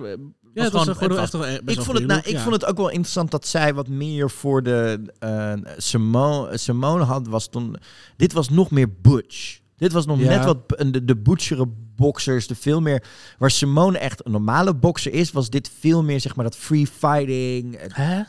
[0.54, 2.40] eh, Ja, het was een gewoon het echt best ik vond, het, nou, ik ja.
[2.42, 7.28] vond het ook wel interessant dat zij wat meer voor de eh, Simone, Simone had.
[7.28, 7.76] Was toen,
[8.18, 9.60] dit was nog meer butch.
[9.78, 10.30] Dit was nog Ja.
[10.30, 12.48] net wat b- de, de butchere boxers.
[12.48, 13.04] De veel meer
[13.38, 16.88] waar Simone echt een normale boxer is, was dit veel meer zeg maar dat free
[16.88, 17.76] fighting.
[17.76, 18.22] eh, Hè?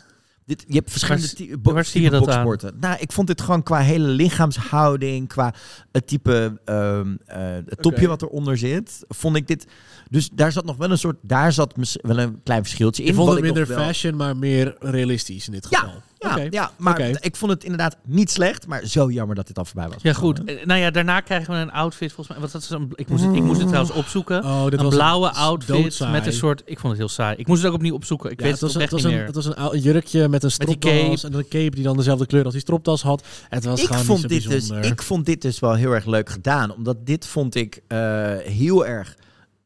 [0.51, 2.45] Dit, je hebt verschillende Waar- waar zie type je dat aan?
[2.45, 2.81] boxsporten.
[2.81, 5.55] Nou, ik vond dit gewoon qua hele lichaamshouding, qua
[5.93, 9.67] het type ehm, eh, het topje wat eronder zit, vond ik dit.
[10.09, 13.09] Dus daar zat nog wel een soort, daar zat wel een klein verschiltje in.
[13.09, 15.89] Ik vond wat het minder wel- fashion, maar meer realistisch in dit geval.
[15.89, 16.47] ja, Oké.
[16.51, 19.89] ja, maar ik vond het inderdaad niet slecht, maar zo jammer dat dit al voorbij
[19.89, 19.97] was.
[20.03, 20.45] Ja, goed.
[20.45, 22.39] Eh, Nou ja, daarna krijgen we een outfit volgens mij.
[22.39, 24.45] Wat dat is een, ik, moest het, ik moest het trouwens opzoeken.
[24.45, 26.63] Oh, dit een was blauwe een- outfit met een soort...
[26.65, 27.37] Ik vond het heel saai.
[27.37, 28.31] Ik moest het ook opnieuw opzoeken.
[28.31, 29.53] Ik Ja, weet het het, was, een, echt het, was niet een, meer.
[29.55, 32.53] het was een jurkje met een stropdas en een cape die dan dezelfde kleur als
[32.53, 33.25] die stropdas had.
[33.49, 35.93] Het was ik gewoon vond, niet zo dit dus, ik vond dit dus wel heel
[35.93, 36.73] erg leuk gedaan.
[36.75, 37.99] Omdat dit vond ik eh,
[38.37, 39.17] heel erg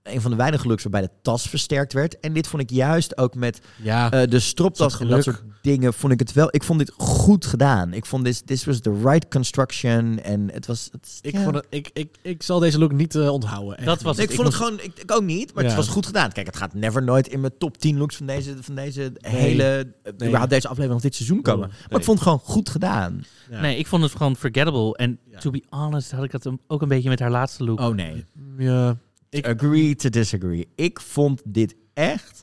[0.05, 2.21] een van de weinige looks waarbij de tas versterkt werd.
[2.21, 5.43] En dit vond ik juist ook met ja, eh, de stropdas dat en dat soort
[5.63, 5.95] dingen.
[5.95, 6.49] Vond ik het wel.
[6.51, 7.93] Ik vond dit goed gedaan.
[7.93, 10.21] Ik vond dit this was the right construction.
[10.23, 10.89] En het was.
[10.93, 11.43] Het, ik, ja.
[11.43, 13.77] vond het, ik, ik, ik zal deze look niet eh, onthouden.
[13.77, 15.69] echt Dat was Nee, ik Ik vond het gewoon, ik, ik ook niet, maar Ja.
[15.69, 16.33] het was goed gedaan.
[16.33, 19.33] Kijk, het gaat never nooit in mijn top 10 looks van deze, van deze Nee.
[19.33, 20.13] hele, Nee.
[20.15, 21.69] überhaupt deze aflevering of dit seizoen komen.
[21.69, 23.25] Maar ik vond het gewoon goed gedaan.
[23.51, 23.61] Ja.
[23.61, 24.97] Nee, ik vond het gewoon forgettable.
[24.97, 27.81] En to be honest had ik dat hem ook een beetje met haar laatste look.
[27.81, 28.25] Oh nee.
[28.59, 28.97] Ja,
[29.35, 30.69] ik, Agree to disagree.
[30.75, 32.43] Ik vond dit echt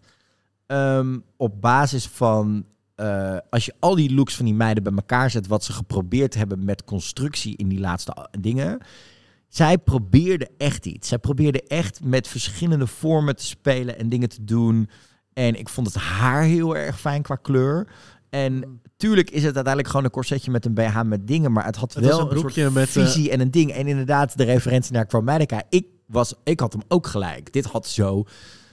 [0.66, 2.66] ehm, op basis van.
[2.96, 6.34] eh, als je al die looks van die meiden bij elkaar zet, wat ze geprobeerd
[6.36, 8.78] hebben met constructie in die laatste a- dingen.
[9.48, 11.08] Zij probeerde echt iets.
[11.08, 14.89] Zij probeerde echt met verschillende vormen te spelen en dingen te doen.
[15.34, 17.88] En ik vond het haar heel erg fijn qua kleur.
[18.30, 21.52] En tuurlijk is het uiteindelijk gewoon een corsetje met een BH met dingen.
[21.52, 23.72] Maar het had Het wel een broekje met, eh, visie en een ding.
[23.72, 25.64] En inderdaad, de referentie naar Chromatica.
[25.70, 27.53] Ik, was, ik had hem ook gelijk.
[27.53, 28.24] Dit had zo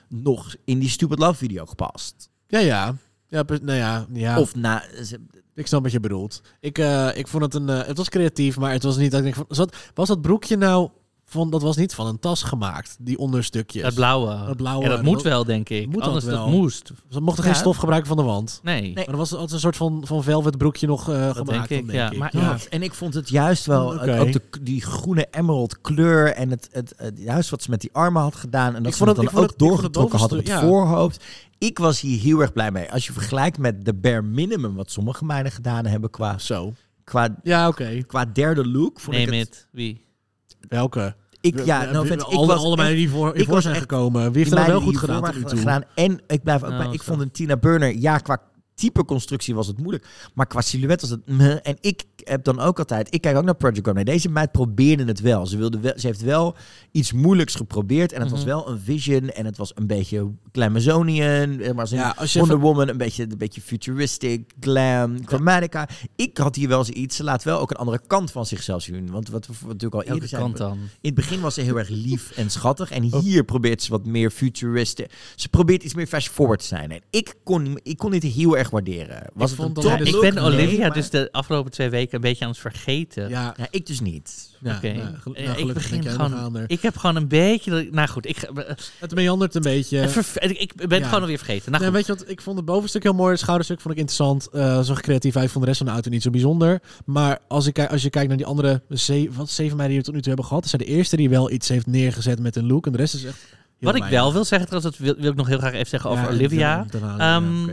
[0.09, 2.30] nog in die Stupid Love video gepast.
[2.47, 2.97] Ja, ja.
[3.26, 4.07] Ja, nou ja.
[4.12, 4.41] ja.
[4.41, 4.84] Of na...
[5.55, 6.43] Ik snap wat je bedoelt.
[6.61, 7.68] Ik, eh, ik vond het een...
[7.68, 9.11] eh, het was creatief, maar het was niet...
[9.11, 10.91] Dat ik denk van, zat, was dat broekje nou...
[11.31, 13.83] Van, dat was niet van een tas gemaakt, die onderstukjes.
[13.83, 14.31] Het blauwe.
[14.37, 14.85] Het blauwe.
[14.85, 15.87] Ja, dat moet wel, denk ik.
[15.87, 16.51] Moet Anders dat dat wel.
[16.59, 16.91] moest.
[17.11, 18.61] Ze mochten geen stof gebruiken van de wand.
[18.62, 18.93] Nee.
[18.95, 21.68] Maar er was altijd een soort van, van velvet broekje nog eh, gemaakt.
[21.68, 22.11] denk ik, dan, ja.
[22.11, 22.18] ik.
[22.18, 22.57] Maar Ja.
[22.70, 24.18] En ik vond het juist wel, Oké.
[24.18, 27.91] ook de, die groene emerald kleur en het, het, het- juist wat ze met die
[27.93, 28.74] armen had gedaan.
[28.74, 30.33] En dat Ik ze vond het het- dan ik vond ook het- vond doorgetrokken had
[30.33, 31.24] op het voorhoofd.
[31.59, 32.93] Ik was hier heel erg blij mee.
[32.93, 36.72] Als je vergelijkt met de bare minimum wat sommige meiden gedaan hebben qua, Zo.
[37.05, 38.03] qua, Ja, oké.
[38.07, 39.01] qua derde look.
[39.01, 39.66] Vond Neem ik het, het.
[39.72, 40.07] Wie?
[40.68, 41.14] Welke?
[41.40, 43.54] Ik, ja, We- no we- offense, ik alle, was allebei echt- die voor, ik voor
[43.54, 44.32] was zijn echt- gekomen.
[44.32, 45.82] Wie heeft er nou wel goed gedaan gedaan.
[45.94, 48.42] En ik blijf ook bij, ik vond een Tina Burner, ja, qua
[48.74, 50.06] type constructie was het moeilijk.
[50.34, 51.26] Maar qua silhouet was het...
[51.26, 51.56] meh.
[51.62, 53.14] En ik heb dan ook altijd...
[53.14, 54.05] Ik kijk ook naar Project Runway.
[54.05, 55.47] Deze meid probeerde het wel.
[55.47, 56.57] Ze, wilde wel, ze heeft wel
[56.91, 58.12] iets moeilijks geprobeerd.
[58.12, 58.49] En het was Mhm.
[58.49, 59.29] wel een vision.
[59.31, 61.61] En het was een beetje Glamazonian.
[61.61, 65.16] eh, Maar als in Ja, als je Wonder Woman, een beetje, een beetje futuristic, glam,
[65.27, 65.89] chromatica.
[66.16, 67.16] Ik had hier wel zoiets.
[67.16, 69.11] Ze laat wel ook een andere kant van zichzelf zien.
[69.11, 70.53] Want wat we natuurlijk al eerder zeiden...
[70.55, 70.79] kant dan.
[70.79, 72.91] In het begin was ze heel erg lief en schattig.
[72.91, 75.07] En hier probeert ze wat meer futuristen.
[75.37, 76.91] Ze probeert iets meer fast forward te zijn.
[76.91, 79.23] En ik kon, ik kon dit heel erg waarderen.
[79.35, 81.89] Was Ik het vond een top ik ben Nee, Olivia maar- dus de afgelopen twee
[81.91, 83.28] weken een beetje aan het vergeten.
[83.28, 84.56] Ja, Ja, ik dus niet.
[84.61, 84.92] ja Oké.
[84.92, 86.64] nou, Eh, nou, ik begin gewoon.
[86.66, 87.88] Ik heb gewoon een beetje.
[87.90, 88.64] Nou goed, ik, eh,
[88.98, 89.98] Het meandert een beetje.
[90.40, 91.70] ik, ben het gewoon alweer vergeten.
[91.72, 92.28] Nou Nee, weet je wat?
[92.28, 93.30] Ik vond het bovenstuk heel mooi.
[93.30, 94.48] Het schouderstuk vond ik interessant.
[94.48, 95.36] Eh zo creatief.
[95.36, 96.80] Ik vond de rest van de auto niet zo bijzonder.
[97.04, 100.04] Maar als, ik, als je kijkt naar die andere ze- wat, zeven meiden die we
[100.04, 100.64] tot nu toe hebben gehad.
[100.64, 102.86] is zij de eerste die wel iets heeft neergezet met een look.
[102.86, 105.36] En de rest is echt Wat ik wel wil zeggen, trouwens, dat wil, wil ik
[105.36, 106.86] nog heel graag even zeggen over Olivia.
[107.18, 107.68] Ehm.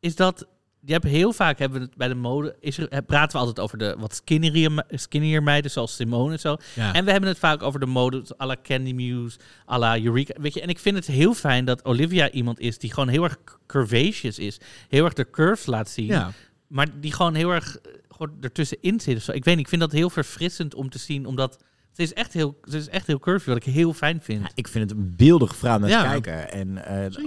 [0.00, 0.46] Is dat.
[0.86, 2.56] Je hebt heel vaak hebben we het bij de mode.
[2.60, 6.38] Is er, eh, praten we altijd over de wat skinnier, skinnier meiden, zoals Simone en
[6.38, 6.56] zo.
[6.74, 6.92] Ja.
[6.92, 9.38] En we hebben het vaak over de mode à la Candy Muse,
[9.70, 10.40] à la Eureka.
[10.40, 13.24] Weet je, en ik vind het heel fijn dat Olivia iemand is die gewoon heel
[13.24, 14.60] erg curvaceous is.
[14.88, 16.06] Heel erg de curves laat zien.
[16.06, 16.32] Ja.
[16.66, 19.16] Maar die gewoon heel erg eh, gewoon ertussenin zit.
[19.16, 19.32] of zo.
[19.32, 21.26] Ik weet niet, ik vind dat heel verfrissend om te zien.
[21.26, 21.58] Omdat
[21.96, 24.40] ze is echt heel, ze is echt heel curvy, wat ik heel fijn vind.
[24.42, 26.02] Ja, ik vind het een beeldige vrouw naar Ja.
[26.02, 26.52] te kijken.
[26.52, 26.84] En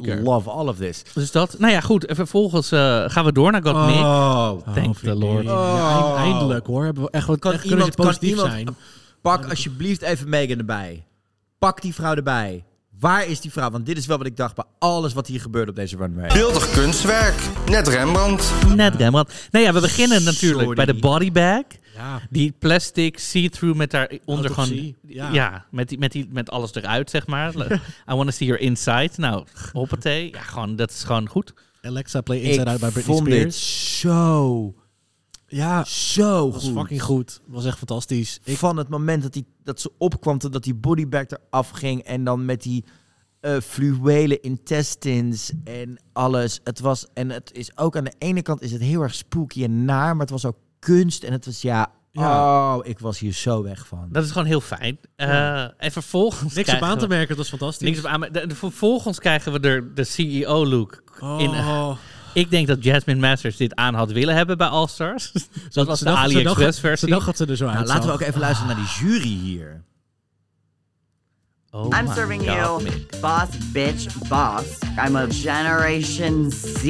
[0.07, 1.03] eh, love all of this.
[1.13, 2.05] Dus dat, nou ja, goed.
[2.05, 3.95] En vervolgens eh, gaan we door naar God Nick.
[4.05, 4.51] Oh.
[4.73, 5.43] Thank the Lord.
[5.45, 6.83] Ja, eind- eindelijk hoor.
[6.83, 8.67] Hebben we echt, wat- Kan echt iemand, kan positief iemand, zijn.
[9.21, 11.05] pak alsjeblieft even Megan erbij.
[11.59, 12.63] Pak die vrouw erbij.
[12.99, 13.69] Waar is die vrouw?
[13.69, 16.27] Want dit is wel wat ik dacht bij alles wat hier gebeurde op deze runway.
[16.33, 17.35] Beeldig kunstwerk.
[17.69, 18.51] Net Rembrandt.
[18.75, 19.47] Net Rembrandt.
[19.51, 20.75] Nou ja, we beginnen natuurlijk Sorry.
[20.75, 21.61] bij de bodybag.
[21.99, 22.21] Ja.
[22.29, 24.95] Die plastic see-through met daaronder gewoon...
[25.07, 25.65] Ja, ja.
[25.71, 27.55] met, die, met, die, met alles eruit, zeg maar.
[28.11, 29.09] I want to see your inside.
[29.15, 30.29] Nou, hoppatee.
[30.31, 31.53] Ja, gewoon, dat is gewoon goed.
[31.81, 33.43] Alexa Play Inside ik Out bij Britney vond Spears.
[33.43, 34.73] dit zo,
[35.47, 36.73] Ja, zo was goed.
[36.73, 37.41] fucking goed.
[37.47, 38.39] Was echt fantastisch.
[38.43, 42.01] Ik, Van het moment dat, die, dat ze opkwam, dat die bodybag eraf ging.
[42.03, 42.83] En dan met die
[43.39, 46.59] eh fluwelen intestines en alles.
[46.63, 49.63] Het was, en het is ook aan de ene kant is het heel erg spooky
[49.63, 50.11] en naar.
[50.11, 51.23] Maar het was ook kunst.
[51.23, 52.75] En het was ja, Ja.
[52.75, 54.07] oh, ik was hier zo weg van.
[54.11, 54.97] Dat is gewoon heel fijn.
[55.15, 57.87] Eh, en vervolgens niks op aan te merken, het was fantastisch.
[57.87, 58.21] Niks op aan.
[58.21, 61.03] de- de- Vervolgens krijgen we de, de CEO-look.
[61.19, 61.39] Oh.
[61.41, 61.51] In,
[62.33, 65.31] ik denk dat Jasmine Masters dit aan had willen hebben bij All Stars.
[65.69, 67.07] dat was de AliExpress-versie.
[67.07, 67.95] Ze dacht dat ze er zo Nou, uitzag.
[67.95, 69.83] laten we ook even luisteren naar die jury hier.
[71.71, 74.63] Oh I'm serving God, you boss bitch boss.
[75.07, 76.83] I'm a Generation Z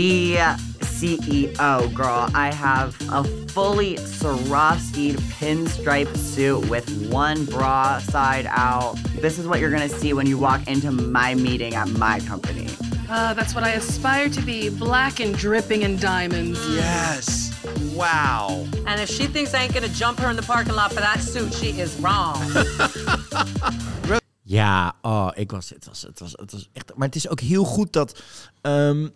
[0.99, 2.29] CEO girl.
[2.33, 8.95] I have a fully Swarovski pinstripe suit with one bra side out.
[9.21, 12.67] This is what you're gonna see when you walk into my meeting at my company.
[13.09, 16.59] Uh, that's what I aspire to be, black and dripping in diamonds.
[16.69, 17.55] Yes.
[17.95, 18.67] Wow.
[18.85, 21.19] And if she thinks I ain't gonna jump her in the parking lot for that
[21.21, 22.37] suit, she is wrong.
[24.49, 26.91] Ja, oh, ik was, het, was, het, was, het was echt.
[26.95, 28.21] Maar het is ook heel goed dat.
[28.61, 29.07] ehm,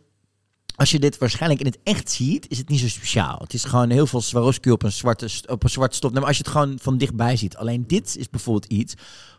[0.75, 3.39] als je dit waarschijnlijk in het echt ziet, is het niet zo speciaal.
[3.39, 6.01] Het is gewoon heel veel Swarovski op een, zwarte, op een zwart.
[6.01, 7.55] Nee, maar als je het gewoon van dichtbij ziet.
[7.55, 8.93] Alleen dit is bijvoorbeeld iets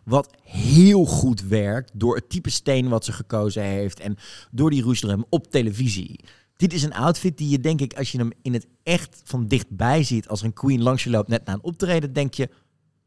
[0.05, 4.17] wat heel goed werkt door het type steen wat ze gekozen heeft en
[4.51, 6.21] door die rouge op televisie.
[6.57, 9.49] Dit is een outfit die je denk ik, als je hem in het echt van
[9.49, 12.49] dichtbij ziet, als een queen langs je loopt net na een optreden, denk je,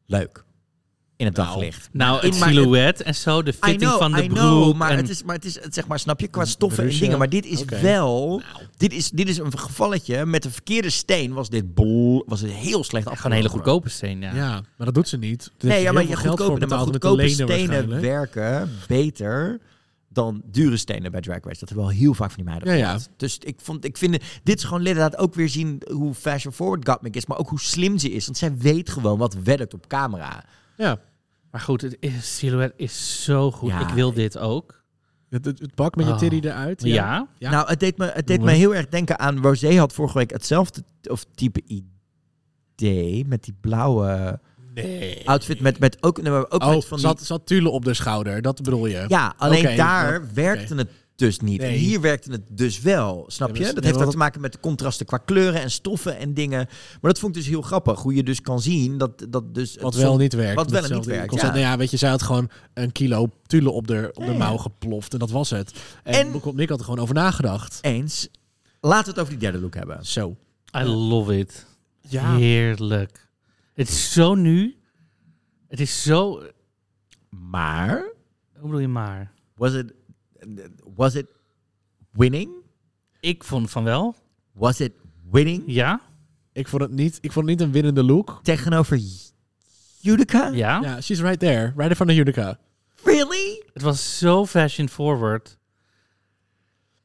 [0.05, 0.45] leuk.
[1.17, 1.89] In het daglicht.
[1.91, 4.37] Nou, In het silhouet en zo, de fitting know, van de broek.
[4.37, 6.83] know, maar en- het is, maar het is, het zeg maar, snap je, qua stoffen
[6.89, 7.17] en dingen.
[7.17, 8.41] Maar dit is wel,
[8.77, 10.25] dit, is, dit is een gevalletje.
[10.25, 13.89] Met de verkeerde steen was dit bol, was het heel slecht Gewoon een hele goedkope
[13.89, 14.33] steen, ja.
[14.35, 15.51] Ja, maar dat doet ze niet.
[15.59, 19.59] Nee, ja, maar je goedkope, maar goedkope stenen werken beter
[20.09, 21.59] dan dure stenen bij Drag Race.
[21.59, 22.99] Dat hebben we al heel vaak van die meiden Ja.
[23.17, 26.89] Dus ik, vond, ik vind, dit is gewoon inderdaad ook weer zien hoe fashion forward
[26.89, 28.25] Gottmik is, maar ook hoe slim ze is.
[28.25, 30.43] Want zij weet gewoon wat werkt op camera.
[30.77, 30.99] Ja.
[31.51, 33.69] Maar goed, het is, silhouet is zo goed.
[33.69, 33.87] Ja.
[33.87, 34.83] Ik wil dit ook.
[35.29, 36.17] Het, het, het pak met je Oh.
[36.17, 36.83] titty eruit.
[36.83, 37.27] Ja.
[37.39, 39.41] Nou, het deed me, het deed me heel erg denken aan...
[39.41, 41.61] Rosé had vorige week hetzelfde of type
[42.75, 44.39] idee met die blauwe
[44.73, 45.29] Nee.
[45.29, 47.05] outfit met, met ook, ook Oh, met van die...
[47.07, 48.41] zat, zat Tule op de schouder.
[48.41, 49.05] Dat bedoel je?
[49.07, 51.61] Ja, alleen daar ja, werkte het dus niet.
[51.61, 53.59] En hier werkte het dus wel, snap Ja, je?
[53.59, 56.33] maar- Dat nee, heeft ook te maken met de contrasten qua kleuren en stoffen en
[56.33, 56.67] dingen.
[57.01, 57.99] Maar dat vond ik dus heel grappig.
[58.01, 59.71] Hoe je dus kan zien dat, dat dus...
[59.73, 60.55] het Wat wel niet werkt.
[60.55, 61.41] Wat wel en niet werkt, ja.
[61.47, 64.37] Nou ja, weet je, zij had gewoon een kilo Tule op de, op de Ja.
[64.37, 65.13] mouw geploft.
[65.13, 65.73] En dat was het.
[66.03, 67.77] En, En- Nick had er gewoon over nagedacht.
[67.81, 68.27] Eens.
[68.81, 70.05] Laten we het over die derde look hebben.
[70.05, 70.35] Zo.
[70.77, 71.65] I love it.
[72.01, 72.35] Ja.
[72.35, 73.27] Heerlijk.
[73.73, 74.75] Het is zo nu.
[75.67, 76.43] Het is zo...
[77.29, 78.11] Maar...
[78.53, 79.31] Hoe bedoel je maar?
[79.55, 79.93] Was it,
[80.95, 81.25] was it
[82.11, 82.51] winning?
[83.19, 84.15] Ik vond van wel.
[84.53, 84.91] Was it
[85.31, 85.63] winning?
[85.65, 86.01] Ja.
[86.53, 88.39] Ik vond het niet, ik vond het niet een winnende look.
[88.43, 88.99] Tegenover
[90.03, 90.47] Utica?
[90.47, 90.79] Ja.
[90.81, 91.73] Ja, she's right there.
[91.75, 92.59] Right in front of Utica.
[93.03, 93.63] Really?
[93.73, 95.57] Het was zo fashion forward.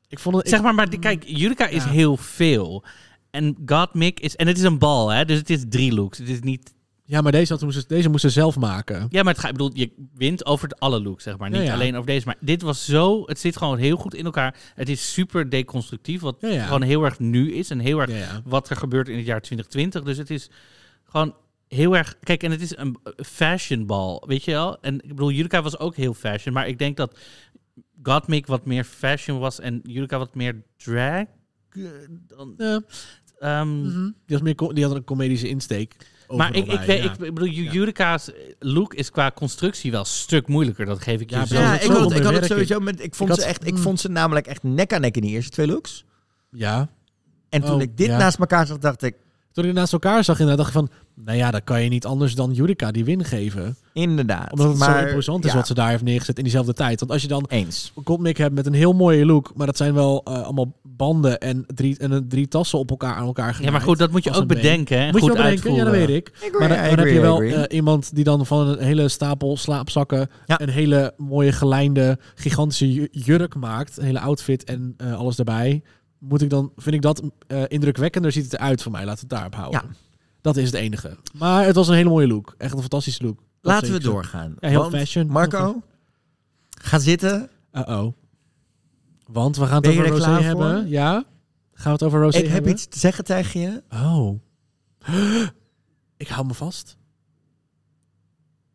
[0.09, 0.49] Ik vond het...
[0.49, 1.91] Zeg maar, maar kijk, Judica is Ja.
[1.91, 2.85] heel veel.
[3.31, 4.37] En Gottmik is...
[4.37, 5.25] En het is een bal, hè?
[5.25, 6.19] Dus het is drie looks.
[6.19, 6.75] Het is niet...
[7.13, 9.07] Ja, maar deze, had, moest, deze moest ze zelf maken.
[9.11, 11.51] Ja, maar het gaat, ik bedoel, je wint over de alle looks, zeg maar.
[11.51, 11.73] Niet Ja, ja.
[11.73, 12.27] alleen over deze.
[12.27, 13.23] Maar dit was zo...
[13.27, 14.57] Het zit gewoon heel goed in elkaar.
[14.75, 16.21] Het is super deconstructief.
[16.21, 17.71] Wat Ja, gewoon heel erg nu is.
[17.71, 20.03] En heel erg wat er gebeurt in het jaar 2020.
[20.03, 20.51] Dus het is
[21.05, 21.35] gewoon
[21.69, 22.19] heel erg...
[22.23, 24.81] Kijk, en het is een fashionbal, weet je wel?
[24.81, 26.55] En ik bedoel, Judica was ook heel fashion.
[26.55, 27.19] Maar ik denk dat
[28.03, 29.61] Gottmik wat meer fashion was.
[29.61, 31.25] En Judica wat meer drag.
[31.71, 31.83] eh,
[32.27, 32.81] Dan, Ja.
[33.39, 34.05] Ehm, Mhm.
[34.27, 35.97] Die, was meer, die had een comedische insteek.
[36.37, 37.11] Maar ik, ik, bij, weet, ja.
[37.13, 40.87] ik, bedoel, Ju- Judica's look is qua constructie wel een stuk moeilijker.
[40.87, 41.55] Dat geef ik je Ja, zo.
[41.55, 43.03] Ja, ik had, ik had het sowieso met...
[43.05, 43.79] Ik vond, Ik ze had- echt, ik mm.
[43.81, 46.05] vond ze namelijk echt nek aan nek in die eerste twee looks.
[46.51, 46.89] Ja.
[47.49, 49.15] En toen Oh, ik dit naast elkaar zag, dacht ik...
[49.53, 51.01] Toen ik het naast elkaar zag, inderdaad, dacht ik van...
[51.25, 53.77] Nou ja, dan kan je niet anders dan Judica die win geven.
[53.93, 54.53] Inderdaad.
[54.53, 56.99] Omdat het maar, zo imposant is ja, wat ze daar heeft neergezet in diezelfde tijd.
[57.01, 57.93] Want als je dan Eens.
[57.97, 59.53] een Gottmik hebt met een heel mooie look...
[59.55, 63.27] maar dat zijn wel eh, allemaal banden en drie, en drie tassen op elkaar aan
[63.27, 63.73] elkaar Ja, genaaid.
[63.73, 64.99] maar goed, dat moet je ook bedenken.
[64.99, 65.05] Hè?
[65.05, 66.31] en Moet je wel bedenken, ja, dat weet ik.
[66.37, 70.29] agree, maar dan, heb je wel eh, iemand die dan van een hele stapel slaapzakken...
[70.47, 70.61] Ja.
[70.61, 73.97] een hele mooie gelijnde, gigantische ju- jurk maakt.
[73.99, 75.83] Een hele outfit en eh, alles erbij.
[76.29, 79.05] Moet ik dan, vind ik dat eh, indrukwekkender ziet het eruit voor mij.
[79.05, 79.81] Laten we het daarop houden.
[79.89, 79.97] Ja.
[80.41, 81.17] Dat is het enige.
[81.35, 82.55] Maar het was een hele mooie look.
[82.59, 83.37] Echt een fantastische look.
[83.37, 84.55] Dat Laten we doorgaan.
[84.61, 85.27] Ja, heel Want, fashion.
[85.27, 85.83] Marco,
[86.71, 87.51] ga zitten.
[87.73, 88.13] Uh-oh.
[89.27, 90.81] Want we gaan het over er Rosé hebben.
[90.81, 90.89] voor?
[90.91, 91.25] Ja?
[91.73, 92.73] Gaan we het over Rosé Ik heb hebben?
[92.73, 93.83] iets te zeggen tegen je.
[93.91, 94.41] Oh.
[96.17, 96.97] Ik hou me vast.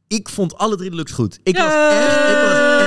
[0.08, 1.40] Ik vond alle drie de looks goed.
[1.44, 2.30] Ik was echt...
[2.30, 2.87] Ik was echt...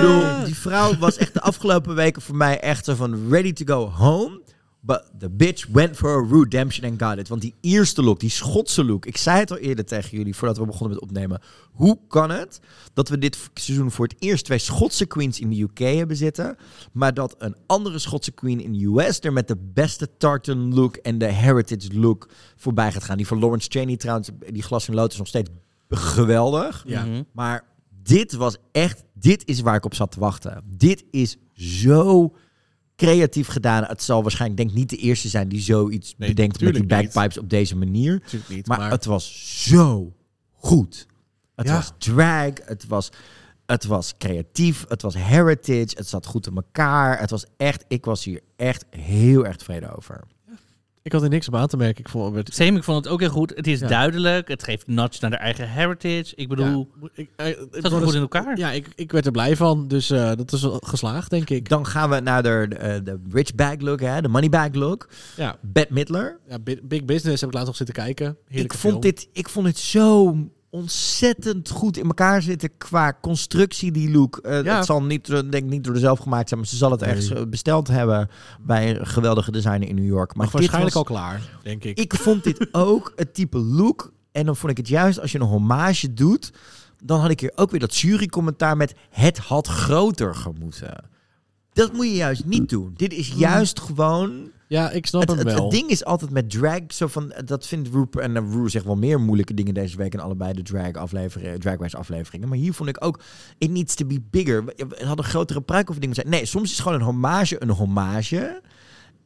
[0.00, 3.74] Bedoel, die vrouw was echt de afgelopen weken voor mij echt zo van ready to
[3.74, 4.40] go home.
[4.82, 7.28] But the bitch went for a redemption and got it.
[7.28, 9.06] Want die eerste look, die Schotse look.
[9.06, 11.40] Ik zei het al eerder tegen jullie voordat we begonnen met opnemen.
[11.72, 12.60] Hoe kan het
[12.92, 16.56] dat we dit seizoen voor het eerst twee Schotse queens in de UK hebben zitten.
[16.92, 20.96] Maar dat een andere Schotse queen in de US er met de beste tartan look
[20.96, 23.16] en de heritage look voorbij gaat gaan.
[23.16, 25.50] Die van Lawrence Cheney trouwens, die glas in lood is nog steeds
[25.88, 26.82] geweldig.
[26.86, 27.06] Ja.
[27.32, 27.64] Maar
[28.18, 30.62] dit was echt, dit is waar ik op zat te wachten.
[30.76, 32.34] Dit is zo
[32.96, 33.84] creatief gedaan.
[33.84, 36.80] Het zal waarschijnlijk, denk ik, niet de eerste zijn die zoiets Nee, bedenkt met die
[36.82, 36.90] niet.
[36.90, 38.22] bagpipes op deze manier.
[38.48, 38.66] Niet.
[38.66, 40.12] Maar, Maar, het was zo
[40.52, 41.06] goed.
[41.54, 41.74] Het Ja.
[41.74, 43.10] was drag, het was,
[43.66, 47.20] het was creatief, het was heritage, het zat goed in elkaar.
[47.20, 50.20] Het was echt, ik was hier echt heel erg tevreden over.
[51.02, 52.04] Ik had er niks op aan te merken.
[52.04, 52.54] Ik vond het...
[52.54, 53.52] Same, ik vond het ook heel goed.
[53.56, 53.88] Het is Ja.
[53.88, 54.48] duidelijk.
[54.48, 56.32] Het geeft notch naar de eigen heritage.
[56.36, 58.58] Ik bedoel, Ja, ik, eh, het het goed in elkaar.
[58.58, 59.88] Ja, ik, ik werd er blij van.
[59.88, 61.68] Dus eh, dat is geslaagd, denk ik.
[61.68, 65.08] Dan gaan we naar de, de, de rich bag look, hè, de money bag look.
[65.36, 65.56] Ja.
[65.60, 66.38] Bette Midler.
[66.48, 68.36] ja, Bi- Big Business heb ik laatst nog zitten kijken.
[68.46, 69.00] Heerlijke ik vond, film.
[69.00, 70.36] dit, ik vond het zo
[70.70, 74.36] ontzettend goed in elkaar zitten qua constructie, die look.
[74.36, 74.76] Eh, Ja.
[74.76, 77.00] Het zal niet, eh, denk ik, niet door zelf gemaakt zijn, maar ze zal het
[77.00, 77.10] Nee.
[77.10, 78.28] echt eh, besteld hebben
[78.60, 80.34] bij een geweldige designer in New York.
[80.34, 81.98] Maar waarschijnlijk was- al klaar, denk ik.
[81.98, 84.12] Ik vond dit ook het type look.
[84.32, 86.52] En dan vond ik het juist, als je een hommage doet,
[87.04, 91.04] dan had ik hier ook weer dat jurycommentaar met het had groter gemoeten.
[91.72, 92.92] Dat moet je juist niet doen.
[92.96, 95.62] Dit is juist gewoon Ja, ik snap het, hem wel.
[95.62, 98.84] het ding is altijd met drag, zo van, dat vindt Rupert, en uh, Ru zegt
[98.84, 102.48] wel meer moeilijke dingen deze week in allebei de drag afleveringen, drag race afleveringen.
[102.48, 103.20] Maar hier vond ik ook,
[103.58, 104.64] it needs to be bigger.
[104.76, 106.28] Het had een grotere pruik of dingen zijn.
[106.28, 108.62] Nee, soms is gewoon een hommage een hommage.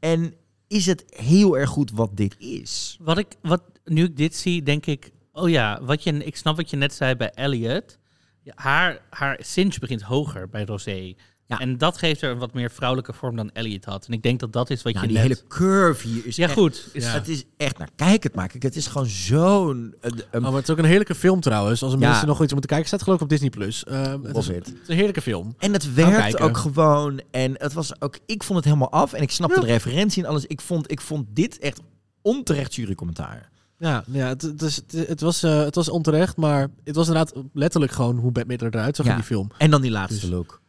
[0.01, 0.35] En
[0.69, 2.99] is het heel erg goed wat dit is.
[3.01, 6.57] Wat ik, wat, nu ik dit zie, denk ik, oh ja, wat je, ik snap
[6.57, 7.99] wat je net zei bij Elliot.
[8.43, 11.15] Ja, haar, haar cinch begint hoger bij Rosé.
[11.59, 14.07] En dat geeft er een wat meer vrouwelijke vorm dan Elliot had.
[14.07, 15.29] En ik denk dat dat is wat Nou, je die net...
[15.29, 16.89] hele curve hier is Ja, echt- goed.
[16.93, 18.49] Is- Het is echt, nou kijk het maar.
[18.49, 19.95] Kijk, het is gewoon zo'n...
[20.01, 21.83] een- een- Oh, maar het is ook een heerlijke film trouwens.
[21.83, 22.09] Als er Ja.
[22.09, 23.51] mensen nog iets moeten kijken, staat geloof ik op Disney+.
[23.51, 23.85] Plus.
[23.85, 25.55] Ehm, het, is, het is een heerlijke film.
[25.59, 27.21] En het werkt ook gewoon.
[27.31, 28.19] En het was ook.
[28.27, 29.13] Ik vond het helemaal af.
[29.13, 30.47] En ik snapte de referentie en alles.
[30.47, 31.81] Ik vond, ik vond dit echt
[32.23, 33.53] onterecht jurycommentaar.
[33.79, 37.35] Ja, ja het, het, is, het, was, eh, het was onterecht, maar het was inderdaad
[37.53, 39.11] letterlijk gewoon hoe Midler eruit zag Ja.
[39.13, 39.51] in die film.
[39.59, 40.63] En dan die laatste Dus- look.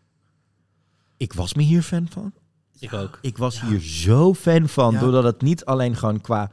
[1.17, 2.33] Ik was me hier fan van.
[2.79, 3.19] Ik ook.
[3.21, 4.93] Ik was hier zo fan van.
[4.93, 4.99] Ja.
[4.99, 6.51] Doordat het niet alleen gewoon qua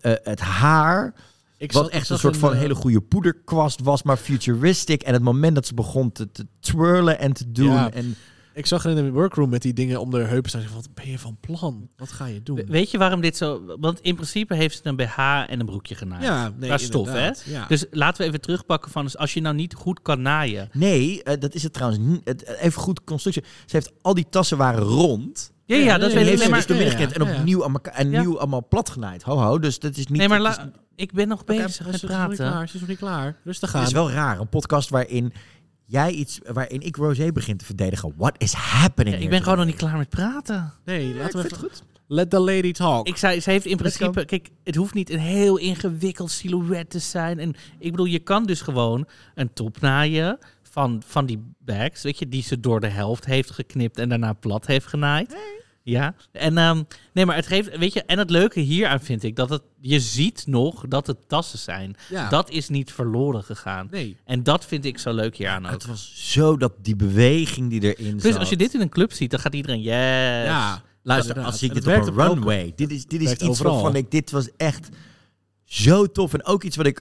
[0.00, 1.14] eh, het haar.
[1.56, 5.02] Ik wat echt ik een soort van eh, hele goede poederkwast was, maar futuristic.
[5.02, 7.72] En het moment dat ze begon te, te twirlen en te doen.
[7.72, 7.90] Ja.
[7.90, 8.16] En
[8.54, 10.62] Ik zag haar in de workroom met die dingen om de heupen staan.
[10.74, 11.88] Wat ben je van plan?
[11.96, 12.56] Wat ga je doen?
[12.56, 13.76] We- Weet je waarom dit zo...
[13.80, 16.22] Want in principe heeft ze een BH en een broekje genaaid.
[16.22, 17.12] Ja, nee, Qua stof, hè?
[17.12, 17.66] inderdaad, ja.
[17.66, 19.04] Dus laten we even terugpakken van...
[19.04, 20.68] dus Als je nou niet goed kan naaien...
[20.72, 22.20] nee, eh, dat is het trouwens niet.
[22.24, 23.42] Het, even goed constructie.
[23.66, 25.52] Ze heeft al die tassen waren rond.
[25.66, 26.28] Ja, ja, dat en weet ik.
[26.28, 28.20] heeft Nee, ze maar, dus ja, en opnieuw allemaal, en Ja.
[28.20, 29.22] nieuw allemaal plat genaaid.
[29.22, 29.58] Ho, ho.
[29.58, 30.18] Dus dat is niet...
[30.18, 32.36] nee, maar het is- la- ik ben nog bezig Ze met is nog niet praten.
[32.36, 32.68] klaar.
[32.68, 33.36] Ze is nog niet klaar.
[33.44, 33.86] Rustig Het aan.
[33.86, 35.32] is wel raar, een podcast waarin
[35.86, 38.12] jij iets, waarin ik Rosé begin te verdedigen.
[38.16, 39.16] What is happening?
[39.16, 40.72] Ja, ik ben gewoon nog niet klaar met praten.
[40.84, 41.58] Nee, laten we even...
[41.58, 41.82] goed.
[42.06, 43.06] Let the lady talk.
[43.06, 44.24] Ik zei, ze heeft in principe...
[44.24, 47.38] Kijk, het hoeft niet een heel ingewikkeld silhouet te zijn.
[47.38, 52.02] En ik bedoel, je kan dus gewoon een top naaien van, van die bags.
[52.02, 55.36] Weet je, die ze door de helft heeft geknipt en daarna plat heeft genaaid.
[55.86, 56.82] Ja, en ehm,
[57.12, 60.00] nee, maar het geeft, weet je, en het leuke hieraan vind ik dat het, je
[60.00, 61.96] ziet nog dat het tassen zijn.
[62.10, 62.28] Ja.
[62.28, 63.88] Dat is niet verloren gegaan.
[63.90, 64.16] Nee.
[64.24, 65.72] En dat vind ik zo leuk hieraan ook.
[65.72, 68.38] Het was zo dat die beweging die erin Dus zat.
[68.38, 70.46] als je dit in een club ziet, dan gaat iedereen yes.
[70.46, 70.82] Ja.
[71.02, 72.72] Luister, als ik dit het op een runway.
[72.76, 73.72] Dit is, dit is werkt iets overal.
[73.72, 74.10] waarvan ik...
[74.10, 74.88] Dit was echt
[75.64, 76.34] zo tof.
[76.34, 77.00] En ook iets wat ik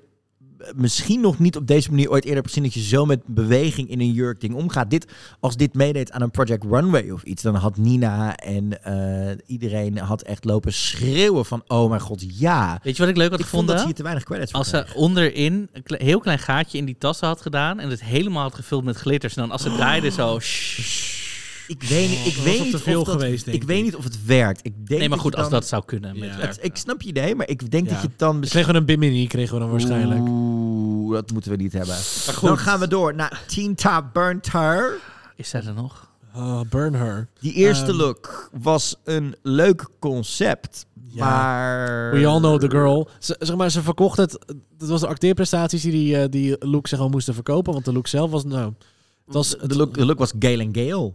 [0.76, 2.64] misschien nog niet op deze manier ooit eerder heb gezien...
[2.64, 4.90] dat je zo met beweging in een jurk ding omgaat.
[4.90, 7.42] Dit, als dit meedeed aan een Project Runway of iets...
[7.44, 11.64] dan had Nina en eh, iedereen had echt lopen schreeuwen van...
[11.68, 12.80] oh mijn god, ja.
[12.84, 13.76] Weet je wat ik leuk had Ik vond gevonden?
[13.76, 16.86] dat ze hier te weinig credits Als ze onderin een kle- heel klein gaatje in
[16.86, 19.36] die tassen had gedaan en het helemaal had gevuld met glitters.
[19.36, 20.40] En dan als ze draaide zo...
[21.68, 24.04] Ik weet niet, ik weet niet veel of dat, geweest, denk ik weet niet of
[24.04, 24.60] het werkt.
[24.66, 26.20] Ik denk Nee, maar goed, als dat zou kunnen.
[26.20, 26.30] Met.
[26.36, 27.94] Het- ik snap je idee, maar ik denk Ja.
[27.94, 30.22] dat je het dan We kregen een bimini, kregen we dan waarschijnlijk.
[30.28, 31.96] Oeh, dat moeten we niet hebben.
[32.34, 32.48] goed.
[32.48, 34.94] Dan gaan we door naar Teen Top Burnt Her.
[35.36, 36.12] Is zij er nog?
[36.36, 37.28] Oh, burn her.
[37.40, 41.26] Die eerste Ehm, look was een leuk concept, Ja.
[41.26, 42.12] maar...
[42.12, 43.10] We all know the girl.
[43.20, 44.40] Ze, zeg maar, ze verkocht het.
[44.78, 47.74] Dat was de acteerprestaties die die, eh, die look zeg maar moesten verkopen.
[47.74, 48.74] Want de look zelf was nou...
[49.26, 51.14] Het was, De look, de look was Gale and Gale.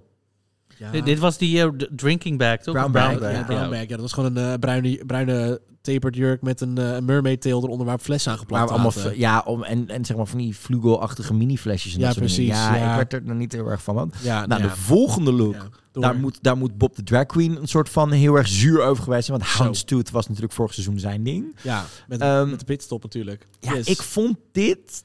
[0.79, 0.91] Ja.
[0.91, 2.75] Dit, dit was die eh, drinking bag, toch?
[2.75, 3.45] Brown Of bag, Ja, ja.
[3.45, 3.81] brown bag.
[3.81, 7.63] Ja, dat was gewoon een eh, bruine, bruine tapered jurk met een eh, mermaid tail
[7.63, 11.35] eronder waar flessen aan geplakt allemaal, ja, om, en, en zeg maar van die flugelachtige
[11.35, 11.93] mini-flesjes.
[11.95, 12.91] En Ja, dat soort precies, Ja, ja.
[12.91, 13.95] ik werd er nog niet heel erg van.
[13.95, 14.69] Want, Ja, nou, ja.
[14.69, 18.35] de volgende look, daar, moet, daar moet Bob de Drag Queen een soort van heel
[18.35, 19.39] erg zuur over geweest zijn.
[19.39, 19.51] Want.
[19.51, 21.57] Houndstooth was natuurlijk vorig seizoen zijn ding.
[21.63, 23.47] Ja, met, Ehm, met de pitstop natuurlijk.
[23.61, 23.87] Ja, Yes.
[23.87, 25.05] ik vond dit...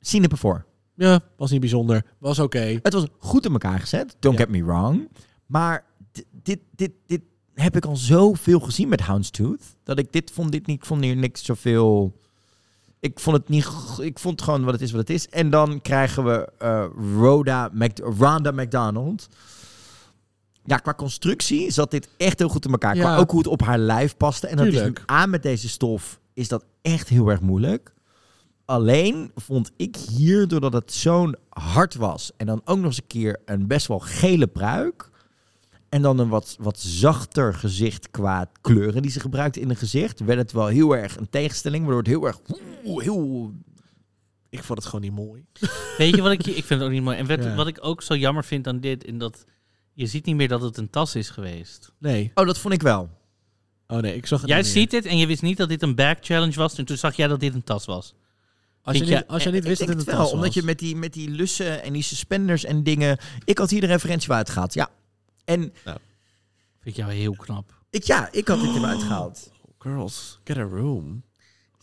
[0.00, 0.64] Zien het voor.
[0.94, 2.04] Ja, was niet bijzonder.
[2.18, 2.78] Was oké.
[2.82, 4.16] Het was goed in elkaar gezet.
[4.18, 4.44] Don't Ja.
[4.44, 5.08] get me wrong.
[5.46, 7.20] Maar di- dit, dit, dit
[7.54, 9.62] heb ik al zoveel gezien met Houndstooth.
[9.84, 12.20] Dat ik dit vond, dit niet, ik vond hier niks zoveel...
[13.00, 13.68] Ik vond het niet...
[13.98, 15.28] Ik vond gewoon wat het is wat het is.
[15.28, 16.84] En dan krijgen we eh
[17.16, 19.28] Rhoda Mc, Rhonda McDonald.
[20.64, 22.94] Ja, qua constructie zat dit echt heel goed in elkaar.
[22.94, 23.16] Qua Ja.
[23.16, 24.46] ook hoe het op haar lijf paste.
[24.46, 24.98] En dat Tuurlijk.
[24.98, 27.92] is aan met deze stof is dat echt heel erg moeilijk.
[28.72, 32.30] Alleen vond ik hier, doordat het zo'n hard was...
[32.36, 35.10] en dan ook nog eens een keer een best wel gele pruik...
[35.88, 40.20] en dan een wat, wat zachter gezicht qua kleuren die ze gebruikte in een gezicht...
[40.20, 42.40] werd het wel heel erg een tegenstelling, waardoor het heel erg...
[42.84, 43.52] oeh, heel...
[44.50, 45.44] Ik vond het gewoon niet mooi.
[45.98, 46.46] Weet je wat ik.
[46.46, 47.16] Ik vind het ook niet mooi.
[47.16, 47.54] En wat, Ja.
[47.54, 49.44] wat ik ook zo jammer vind aan dit, in dat
[49.92, 51.92] je ziet niet meer dat het een tas is geweest.
[51.98, 52.30] Nee.
[52.34, 53.08] Oh, dat vond ik wel.
[53.86, 54.74] Oh nee, ik zag het Jij niet meer.
[54.82, 56.78] ziet het en je wist niet dat dit een bag challenge was.
[56.78, 58.14] En toen zag jij dat dit een tas was.
[58.82, 60.54] Als je, niet, als je niet wist ik dat het het een wel, tas omdat
[60.54, 63.18] je met die, met die lussen en die suspenders en dingen...
[63.44, 64.88] Ik had hier de referentie wel uitgehaald, ja.
[65.44, 65.98] En Vind
[66.82, 67.74] ik jou heel knap.
[67.90, 69.50] ik, ja, ik had dit eruit gehaald.
[69.78, 71.22] Girls, get a room.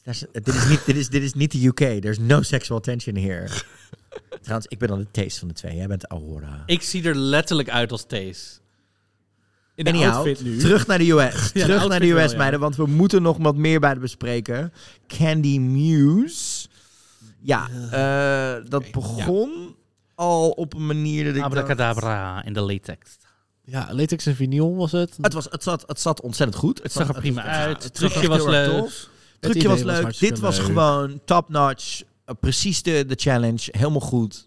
[0.03, 2.01] Is- dit, is niet, dit, is, dit is niet de UK.
[2.01, 3.47] There's no sexual tension here.
[4.41, 5.76] Trouwens, ik ben dan de taste van de twee.
[5.76, 6.63] Jij bent Aurora.
[6.65, 8.59] Ik zie er letterlijk uit als Thees.
[9.76, 10.57] In de Anyhow, outfit nu.
[10.57, 11.51] terug naar de US.
[11.53, 12.38] de terug naar de wel, US, ja.
[12.38, 12.59] meiden.
[12.59, 14.73] Want we moeten nog wat meer bij de bespreken.
[15.07, 16.59] Candy Muse.
[17.41, 19.76] Ja, eh, dat begon
[20.16, 21.56] al op een manier dat ik dacht...
[21.56, 23.18] Abracadabra in de latex.
[23.64, 25.18] Ja, latex en vinyl was het.
[25.22, 26.84] Het, was, het, zat, het zat ontzettend goed.
[26.84, 27.84] Het zag er prima het- uit.
[27.84, 28.90] het trucje was leuk.
[29.40, 30.20] Het trucje was leuk.
[30.20, 30.66] Dit was leuk.
[30.66, 32.02] gewoon top-notch.
[32.26, 33.68] eh, precies de, de challenge.
[33.78, 34.44] Helemaal goed.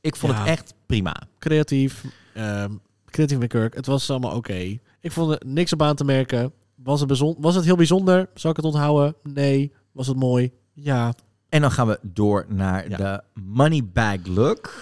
[0.00, 0.38] Ik vond Ja.
[0.38, 1.16] het echt prima.
[1.38, 2.04] Creatief.
[2.34, 2.70] ehm,
[3.10, 3.74] creatief met Kirk.
[3.74, 4.78] Het was allemaal oké.
[5.00, 6.52] Ik vond er niks op aan te merken.
[6.74, 8.28] Was het, was het heel bijzonder?
[8.34, 9.14] Zou ik het onthouden?
[9.22, 9.72] Nee.
[9.92, 10.52] Was het mooi?
[10.72, 11.14] Ja.
[11.52, 14.72] En dan gaan we door naar de money bag look.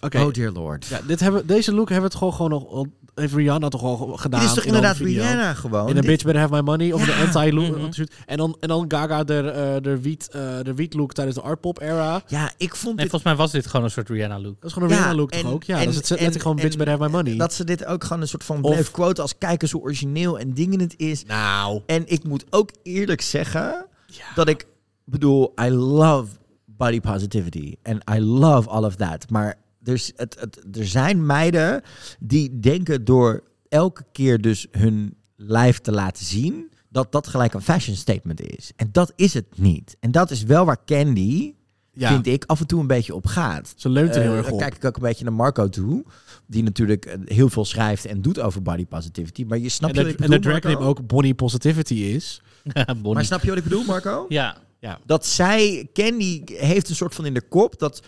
[0.00, 0.18] Oké.
[0.20, 0.86] Oh dear lord.
[0.86, 2.86] Ja, dit hebben, deze look hebben we het gewoon, gewoon nog...
[3.14, 4.40] Heeft Rihanna toch al gedaan?
[4.40, 4.96] Dit is toch in inderdaad?
[4.96, 5.82] Rihanna gewoon?
[5.82, 6.92] In een Dit- Bitch Better Have My Money.
[6.92, 7.06] Of Ja.
[7.06, 7.76] de anti-look.
[7.76, 8.04] Mhm.
[8.26, 11.42] En, dan, en dan Gaga de, eh, de, wiet, eh, de wiet look tijdens de
[11.42, 12.22] art pop era.
[12.26, 14.54] Ja, ik vond Nee, volgens mij was dit gewoon een soort Rihanna look.
[14.60, 15.62] Dat is gewoon een Rihanna look toch ook?
[15.64, 17.36] Ja, dat is het letterlijk gewoon Bitch Better Have My Money.
[17.36, 20.38] Dat ze dit ook gewoon een soort van Of- bleef quoten als kijkers hoe origineel
[20.38, 21.24] en dingen het is.
[21.24, 21.80] Nou.
[21.86, 23.86] En ik moet ook eerlijk zeggen
[24.34, 24.66] dat ik
[25.10, 26.32] bedoel, I love
[26.64, 29.30] body positivity and I love all of that.
[29.30, 29.54] Maar
[29.84, 31.82] er, het, het, er zijn meiden
[32.18, 37.62] die denken door elke keer dus hun lijf te laten zien, dat dat gelijk een
[37.62, 38.72] fashion statement is.
[38.76, 39.96] En dat is het niet.
[40.00, 41.54] En dat is wel waar Candy,
[41.92, 42.08] Ja.
[42.12, 43.72] vind ik, af en toe een beetje op gaat.
[43.76, 44.60] Ze leunt er heel Eh, erg dan op.
[44.60, 46.04] kijk ik ook een beetje naar Marco toe.
[46.46, 49.44] Die natuurlijk eh, heel veel schrijft en doet over body positivity.
[49.48, 52.40] Maar je snapt En ik en de drag name ook Bonnie Positivity is.
[53.12, 54.26] Maar snap je wat ik bedoel, Marco?
[54.28, 54.56] Ja.
[54.86, 54.98] Ja.
[55.06, 58.00] Dat zij, Candy heeft een soort van in de kop dat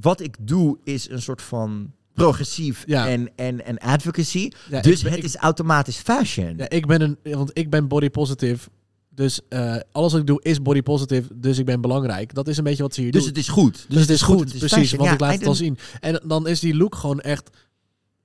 [0.00, 3.08] wat ik doe is een soort van progressief Ja.
[3.08, 4.50] en, en, en advocacy.
[4.70, 6.54] Ja, dus ben- het ik- is automatisch fashion.
[6.56, 8.68] Ja, ik ben een, want ik ben body positive.
[9.10, 11.28] Dus eh, alles wat ik doe is body positive.
[11.34, 12.34] Dus ik ben belangrijk.
[12.34, 13.30] Dat is een beetje wat ze hier Dus doen.
[13.30, 13.86] het is goed.
[13.88, 14.92] Dus, het is goed, het is precies.
[14.92, 15.78] Want ik laat I het al zien.
[16.00, 17.50] En dan is die look gewoon echt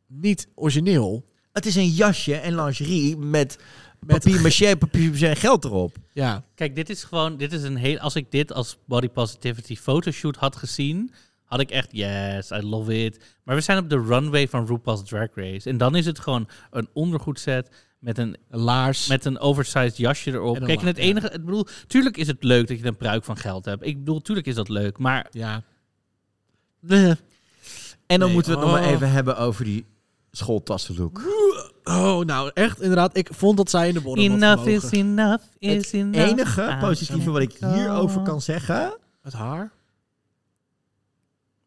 [0.07, 1.25] niet origineel.
[1.51, 3.57] Het is een jasje en lingerie met,
[4.05, 5.95] papier maché, papier maché geld erop.
[6.13, 6.43] Ja.
[6.55, 10.35] Kijk, dit is gewoon, dit is een heel, als ik dit als body positivity fotoshoot
[10.35, 11.13] had gezien,
[11.43, 13.19] had ik echt, yes, I love it.
[13.43, 15.69] Maar we zijn op de runway van RuPaul's Drag Race.
[15.69, 17.69] En dan is het gewoon een ondergoedset
[17.99, 19.07] met een, laars.
[19.07, 20.55] Met een oversized jasje erop.
[20.55, 23.23] En Kijk, en het enige, ik bedoel, tuurlijk is het leuk dat je een pruik
[23.23, 23.85] van geld hebt.
[23.85, 25.27] Ik bedoel, tuurlijk is dat leuk, maar...
[25.31, 25.63] Ja.
[26.87, 28.93] En dan Nee, moeten we het nog maar oh.
[28.93, 29.85] even hebben over die
[30.31, 31.21] schooltassenlook.
[31.83, 33.17] Oh, nou echt inderdaad.
[33.17, 36.29] Ik vond dat zij in de had Enough is enough is Het enough.
[36.29, 38.97] enige Ah, positieve wat ik hierover kan zeggen...
[39.21, 39.71] Het haar?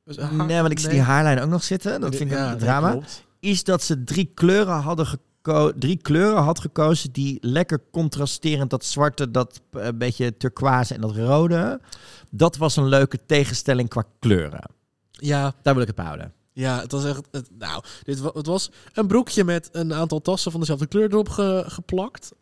[0.05, 0.97] Dus haar- Nee, want ik zie nee.
[0.97, 2.01] die haarlijn ook nog zitten.
[2.01, 2.99] Dat vind ik een drama.
[3.41, 8.85] Is dat ze drie kleuren hadden geko drie kleuren had gekozen die lekker contrasterend dat
[8.85, 11.81] zwarte, dat eh, beetje turquoise en dat rode.
[12.31, 14.71] Dat was een leuke tegenstelling qua kleuren.
[15.11, 15.55] Ja.
[15.63, 16.33] Daar wil ik het bij houden.
[16.57, 17.29] Ja, het was echt...
[17.31, 21.29] Het, nou, dit, het was een broekje met een aantal tassen van dezelfde kleur erop
[21.29, 22.33] ge- geplakt.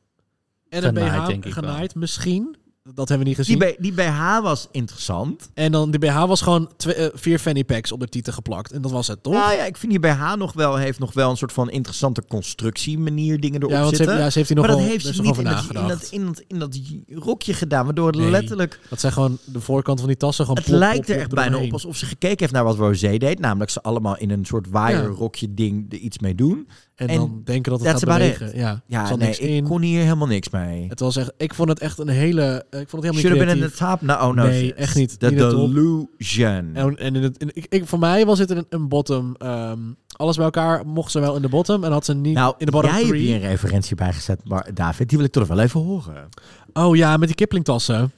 [0.69, 2.57] En een Genaaid, BH genaaid, misschien.
[2.93, 3.59] Dat hebben we niet gezien.
[3.59, 5.51] Die, die BH was interessant.
[5.55, 8.73] En dan die BH was gewoon twee, eh, vier fanny packs op de titel geplakt.
[8.73, 9.33] En dat was het, toch?
[9.33, 12.23] Nou ja, ik vind die BH nog wel, heeft nog wel een soort van interessante
[12.29, 14.15] constructie manier dingen erop Ja, want ze zitten.
[14.15, 16.25] heeft- ja, ze heeft nog maar dat heeft ze niet in dat, in, dat, in,
[16.27, 16.79] dat, in dat
[17.25, 18.81] rokje gedaan, waardoor het Nee, letterlijk...
[18.89, 21.59] Dat zijn gewoon de voorkant van die tassen gewoon Het plop, lijkt er echt bijna
[21.59, 23.39] op alsof ze gekeken heeft naar wat Rosé deed.
[23.39, 26.69] Namelijk ze allemaal in een soort waaierrokje ding er iets mee doen.
[26.95, 28.47] En dan denken dat het gaat bewegen.
[28.47, 28.55] it.
[28.57, 29.65] Ja, ja nee, ik in.
[29.65, 30.87] kon hier helemaal niks mee.
[30.89, 32.43] Het was echt, ik vond het echt een hele...
[32.71, 34.01] eh, Ik vond het helemaal Should niet in the top.
[34.01, 34.43] No, oh no.
[34.47, 34.75] Nee, shit.
[34.75, 35.19] echt niet.
[35.21, 35.75] The Niet de top.
[35.75, 36.71] delusion.
[36.75, 39.35] En, en in het, in- ik, ik, voor mij was het een, een bottom.
[39.39, 39.79] ehm,
[40.17, 41.85] alles bij elkaar mocht ze wel in de bottom.
[41.85, 43.25] En had ze niet nou, in de bottom jij hebt three.
[43.27, 45.09] hier een referentie bij gezet, maar David.
[45.09, 46.29] Die wil ik toch wel even horen.
[46.73, 48.13] Oh ja, met die Kipling tassen.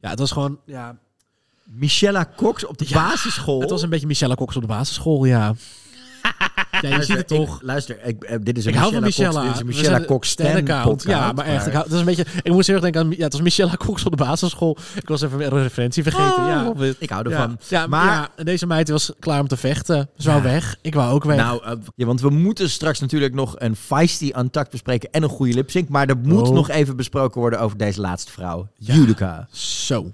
[0.00, 0.58] Ja, het was gewoon...
[0.66, 0.98] Ja,
[1.64, 3.60] Michella Cox op de basisschool.
[3.60, 5.54] het was een beetje Michelle Cox op de basisschool, ja.
[6.80, 7.56] Ja, je ziet het toch.
[7.56, 9.54] Ik, luister, ik, eh, dit is een Ik hou van Michella Michelle.
[9.54, 11.02] Cox, dit is een Michella Cox Stan account.
[11.02, 11.66] Ja, maar echt.
[11.66, 13.10] Ik, hou, dat is een beetje, ik moest heel erg denken aan...
[13.10, 14.76] Ja, het was Michelle Cox op de basisschool.
[14.94, 16.42] Ik was even een referentie vergeten.
[16.42, 16.46] Oh,
[16.78, 16.92] ja.
[16.98, 17.58] Ik hou ervan.
[17.68, 20.10] Ja, maar Maar- ja, en deze meid was klaar om te vechten.
[20.16, 20.76] Ze wou weg.
[20.82, 21.36] Ik wou ook weg.
[21.36, 25.28] Nou, eh, ja, want we moeten straks natuurlijk nog een feisty untucked bespreken en een
[25.28, 25.88] goede lipsync.
[25.88, 26.54] Maar er moet Oh.
[26.54, 28.68] nog even besproken worden over deze laatste vrouw.
[28.74, 29.46] Judica.
[29.50, 30.10] Zo.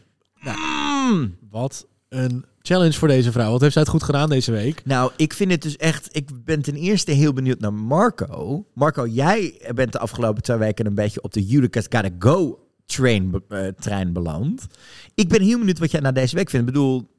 [1.10, 1.36] Mm.
[1.50, 3.50] Wat een challenge voor deze vrouw.
[3.50, 4.84] Wat heeft zij het goed gedaan deze week?
[4.84, 6.08] Nou, ik vind het dus echt...
[6.16, 8.66] Ik ben ten eerste heel benieuwd naar Marco.
[8.74, 13.42] Marco, jij bent de afgelopen twee weken een beetje op de Judica's Gotta Go train,
[13.48, 14.66] eh, trein beland.
[15.14, 16.68] Ik ben heel benieuwd wat jij na deze week vindt.
[16.68, 17.16] Ik bedoel...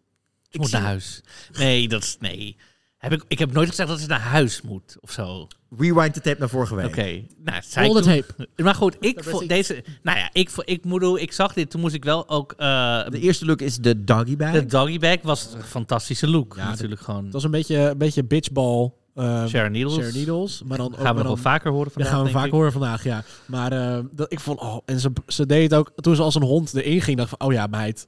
[0.50, 1.22] Ik moet naar huis.
[1.58, 2.18] Nee, dat is...
[2.20, 2.58] Nee.
[3.00, 5.48] Heb ik, ik heb nooit gezegd dat ze naar huis moet of zo.
[5.78, 6.86] Rewind de tape naar vorige week.
[6.86, 9.84] Oké, nou, zei ik the toen- Maar goed, ik vond deze...
[10.04, 12.52] Nou ja, ik, vo- ik, moet, ik zag dit, toen moest ik wel ook...
[12.58, 12.68] eh,
[13.10, 14.52] De eerste look is de doggy bag.
[14.52, 16.56] de doggy bag was een fantastische look.
[16.56, 17.24] natuurlijk gewoon.
[17.24, 18.92] Het was een beetje, een beetje bitchball.
[19.16, 19.94] eh, Sharon Needles.
[19.96, 20.62] Sharon Needles.
[20.66, 22.38] Maar dan ook Gaan we nog wel dan- vaker horen Ja, vandaag, gaan we denk
[22.38, 22.52] vaak ik.
[22.54, 23.24] horen vandaag, ja.
[23.46, 24.60] Maar eh, dat, ik vond...
[24.60, 25.92] Oh, en ze, ze deed het ook...
[25.96, 27.48] Toen ze als een hond erin ging, dacht ik van...
[27.48, 28.08] Oh ja, meid.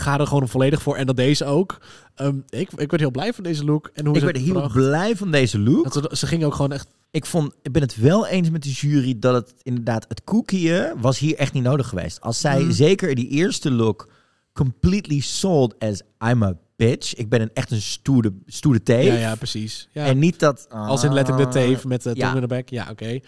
[0.00, 0.96] Ga er gewoon volledig voor.
[0.96, 1.80] En dat deze ook.
[2.14, 3.90] Ehm, ik, ik werd heel blij van deze look.
[3.94, 4.72] En hoe Ik werd heel bracht.
[4.72, 5.92] blij van deze look.
[5.92, 6.88] Dat ze, ze ging ook gewoon echt...
[7.10, 10.94] Ik, vond, ik ben het wel eens met de jury dat het inderdaad, het koekje
[11.00, 12.20] was hier echt niet nodig geweest.
[12.20, 12.72] Als zij Mm.
[12.72, 14.08] zeker die eerste look
[14.52, 17.14] completely sold as I'm a bitch.
[17.14, 19.04] Ik ben een, echt een stoere, stoere teef.
[19.06, 19.88] Ja, ja, precies.
[19.92, 20.04] Ja.
[20.04, 20.66] En niet dat...
[20.70, 22.24] Als in letterlijk de ah, teef met de ja.
[22.24, 22.70] tong in de bek.
[22.70, 23.20] Ja, oké.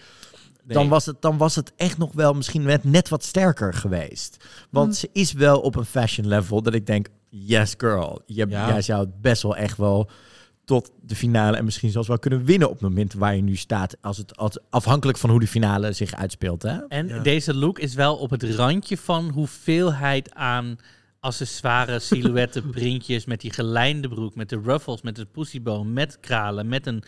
[0.65, 0.77] Nee.
[0.77, 4.45] Dan, was het, dan was het echt nog wel misschien net, net wat sterker geweest.
[4.69, 4.95] Want Hmm.
[4.95, 8.21] ze is wel op een fashion level dat ik denk, yes girl.
[8.25, 8.67] Je, Ja.
[8.67, 10.09] Jij zou het best wel echt wel
[10.65, 13.55] tot de finale en misschien zelfs wel kunnen winnen op het moment waar je nu
[13.55, 13.97] staat.
[14.01, 16.61] Als het, als, afhankelijk van hoe de finale zich uitspeelt.
[16.61, 16.77] Hè?
[16.87, 20.77] En deze look is wel op het randje van hoeveelheid aan
[21.19, 26.67] accessoires, silhouetten, printjes, met die gelijnde broek, met de ruffles, met de pussyboom, met kralen,
[26.67, 27.03] met een...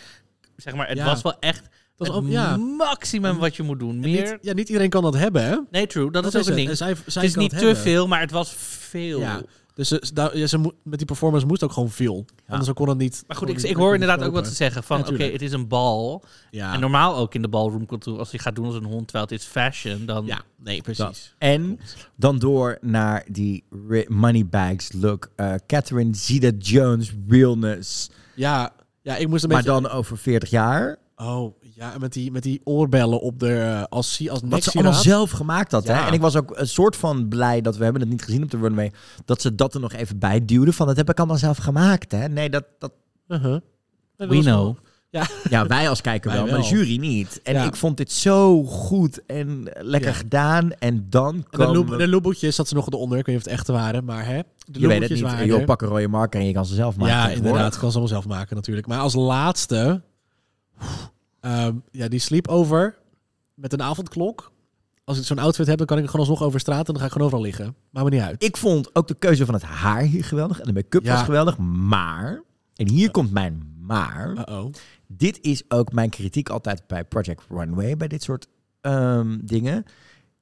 [0.56, 1.06] Zeg maar, het Ja.
[1.06, 2.58] was wel echt Dat is het ook- ja.
[2.58, 3.90] maximum wat je moet doen.
[3.94, 4.22] En Meer...
[4.32, 5.58] Niet, ja, niet iedereen kan dat hebben, hè?
[5.72, 6.12] Nee, true.
[6.12, 6.56] Dat, Dat is ook een het.
[6.58, 6.70] ding.
[6.70, 7.84] En zij- zij het is niet het te hebben.
[7.84, 9.20] veel, maar het was veel.
[9.20, 9.42] Ja.
[9.74, 12.26] Dus ze, daar- ja, ze moet- met die performance moest ook gewoon veel.
[12.48, 13.24] Anders kon het niet.
[13.28, 15.52] Maar goed, ik, ik hoor inderdaad ook wat ze zeggen van, Ja, oké, het is
[15.52, 16.24] een bal.
[16.52, 16.74] Ja.
[16.74, 19.26] En normaal ook in de ballroom cultuur, als je gaat doen als een hond, terwijl
[19.30, 20.26] het is fashion, dan...
[20.26, 21.34] Ja, nee, Dat.
[21.38, 21.80] En
[22.16, 23.64] dan door naar die
[24.08, 25.30] moneybags look.
[25.36, 28.10] eh Catherine Zeta-Jones realness.
[28.36, 29.82] Ja, ja, ik moest een maar beetje...
[29.82, 30.98] dan over 40 jaar.
[31.18, 33.54] Oh, ja, met die, met die oorbellen op de...
[33.54, 35.86] eh, als, als Wat ze allemaal zelf gemaakt had.
[35.86, 35.94] Ja.
[36.02, 36.08] Hè?
[36.08, 38.52] En ik was ook een soort van blij dat we hebben het niet gezien op
[38.52, 38.92] de runway.
[39.26, 40.74] Dat ze dat er nog even bij duwden.
[40.74, 42.12] Van dat heb ik allemaal zelf gemaakt.
[42.12, 42.28] Hè?
[42.28, 42.64] Nee, dat...
[42.80, 42.92] dat...
[43.28, 43.60] Uh-huh.
[44.16, 44.78] We wel- know.
[45.10, 45.28] Ja.
[45.50, 47.42] Ja, wij als kijker Wij wel, maar de jury niet.
[47.44, 47.64] En Ja.
[47.64, 50.16] ik vond dit zo goed en lekker Ja.
[50.16, 50.72] gedaan.
[50.80, 53.18] En dan En de, komen we- de loopboetjes zat ze nog eronder.
[53.18, 54.40] Ik weet niet of het echte waren, maar hè.
[54.68, 55.22] De Je weet het niet.
[55.22, 55.64] waren er.
[55.66, 57.16] pak een rode marker en je kan ze zelf maken.
[57.16, 57.78] Ja, inderdaad.
[57.78, 58.88] Kan ze allemaal zelf maken natuurlijk.
[58.88, 60.02] Maar als laatste...
[61.40, 62.98] ehm, ja, die sleepover
[63.54, 64.52] met een avondklok.
[65.04, 67.06] Als ik zo'n outfit heb, dan kan ik gewoon alsnog over straat en dan ga
[67.06, 67.76] ik gewoon overal liggen.
[67.90, 68.44] Maakt me niet uit.
[68.44, 70.60] Ik vond ook de keuze van het haar hier geweldig.
[70.60, 71.14] En de make-up Ja.
[71.14, 71.58] was geweldig.
[71.58, 72.44] Maar,
[72.76, 74.34] en hier komt mijn maar.
[74.38, 74.72] Uh-oh.
[75.08, 77.98] Dit is ook mijn kritiek altijd bij Project Runway.
[77.98, 78.48] Bij dit soort
[78.82, 79.86] ehm, dingen.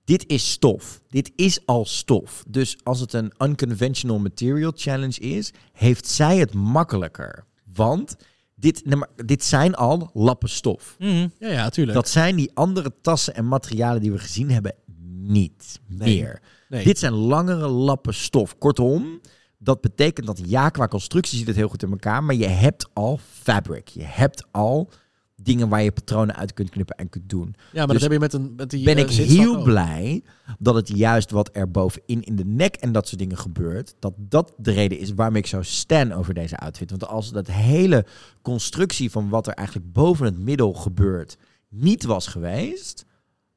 [0.03, 1.01] Dit is stof.
[1.09, 2.43] Dit is al stof.
[2.47, 7.45] Dus als het een unconventional material challenge is, heeft zij het makkelijker.
[7.73, 8.15] Want
[8.63, 10.95] dit, nee, maar dit zijn al lappen stof.
[10.99, 11.27] Mhm.
[11.39, 11.97] Ja, ja, tuurlijk.
[11.97, 14.75] Dat zijn die andere tassen en materialen die we gezien hebben
[15.21, 16.15] niet Nee.
[16.21, 16.41] meer.
[16.69, 16.83] Nee.
[16.83, 18.57] Dit zijn langere lappen stof.
[18.57, 19.19] Kortom,
[19.57, 22.89] dat betekent dat ja, qua constructie zit het heel goed in elkaar, maar je hebt
[22.93, 23.87] al fabric.
[23.87, 24.89] Je hebt al
[25.35, 27.55] dingen waar je patronen uit kunt knippen en kunt doen.
[27.71, 29.63] Ja, maar Dus dat heb je met, een, met die ben eh, ik heel ook.
[29.63, 30.23] blij
[30.59, 34.13] dat het juist wat er bovenin in de nek en dat soort dingen gebeurt, dat
[34.17, 36.89] dat de reden is waarom ik zo stan over deze outfit.
[36.89, 38.05] Want als dat hele
[38.41, 41.37] constructie van wat er eigenlijk boven het middel gebeurt
[41.69, 43.05] niet was geweest,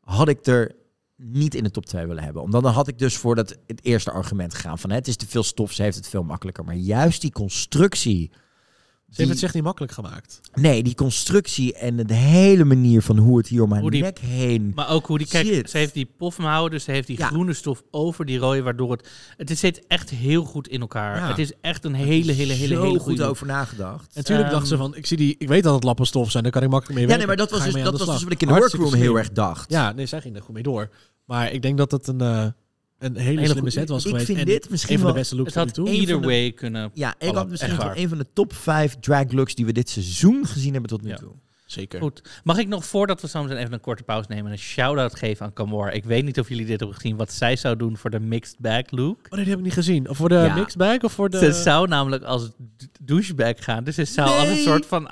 [0.01, 0.75] had ik er
[1.17, 2.43] niet in de top 2 willen hebben.
[2.43, 5.17] Omdat dan had ik dus voor dat, het eerste argument gegaan van hè, het is
[5.17, 6.65] te veel stof, ze heeft het veel makkelijker.
[6.65, 8.31] Maar juist die constructie...
[9.11, 10.41] Ze heeft het zich niet makkelijk gemaakt.
[10.55, 14.03] Nee, die constructie en de hele manier van hoe het hier om mijn Hoe die-
[14.03, 15.71] nek heen Maar ook hoe die, kijk, zit.
[15.71, 17.27] ze heeft die pofmouwen, dus ze heeft die Ja.
[17.27, 21.17] groene stof over die rode, waardoor het, het is- zit echt heel goed in elkaar.
[21.17, 21.29] Ja.
[21.29, 23.31] Het is echt een hele, hele, hele, hele goed goede look.
[23.31, 24.05] over nagedacht.
[24.07, 26.31] En natuurlijk dacht ze Ehm, van, ik zie die, ik weet dat het lappen stof
[26.31, 27.29] zijn, daar kan ik makkelijk mee Ja, werken.
[27.29, 29.19] nee, maar dat was dus- dat was dus wat ik in de Hartstikke workroom heel
[29.19, 29.71] erg dacht.
[29.71, 30.89] Ja, nee, zij ging er goed mee door.
[31.25, 32.47] Maar ik denk dat het een, eh,
[32.99, 34.27] een hele, slimme goede- set was ik geweest.
[34.27, 35.89] vind en dit misschien een van de wel- beste looks Het had toe.
[35.89, 39.33] either de- way kunnen Ja, ik had misschien wel een van de top 5 drag
[39.33, 41.17] looks die we dit seizoen gezien hebben tot nu Ja.
[41.17, 41.33] toe.
[41.67, 42.01] Zeker.
[42.01, 42.23] Goed.
[42.45, 45.47] Mag ik nog voordat we zo meteen even een korte pauze nemen, een shout-out geven
[45.47, 45.93] aan Camor?
[45.93, 48.59] Ik weet niet of jullie dit hebben gezien, wat zij zou doen voor de mixed
[48.59, 49.19] bag look.
[49.25, 50.09] Oh nee, die heb ik niet gezien.
[50.09, 50.55] Of voor de Ja.
[50.55, 51.39] mixed bag of voor de...
[51.39, 52.51] Ze zou namelijk als
[53.01, 55.09] douchebag gaan, dus ze zou als een soort van...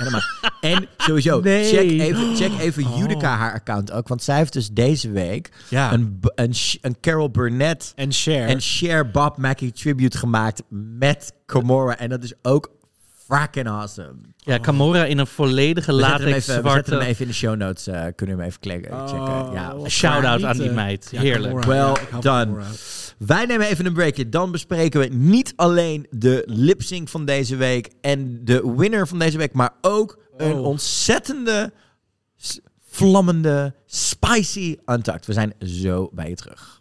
[0.00, 0.20] Helemaal.
[0.60, 1.64] En sowieso, Nee.
[1.64, 2.98] check even, check even Oh.
[2.98, 4.08] Judica haar account ook.
[4.08, 5.92] Want zij heeft dus deze week Ja.
[5.92, 8.46] een, een, een Carol Burnett En Cher.
[8.46, 10.62] en Cher Bob Mackie tribute gemaakt
[10.98, 11.98] met Komora.
[11.98, 12.70] En dat is ook
[13.28, 14.14] fucking awesome.
[14.36, 17.06] Ja, Camora in een volledige We latex even, we zetten hem zwarte...
[17.06, 17.86] even in de show notes.
[17.86, 19.52] eh, kunnen we hem even klikken, Oh, checken.
[19.52, 21.08] Ja, Shout-out aan die eh, meid.
[21.10, 21.60] ja, Heerlijk.
[21.60, 21.92] Camora.
[21.92, 22.60] Well Ja, done.
[23.26, 24.28] Wij nemen even een breakje.
[24.28, 29.38] Dan bespreken we niet alleen de lip-sync van deze week en de winner van deze
[29.38, 30.64] week, maar ook een Oh.
[30.64, 31.72] ontzettende,
[32.80, 35.26] vlammende, spicy Untucked.
[35.26, 36.80] We zijn zo bij je terug.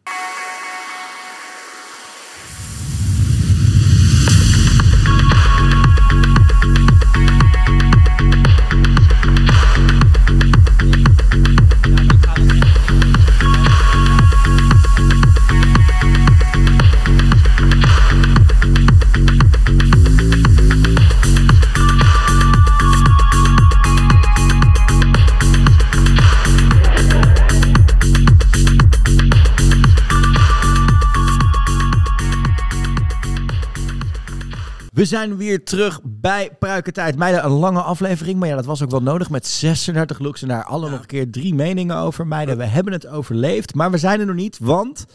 [35.00, 37.18] We zijn weer terug bij Pruikentijd.
[37.18, 40.48] Meiden, een lange aflevering, maar ja, dat was ook wel nodig met 36 looks en
[40.48, 42.28] daar alle nog een keer drie meningen over.
[42.28, 45.06] Meiden, we hebben het overleefd, maar we zijn er nog niet, want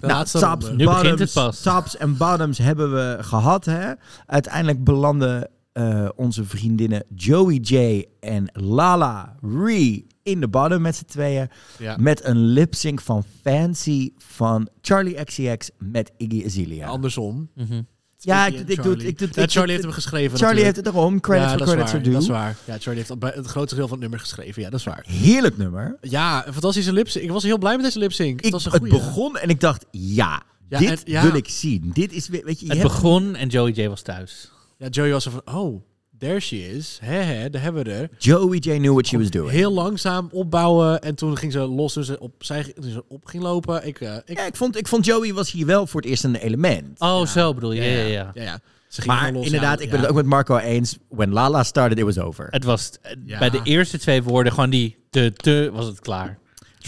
[0.00, 0.70] nou, tops.
[0.70, 1.60] Nu bottoms, het pas.
[1.60, 3.64] tops en bottoms hebben we gehad.
[3.64, 3.92] Hè?
[4.26, 11.04] Uiteindelijk belanden eh, onze vriendinnen Joey J en Lala Ree in de bottom met z'n
[11.04, 11.48] tweeën.
[11.78, 11.96] Ja.
[11.98, 16.86] Met een lip-sync van Fancy van Charlie XCX met Iggy Azalea.
[16.86, 17.48] Andersom.
[17.54, 17.80] Mhm.
[18.24, 18.84] Ja, ik, doe het.
[18.86, 19.06] Charlie.
[19.06, 21.20] Ik doe het Ja, Charlie heeft hem geschreven Charlie heeft het erom.
[21.20, 22.12] Credits ja, for dat is credits waar, are due.
[22.12, 22.56] Dat is waar.
[22.64, 24.62] Ja, Charlie heeft het, het grootste deel van het nummer geschreven.
[24.62, 25.04] Ja, dat is waar.
[25.06, 25.96] Heerlijk nummer.
[26.00, 27.24] Ja, een fantastische lipsync.
[27.24, 28.36] Ik was heel blij met deze lipsync.
[28.36, 31.90] Het Ik, was een het begon en ik dacht, ja, Ja, dit wil ik zien.
[31.92, 34.50] Dit is, weer- weet je, je Het hebt- begon en Joey J was thuis.
[34.78, 35.82] Ja, Joey was er van, oh,
[36.24, 36.98] there she is.
[37.02, 38.08] Hè, hè, daar hebben we er.
[38.18, 39.50] Joey J knew what she was doing.
[39.50, 43.26] Heel langzaam opbouwen en toen ging ze los toen ze op, zij, toen ze op
[43.26, 43.86] ging lopen.
[43.86, 46.24] Ik, eh, ik, Ja, ik vond, ik vond Joey was hier wel voor het eerst
[46.24, 47.00] een element.
[47.00, 47.82] Oh, zo bedoel je.
[47.82, 48.30] Ja, ja, ja.
[48.34, 48.60] ja, ja.
[48.88, 50.96] Ze ging Maar inderdaad, ja, ik ben het ook met Marco eens.
[51.08, 52.46] When Lala started, it was over.
[52.50, 53.38] Het was eh, Ja.
[53.38, 56.38] bij de eerste twee woorden gewoon die te te was het klaar.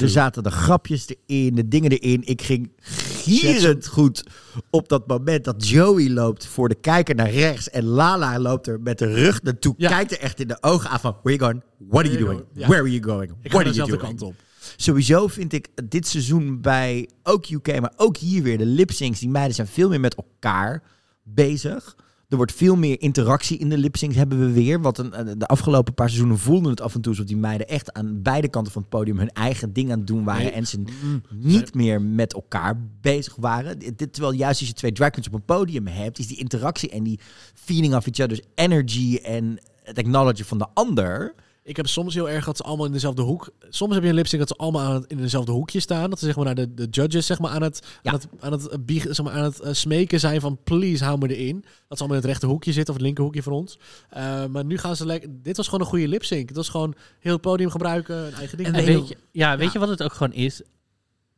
[0.00, 2.22] Er zaten de grapjes erin, de dingen erin.
[2.24, 4.24] Ik ging gierend goed
[4.70, 7.70] op dat moment dat Joey loopt voor de kijker naar rechts.
[7.70, 9.74] En Lala loopt er met de rug naartoe.
[9.76, 9.88] Ja.
[9.88, 11.62] Kijkt er echt in de ogen aan van, where are you going?
[11.88, 12.44] What are you doing?
[12.52, 12.66] Ja.
[12.66, 13.34] Where are you going?
[13.42, 14.02] Ik What are you doing?
[14.02, 14.34] kant op.
[14.76, 19.20] Sowieso vind ik dit seizoen bij ook UK, maar ook hier weer de lip-syncs.
[19.20, 20.82] Die meiden zijn veel meer met elkaar
[21.22, 21.96] bezig.
[22.28, 24.80] Er wordt veel meer interactie in de lip-syncs hebben we weer.
[24.80, 27.92] Want een, de afgelopen paar seizoenen voelden het af en toe alsof die meiden echt
[27.92, 30.42] aan beide kanten van het podium hun eigen ding aan het doen waren.
[30.42, 30.52] Nee.
[30.52, 30.82] En ze
[31.30, 33.78] niet meer met elkaar bezig waren.
[33.78, 36.90] Dit, terwijl juist als je twee drag queens op een podium hebt, is die interactie
[36.90, 37.20] en die
[37.54, 41.34] feeding of each other's energy en het acknowledgen van de ander.
[41.66, 43.50] Ik heb soms heel erg dat ze allemaal in dezelfde hoek.
[43.68, 46.10] Soms heb je een lipsync dat ze allemaal aan het, in dezelfde hoekje staan.
[46.10, 48.10] Dat ze zeg maar naar de, de judges zeg maar aan het, Ja.
[48.12, 51.18] aan het, aan het, eh, biegen, zeg maar, aan het smeken zijn van please hou
[51.18, 51.60] me erin.
[51.60, 53.78] Dat ze allemaal in het rechte hoekje zitten of het linkerhoekje voor ons.
[54.10, 55.28] Eh, maar nu gaan ze lekker.
[55.42, 56.48] Dit was gewoon een goede lipsync.
[56.48, 58.68] Het was gewoon heel het podium gebruiken, een eigen ding.
[58.68, 58.94] En doen.
[58.94, 60.62] weet je, ja, weet je wat het ook gewoon is?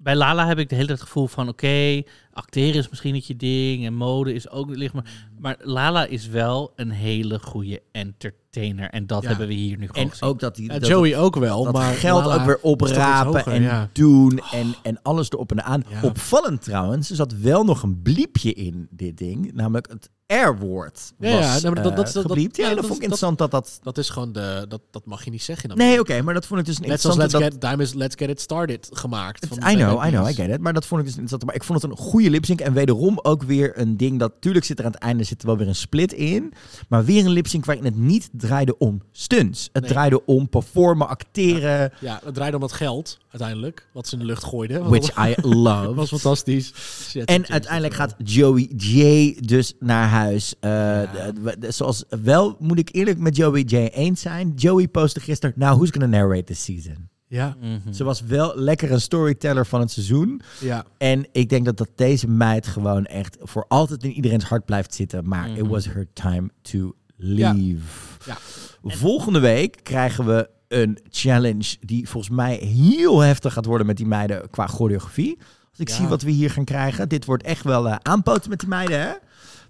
[0.01, 1.49] Bij Lala heb ik de hele tijd het gevoel van...
[1.49, 2.03] oké,
[2.33, 3.87] acteren is misschien niet je ding...
[3.87, 4.95] en mode is ook niet licht.
[4.95, 8.91] Maar, maar Lala is wel een hele goede entertainer.
[8.91, 9.29] En dat Ja.
[9.29, 10.29] hebben we hier nu gewoon En gezien.
[10.29, 13.33] ook dat die dat Joey het- ook wel, dat maar geld Lala ook weer oprapen
[13.35, 13.89] hoger, en ja.
[13.93, 15.85] doen en, en alles erop en aan.
[15.89, 16.03] Ja.
[16.03, 21.33] Opvallend trouwens, er zat wel nog een bliepje in dit ding, namelijk het R-woord Ja,
[21.37, 22.57] was ja, maar dat, eh, dat, dat, gebliept.
[22.57, 23.79] Ja, dat, vond ik interessant dat dat...
[23.83, 24.65] Dat is gewoon de.
[24.69, 25.77] Dat, dat mag je niet zeggen.
[25.77, 27.17] Nee, oké, maar dat vond ik dus een Net zoals.
[27.17, 29.47] Let's dat- Get, Diamonds, Let's Get It Started gemaakt.
[29.47, 30.61] van I know, I know, I get it.
[30.61, 31.45] Maar dat vond ik dus interessant.
[31.45, 32.61] Maar ik vond het een goede lipsync.
[32.61, 34.33] En wederom ook weer een ding dat...
[34.41, 36.53] Tuurlijk zit er aan het einde zit er wel weer een split in.
[36.89, 39.69] Maar weer een lipsync waarin het niet draaide om stunts.
[39.73, 39.91] Het Nee.
[39.93, 41.93] draaide om performen, acteren.
[42.01, 43.87] Ja, het draaide om dat geld uiteindelijk.
[43.93, 44.89] Wat ze in de lucht gooiden.
[44.89, 45.95] Which I love.
[45.95, 46.73] was fantastisch.
[47.09, 50.55] Shit, En uiteindelijk gaat Joey J dus naar huis.
[50.61, 54.53] Eh, de- de- zoals wel moet ik eerlijk met Joey J eens zijn.
[54.57, 55.55] Joey postte gisteren.
[55.59, 57.09] Nou, who's gonna narrate this season?
[57.27, 57.57] Ja.
[57.61, 57.93] Mhm.
[57.93, 60.41] Ze was wel lekker een storyteller van het seizoen.
[60.61, 60.85] Ja.
[60.99, 64.95] En ik denk dat, dat deze meid gewoon echt voor altijd in iedereen's hart blijft
[64.95, 65.29] zitten.
[65.29, 65.69] Maar it Mhm.
[65.69, 67.81] was her time to leave.
[68.27, 68.37] Ja.
[68.85, 74.07] Volgende week krijgen we een challenge die volgens mij heel heftig gaat worden met die
[74.07, 75.39] meiden qua choreografie.
[75.71, 75.95] Als ik Ja.
[75.95, 77.09] zie wat we hier gaan krijgen.
[77.09, 79.13] Dit wordt echt wel aanpoten met die meiden, hè?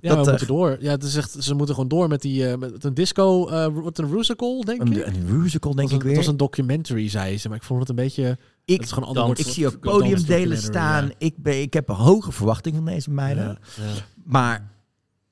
[0.01, 0.77] Ja, Dat, we eh, moeten door.
[0.81, 3.67] Ja, het is echt, ze moeten gewoon door met die eh, met een disco, eh
[3.75, 5.07] wat een musical, denk ik.
[5.07, 6.09] Een, musical, denk ik een- weer.
[6.09, 8.39] Het was een documentary, zei ze, maar ik vond het een beetje.
[8.65, 11.05] Ik, het is gewoon woord ik zie ook podiumdelen staan.
[11.07, 11.13] ja.
[11.19, 13.45] Ik, ben, ik heb een hoge verwachting van deze meiden.
[13.45, 13.91] Ja, ja.
[14.25, 14.71] Maar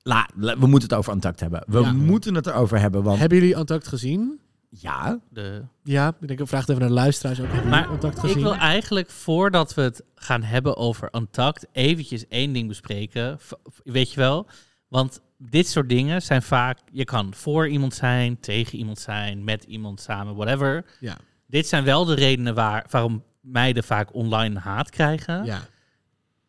[0.03, 1.63] la, la- we moeten het over Antact hebben.
[1.67, 3.03] We moeten het erover hebben.
[3.03, 4.39] Want Hebben jullie Antact gezien?
[4.71, 5.65] Ja, De...
[5.83, 7.65] Ja, ik denk, ik vraag het even naar de luisteraars ook.
[7.65, 7.89] Maar
[8.25, 13.39] ik wil eigenlijk, voordat we het gaan hebben over Untucked, eventjes één ding bespreken.
[13.41, 13.53] V-
[13.85, 14.47] Weet je wel?
[14.89, 16.79] Want dit soort dingen zijn vaak...
[16.93, 20.85] Je kan voor iemand zijn, tegen iemand zijn, met iemand samen, whatever.
[21.01, 21.17] Ja.
[21.47, 25.45] Dit zijn wel de redenen waar, waarom meiden vaak online haat krijgen.
[25.45, 25.61] Ja.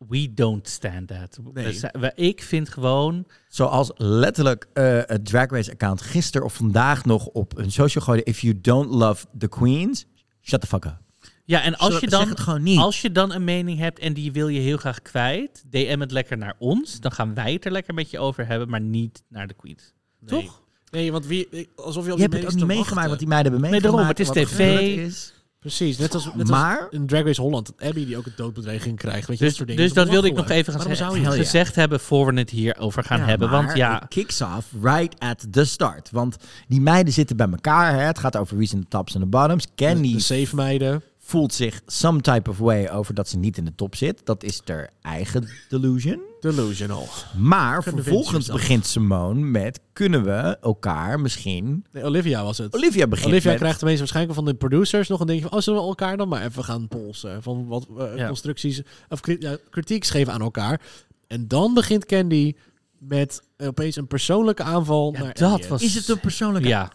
[0.08, 1.38] We don't stand that.
[1.52, 1.72] Nee.
[1.72, 3.26] Zijn- ik vind gewoon...
[3.48, 8.24] zoals letterlijk eh, het Drag Race account gisteren of vandaag nog op een social gooide.
[8.24, 10.06] If you don't love the queens,
[10.42, 10.96] shut the fuck up.
[11.44, 12.78] Ja, en als Zeg- je, zeg dan, het gewoon niet.
[12.78, 16.10] als je dan een mening hebt en die wil je heel graag kwijt, DM het
[16.12, 17.00] lekker naar ons.
[17.00, 19.92] Dan gaan wij het er lekker met je over hebben, maar niet naar de queens.
[20.20, 20.42] Nee.
[20.42, 20.62] Toch?
[20.90, 23.70] Nee, want wie, alsof je Je hebt het ook niet meegemaakt wat die meiden hebben
[23.70, 24.16] Nee, meegemaakt.
[24.18, 25.37] daarom, het is tv.
[25.60, 27.72] Precies, net als, net Maar- als in Drag Race Holland.
[27.78, 29.28] Abby die ook een doodbedreiging krijgt.
[29.28, 29.82] Weet je, Dus, dat soort dingen.
[29.84, 31.42] dus dat wilde ik nog even gaan zeggen- zou je?
[31.42, 33.50] gezegd hebben voor we het hierover gaan Ja, hebben.
[33.50, 36.10] maar Want ja, it kicks off right at the start.
[36.10, 36.36] Want
[36.68, 37.92] die meiden zitten bij elkaar.
[37.94, 38.00] Hè.
[38.00, 39.64] Het gaat over wie's in de tops en de bottoms.
[39.64, 41.02] De, Candy de safe meiden.
[41.18, 44.20] voelt zich some type of way over dat ze niet in de top zit.
[44.24, 46.20] Dat is haar eigen delusion.
[46.40, 47.06] Delusional.
[47.36, 49.80] Maar vervolgens begint Simone met...
[49.92, 51.84] kunnen we elkaar misschien...
[51.92, 52.74] Nee, Olivia was het.
[52.74, 55.58] Olivia begint Olivia met- krijgt tenminste waarschijnlijk van de producers nog een dingetje van...
[55.58, 57.42] oh, zullen we elkaar dan maar even gaan polsen?
[57.42, 58.26] Van wat eh, Ja.
[58.26, 60.80] constructies of kri- ja, kritiek geven aan elkaar.
[61.26, 62.54] En dan begint Candy
[62.98, 66.92] met opeens een persoonlijke aanval naar dat was- Is het een persoonlijke Ja.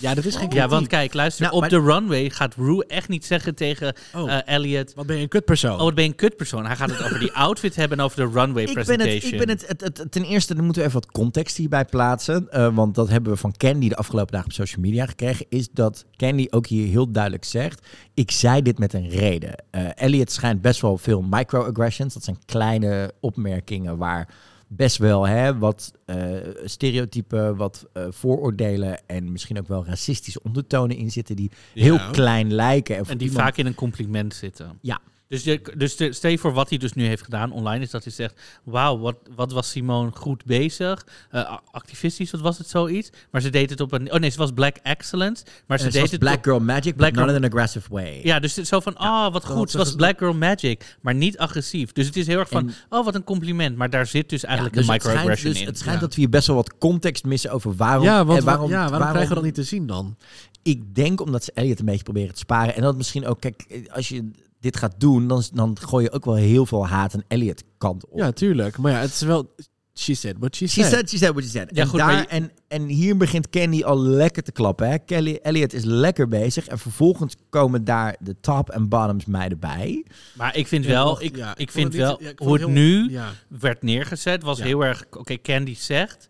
[0.00, 0.70] Ja, dat is geen Ja, kritiek.
[0.70, 4.32] want kijk, luister, Nou, op maar- de runway gaat Rue echt niet zeggen tegen Oh.
[4.32, 4.94] eh, Elliot...
[4.94, 5.72] Wat ben je een kutpersoon?
[5.78, 6.66] Oh, wat ben je een kutpersoon.
[6.66, 9.14] Hij gaat het over die outfit hebben en over de runway Ik ben, presentation.
[9.14, 11.84] het, ik ben het, het, het- ten eerste, dan moeten we even wat context hierbij
[11.84, 12.50] plaatsen.
[12.50, 15.46] eh, want dat hebben we van Candy de afgelopen dagen op social media gekregen.
[15.48, 17.86] Is dat Candy ook hier heel duidelijk zegt.
[18.14, 19.54] Ik zei dit met een reden.
[19.70, 22.14] Eh Elliot schijnt best wel veel microaggressions.
[22.14, 24.28] Dat zijn kleine opmerkingen waar
[24.68, 26.16] best wel hè, wat eh,
[26.64, 32.52] stereotypen, wat eh, vooroordelen en misschien ook wel racistische ondertonen in zitten die heel klein
[32.52, 32.96] lijken.
[32.96, 34.78] En die iemand- vaak in een compliment zitten.
[34.80, 35.00] Ja.
[35.28, 37.90] Dus, je, dus de, stel je voor wat hij dus nu heeft gedaan online, is
[37.90, 41.06] dat hij zegt: Wauw, wat, wat was Simone goed bezig?
[41.30, 43.10] Eh, activistisch, wat was het zoiets?
[43.30, 44.12] Maar ze deed het op een.
[44.12, 45.44] Oh nee, ze was Black Excellence.
[45.66, 47.36] Maar ze En het deed was het Black op- Girl Magic, Black but not Girl-
[47.36, 48.20] in an aggressive way.
[48.22, 51.14] Ja, dus het is zo van, oh, wat goed, ze was Black Girl Magic, maar
[51.14, 51.92] niet agressief.
[51.92, 53.76] Dus het is heel erg van, oh, wat een compliment.
[53.76, 55.68] Maar daar zit dus eigenlijk dus een het schijnt, microaggression dus in.
[55.68, 56.06] Het schijnt Ja.
[56.06, 58.04] dat we hier best wel wat context missen over waarom...
[58.04, 60.16] ja, want waarom, ja, waarom, krijgen we dat niet te zien dan?
[60.62, 62.74] Ik denk omdat ze Elliot een beetje proberen te sparen.
[62.74, 64.30] En dat misschien ook, kijk, als je
[64.60, 68.06] dit gaat doen, dan, dan gooi je ook wel heel veel haat aan Elliot kant
[68.08, 68.18] op.
[68.18, 68.78] Ja, tuurlijk.
[68.78, 69.54] Maar ja, het is wel...
[69.98, 70.92] She said what she She said.
[70.92, 71.68] said, she said what she said.
[71.74, 74.88] Ja, en, goed, daar, je- en, en hier begint Candy al lekker te klappen.
[74.90, 74.98] Hè?
[74.98, 76.66] Kelly, Elliot is lekker bezig.
[76.66, 80.04] En vervolgens komen daar de top en bottoms meiden bij.
[80.34, 82.38] Maar ik vind Ja, wel, ik, ja, ik ik vind het wel, niet- ja, ik
[82.38, 83.32] hoe het heel- nu ja.
[83.48, 84.64] werd neergezet, was Ja.
[84.64, 86.26] heel erg, oké, Candy zegt.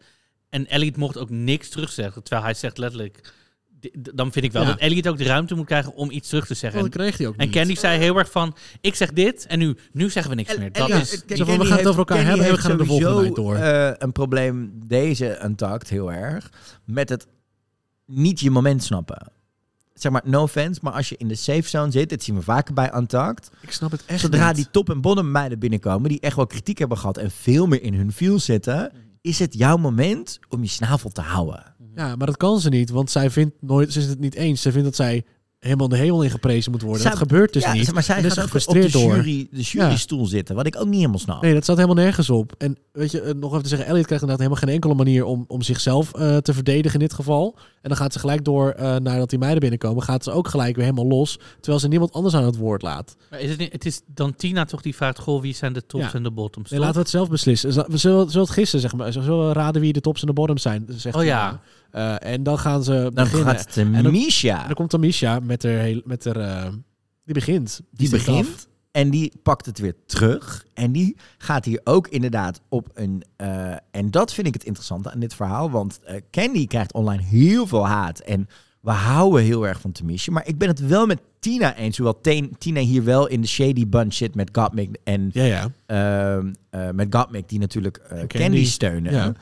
[0.48, 2.23] En Elliot mocht ook niks terugzeggen.
[2.23, 3.32] Terwijl hij zegt letterlijk,
[4.15, 4.69] dan vind ik wel Ja.
[4.69, 6.81] dat Elliot ook de ruimte moet krijgen om iets terug te zeggen.
[6.81, 7.55] Oh, dat kreeg hij ook en niet.
[7.57, 10.59] Candy zei heel erg van, ik zeg dit en nu, nu zeggen we niks El-
[10.59, 10.73] meer.
[10.73, 12.70] Dat Elliot- is, kijk, Zo van, we gaan het over elkaar hebben en we gaan
[12.70, 13.55] er de volgende night door.
[13.57, 16.51] eh, een probleem, deze Untucked, heel erg.
[16.85, 17.27] Met het
[18.07, 19.32] niet je moment snappen.
[19.94, 22.43] Zeg maar, no offense, maar als je in de safe zone zit, dit zien we
[22.43, 23.51] vaker bij Untucked.
[23.61, 24.57] Ik snap het echt Zodra niet.
[24.57, 27.82] die top- en bottom meiden binnenkomen, die echt wel kritiek hebben gehad en veel meer
[27.82, 28.93] in hun feel zitten,
[29.27, 31.74] is het jouw moment om je snavel te houden.
[31.94, 34.62] Ja, maar dat kan ze niet, want zij vindt nooit, ze is het niet eens.
[34.62, 35.24] Ze vindt dat zij
[35.67, 37.01] helemaal de hemel in geprezen moet worden.
[37.01, 37.93] Zij- dat gebeurt dus ja, niet.
[37.93, 39.25] Maar zij daar gaat ook ze op de, gefrustreerd door.
[39.25, 41.43] jury, de jurystoel zitten, wat ik ook niet helemaal snap.
[41.43, 42.55] Nee, dat staat helemaal nergens op.
[42.59, 45.25] En weet je, eh, nog even te zeggen, Elliot krijgt inderdaad helemaal geen enkele manier
[45.25, 47.55] om, om zichzelf eh, te verdedigen in dit geval.
[47.83, 50.77] En dan gaat ze gelijk door, eh nadat die meiden binnenkomen, gaat ze ook gelijk
[50.77, 51.39] weer helemaal los.
[51.61, 53.17] Terwijl ze niemand anders aan het woord laat.
[53.31, 55.87] maar is het, niet, het is dan Tina toch die vraagt, goh, wie zijn de
[55.87, 56.13] tops Ja.
[56.13, 56.71] en de bottoms?
[56.71, 57.69] Nee, laten we het zelf beslissen.
[57.91, 59.13] We zullen, zullen het gissen, zeg maar.
[59.13, 60.87] Zullen we raden wie de tops en de bottoms zijn?
[60.89, 61.61] Zegt Oh ja.
[61.97, 63.55] Eh, en dan gaan ze Dan beginnen.
[63.55, 64.60] gaat En dan- Tamisha.
[64.60, 66.68] En dan komt Tamisha met haar, heel, met haar eh,
[67.24, 67.81] die begint.
[67.90, 68.66] Die begint af.
[68.90, 70.64] en die pakt het weer terug.
[70.74, 73.23] En die gaat hier ook inderdaad op een...
[73.36, 75.70] eh, en dat vind ik het interessante aan dit verhaal.
[75.70, 76.01] Want
[76.31, 78.18] Candy krijgt online heel veel haat.
[78.18, 78.48] En
[78.81, 80.32] we houden heel erg van Tamisha.
[80.32, 81.97] Maar ik ben het wel met Tina eens.
[81.98, 82.20] Hoewel
[82.59, 85.31] Tina hier wel in de shady bunch zit met Gottmik en...
[85.32, 85.70] Ja, ja.
[85.86, 88.27] ehm, eh, met Gottmik die natuurlijk Candy.
[88.27, 88.64] Candy.
[88.64, 89.12] steunen.
[89.12, 89.32] Ja.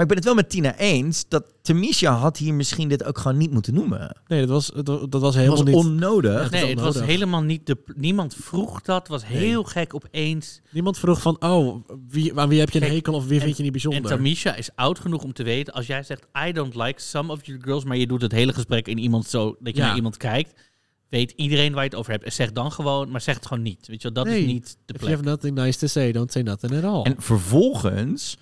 [0.00, 3.18] Maar ik ben het wel met Tina eens dat Tamisha had hier misschien dit ook
[3.18, 4.16] gewoon niet moeten noemen.
[4.26, 5.74] Nee, dat was, dat, dat was helemaal was niet...
[5.74, 6.40] onnodig.
[6.40, 7.76] Echt Nee, het was helemaal niet de.
[7.96, 9.08] Niemand vroeg dat.
[9.08, 10.60] Was heel gek opeens.
[10.70, 13.44] Niemand vroeg van, oh, wie, aan wie heb je een Kijk, hekel of wie en-
[13.44, 14.02] vind je niet bijzonder?
[14.10, 17.32] En Tamisha is oud genoeg om te weten, als jij zegt, I don't like some
[17.32, 19.86] of your girls, maar je doet het hele gesprek in iemand zo, dat je Ja.
[19.86, 20.60] naar iemand kijkt,
[21.08, 22.24] weet iedereen waar je het over hebt.
[22.24, 23.86] En zeg dan gewoon, maar zeg het gewoon niet.
[23.86, 24.40] Weet je, wel, dat Nee.
[24.40, 25.12] is niet de If you plek.
[25.12, 27.02] have nothing nice to say, don't say nothing at all.
[27.02, 28.36] En vervolgens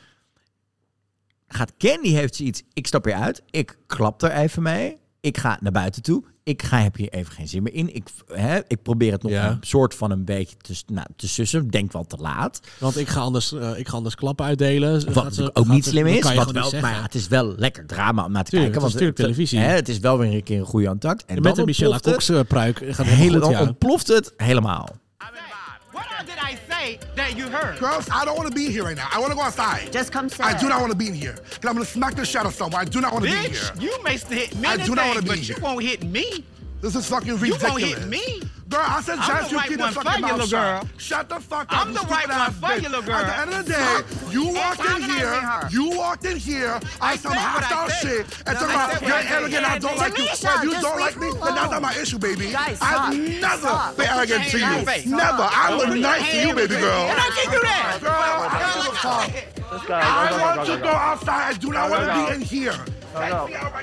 [1.48, 2.62] gaat Candy heeft zoiets.
[2.72, 3.42] Ik stap hier uit.
[3.50, 4.96] Ik klap er even mee.
[5.20, 6.24] Ik ga naar buiten toe.
[6.44, 7.94] Ik ga, heb hier even geen zin meer in.
[7.94, 9.50] Ik, hè, ik probeer het nog Ja.
[9.50, 11.68] een soort van een beetje te, nou, te sussen.
[11.68, 12.60] Denk wel te laat.
[12.78, 15.12] Want ik ga anders, eh, ik ga anders klappen uitdelen.
[15.12, 16.34] Wat ze- ook niet slim is.
[16.34, 18.88] Wat wel, niet maar ja, het is wel lekker drama om naar te Tuurlijk, kijken.
[18.90, 19.58] het Want natuurlijk televisie.
[19.58, 21.24] Hè, het is wel weer een keer een goede contact.
[21.24, 22.36] En met een Michelle Cox het.
[22.36, 23.60] eh, pruik gaat Hele, goed, ja.
[23.60, 24.88] ontploft het helemaal.
[25.92, 27.78] What all did I say that you heard?
[27.78, 29.08] Girls, I don't want to be here right now.
[29.12, 29.92] I want to go outside.
[29.92, 31.32] Just come I do not want to be in here.
[31.34, 32.80] Because I'm going to smack the shit out of someone.
[32.80, 33.90] I do not want to be Bitch, here.
[33.90, 35.64] you may hit me I do not wanna things, be but you here.
[35.64, 36.44] won't hit me.
[36.80, 37.70] This is fucking You ridiculous.
[37.70, 38.42] won't hit me.
[38.68, 40.80] Girl, I said I'm just you right keep the fucking for you, mouth little girl.
[40.82, 41.00] shut.
[41.00, 41.86] Shut the fuck up.
[41.86, 42.82] I'm the right stupid one ass for bitch.
[42.82, 43.14] you, little girl.
[43.16, 45.68] At the end of the day, you walked in here, her.
[45.70, 48.92] you walked in here on some said what hostile shit and No, talking I about
[48.92, 50.24] said what you're I arrogant, I don't like you.
[50.24, 52.54] Well, if you don't like me, her then that's not my issue, baby.
[52.54, 53.96] I've never Stop.
[53.96, 54.64] been arrogant to you.
[54.64, 55.06] hand in your face.
[55.06, 55.48] Never.
[55.50, 57.08] I Put was nice to you, baby girl.
[57.08, 57.98] And I can't do that.
[58.02, 59.90] Girl, I don't give a fuck.
[59.90, 61.54] I want to go outside.
[61.54, 62.76] I do not want to be in here.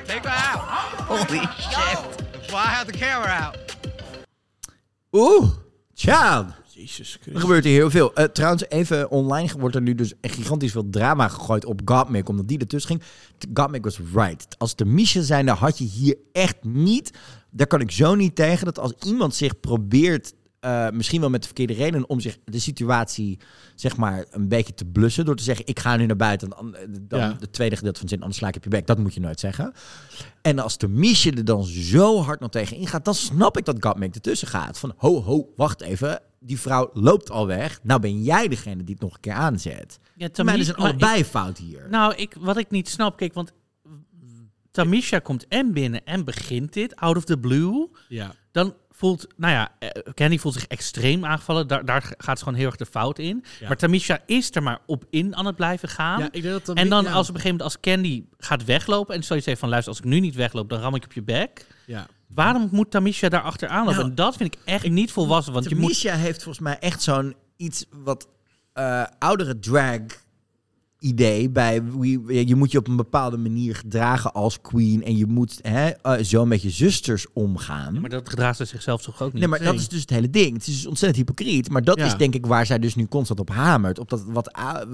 [0.06, 0.60] Take her out.
[1.10, 2.24] Holy shit.
[2.46, 3.58] That's why I have the camera out.
[5.12, 5.50] Oeh,
[5.94, 6.46] child.
[6.68, 8.14] Jezus Er gebeurt hier heel veel.
[8.14, 12.30] Eh, trouwens, even online wordt er nu dus echt gigantisch veel drama gegooid op Gottmik,
[12.30, 13.02] omdat die ertussen ging.
[13.54, 14.56] Gottmik was right.
[14.58, 17.12] Als de Misha zijn, dan had je hier echt niet.
[17.52, 20.34] Daar kan ik zo niet tegen dat als iemand zich probeert,
[20.66, 23.40] eh, misschien wel met de verkeerde redenen, om zich de situatie
[23.76, 26.50] zeg maar een beetje te blussen door te zeggen: ik ga nu naar buiten.
[26.50, 27.36] Dan, dan Ja.
[27.40, 28.88] het tweede gedeelte van de zin, anders sla ik op je bek.
[28.88, 29.74] Dat moet je nooit zeggen.
[30.42, 33.76] En als de Misha er dan zo hard nog tegen ingaat, dan snap ik dat
[33.80, 34.80] Gottmik ertussen gaat.
[34.80, 36.20] Van ho, ho, wacht even.
[36.40, 37.80] Die vrouw loopt al weg.
[37.84, 40.00] Nou ben jij degene die het nog een keer aanzet.
[40.16, 41.88] Ja, er zijn maar allebei ik- fout hier.
[41.90, 43.52] Nou, ik, wat ik niet snap, kijk, want
[44.72, 47.90] Tamisha komt en binnen en begint dit, out of the blue.
[48.08, 48.32] Ja.
[48.52, 51.68] Dan voelt, nou ja, eh, Candy voelt zich extreem aangevallen.
[51.68, 53.44] Daar, daar gaat ze gewoon heel erg de fout in.
[53.60, 53.68] Ja.
[53.68, 56.20] Maar Tamisha is er maar op in aan het blijven gaan.
[56.20, 57.12] Ja, ik denk dat Tami- en dan ja.
[57.12, 60.02] als op een gegeven moment als Candy gaat weglopen en zoiets heeft van luister, als
[60.02, 61.68] ik nu niet wegloop, dan ram ik op je bek.
[61.86, 62.08] Ja.
[62.28, 63.96] Waarom moet Tamisha daar achteraan lopen?
[63.96, 65.54] Nou, en dat vind ik echt niet volwassen.
[65.54, 68.28] Want je moet heeft volgens mij echt zo'n iets wat
[68.74, 70.02] eh, oudere drag
[71.00, 75.26] idee bij wie- je moet je op een bepaalde manier gedragen als queen en je
[75.26, 78.02] moet hè, eh, zo met je zusters omgaan.
[78.02, 79.40] Maar dat gedraagt ze zichzelf toch ook niet?
[79.42, 80.54] Nee, maar dat is dus het hele ding.
[80.54, 81.70] Het is dus ontzettend hypocriet.
[81.70, 82.06] Maar dat Ja.
[82.06, 84.00] is denk ik waar zij dus nu constant op hamert.
[84.00, 84.52] Op dat wat,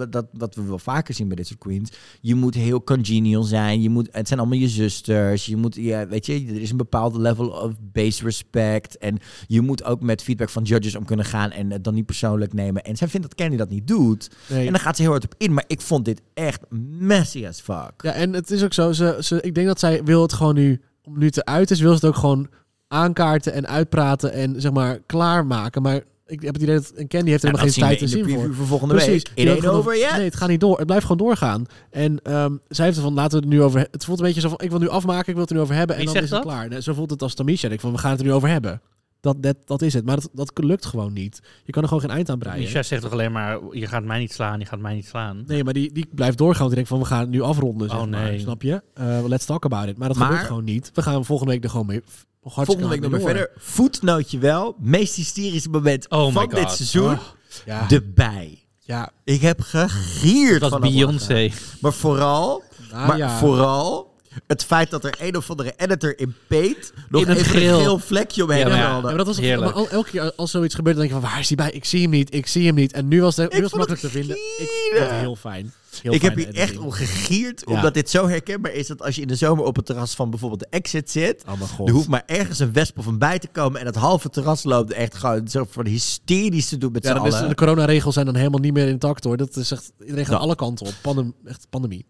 [0.09, 1.91] dat, wat we wel vaker zien bij dit soort queens.
[2.21, 3.81] Je moet heel congenial zijn.
[3.81, 5.45] Je moet, het zijn allemaal je zusters.
[5.45, 8.97] Je moet, ja, weet je, er is een bepaald level of base respect.
[8.97, 9.17] En
[9.47, 12.53] je moet ook met feedback van judges om kunnen gaan en het dan niet persoonlijk
[12.53, 12.83] nemen.
[12.83, 14.29] En zij vindt dat Candy dat niet doet.
[14.49, 14.65] Nee.
[14.65, 15.53] En dan gaat ze heel hard op in.
[15.53, 16.61] Maar ik vond dit echt
[16.99, 17.93] messy as fuck.
[17.97, 18.91] Ja, en het is ook zo.
[18.91, 21.79] Ze, ze, ik denk dat zij wil het gewoon nu, om nu te uit is,
[21.79, 22.49] wil ze het ook gewoon
[22.87, 25.81] aankaarten en uitpraten en zeg maar klaarmaken.
[25.81, 28.15] Maar ik heb het idee dat en Candy heeft er helemaal geen tijd zien te
[28.15, 28.43] we in de zien voor.
[28.43, 29.25] preview voor volgende Precies.
[29.35, 29.57] week.
[29.57, 30.11] It over yet.
[30.11, 30.77] Nee, het gaat niet door.
[30.77, 31.65] Het blijft gewoon doorgaan.
[31.89, 33.87] En ehm, zij heeft ervan, laten we het nu over.
[33.91, 35.61] Het voelt een beetje zo van, ik wil nu afmaken, ik wil het er nu
[35.61, 36.69] over hebben en Wie dan is het klaar.
[36.69, 37.69] Nee, zo voelt het als Tamisha.
[37.69, 38.81] Ik van, we gaan het er nu over hebben.
[39.21, 40.05] Dat, dat, dat is het.
[40.05, 41.39] Maar dat, dat lukt gewoon niet.
[41.63, 42.59] Je kan er gewoon geen eind aan breien.
[42.59, 45.43] Misha zegt toch alleen maar, je gaat mij niet slaan, je gaat mij niet slaan.
[45.47, 46.57] Nee, maar die, die blijft doorgaan.
[46.67, 48.21] Want die denkt van, we gaan het nu afronden, zeg Oh, maar.
[48.23, 48.39] nee.
[48.39, 48.81] Snap je?
[48.93, 49.97] Eh, let's talk about it.
[49.97, 50.91] Maar dat Maar- gebeurt gewoon niet.
[50.93, 52.01] We gaan volgende week er gewoon mee.
[52.43, 53.49] Volgende week nog maar verder.
[53.57, 54.75] Voetnootje wel.
[54.79, 56.51] Meest hysterische moment Oh van God.
[56.55, 57.11] dit seizoen.
[57.13, 57.19] Oh,
[57.65, 57.87] ja.
[57.87, 58.59] De bij.
[58.79, 59.09] Ja.
[59.23, 61.49] Ik heb gegierd Dat was van Beyoncé.
[61.81, 63.37] Maar vooral, Ah, maar ja.
[63.37, 64.10] vooral
[64.47, 67.77] het feit dat er een of andere editor in Peet nog In het even geel.
[67.77, 68.99] een geel vlekje omheen Ja, maar ja.
[69.01, 69.73] maar dat was Heerlijk.
[69.75, 71.71] maar al- elke keer als zoiets gebeurt, dan denk je van waar is hij bij?
[71.71, 72.91] Ik zie hem niet, ik zie hem niet.
[72.93, 74.35] En nu was het, nu was het makkelijk te vinden.
[74.35, 75.73] Ik vond het heel fijn.
[76.01, 77.73] Heel ik heb hier echt om gegierd, Ja.
[77.75, 80.29] omdat dit zo herkenbaar is dat als je in de zomer op het terras van
[80.29, 83.47] bijvoorbeeld de Exit zit, Oh er hoeft maar ergens een wesp of een bij te
[83.51, 87.19] komen en het halve terras loopt echt gewoon zo de hysterisch te doen met Ja,
[87.19, 87.49] z'n is, allen.
[87.49, 89.37] de coronaregels zijn dan helemaal niet meer intact hoor.
[89.37, 90.39] Dat is echt, iedereen gaat Ja.
[90.41, 90.93] alle kanten op.
[91.01, 92.05] Pandem, echt pandemie.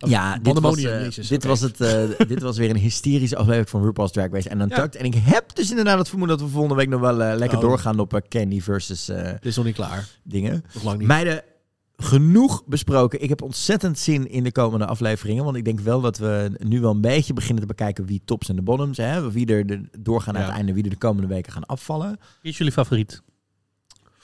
[0.00, 1.28] Of Ja, dit was, eh, jezus.
[1.28, 1.48] dit, Oké.
[1.48, 4.96] was het, eh, dit was weer een hysterische aflevering van RuPaul's Drag Race en Untucked.
[4.96, 7.58] En ik heb dus inderdaad het vermoeden dat we volgende week nog wel eh, lekker
[7.58, 7.64] Oh.
[7.64, 10.08] doorgaan op Candy versus Dit is nog niet klaar.
[10.22, 10.64] dingen.
[10.74, 11.06] Nog lang niet.
[11.08, 11.42] Meiden,
[11.96, 13.22] genoeg besproken.
[13.22, 15.44] Ik heb ontzettend zin in de komende afleveringen.
[15.44, 18.48] Want ik denk wel dat we nu wel een beetje beginnen te bekijken wie tops
[18.48, 18.96] en de bottoms.
[18.96, 19.30] Hè?
[19.32, 20.48] Wie er de, doorgaan naar Ja.
[20.48, 20.72] het einde.
[20.72, 22.18] Wie er de komende weken gaan afvallen.
[22.42, 23.22] Wie is jullie favoriet?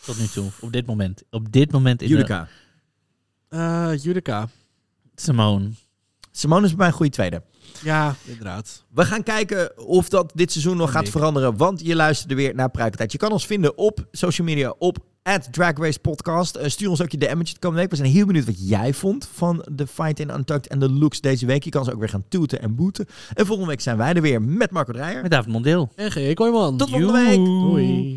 [0.05, 1.23] Tot nu toe, op dit moment.
[1.31, 2.49] Op dit moment in Judica.
[3.49, 4.49] Eh Judica.
[5.23, 5.70] Simone.
[6.32, 7.43] Simone is bij mij een goede tweede.
[7.82, 8.85] Ja, inderdaad.
[8.94, 11.11] We gaan kijken of dat dit seizoen nog En gaat ik.
[11.11, 11.57] veranderen.
[11.57, 13.12] Want je luisterde weer naar Pruikentijd.
[13.12, 14.99] Je kan ons vinden op social media op
[15.51, 16.59] Drag Race Podcast.
[16.62, 17.90] Stuur ons ook je DM'tje de komende week.
[17.90, 21.20] We zijn heel benieuwd wat jij vond van de Fight in Untucked en de looks
[21.20, 21.65] deze week.
[21.65, 23.07] Je kan ze ook weer gaan toeten en boeten.
[23.35, 25.23] En volgende week zijn wij er weer met Marco Dreyer.
[25.23, 25.90] Met David Mondeel.
[25.97, 26.35] En G.
[26.35, 26.77] Kooijman.
[26.77, 27.36] Tot volgende week.
[27.36, 28.11] Doei.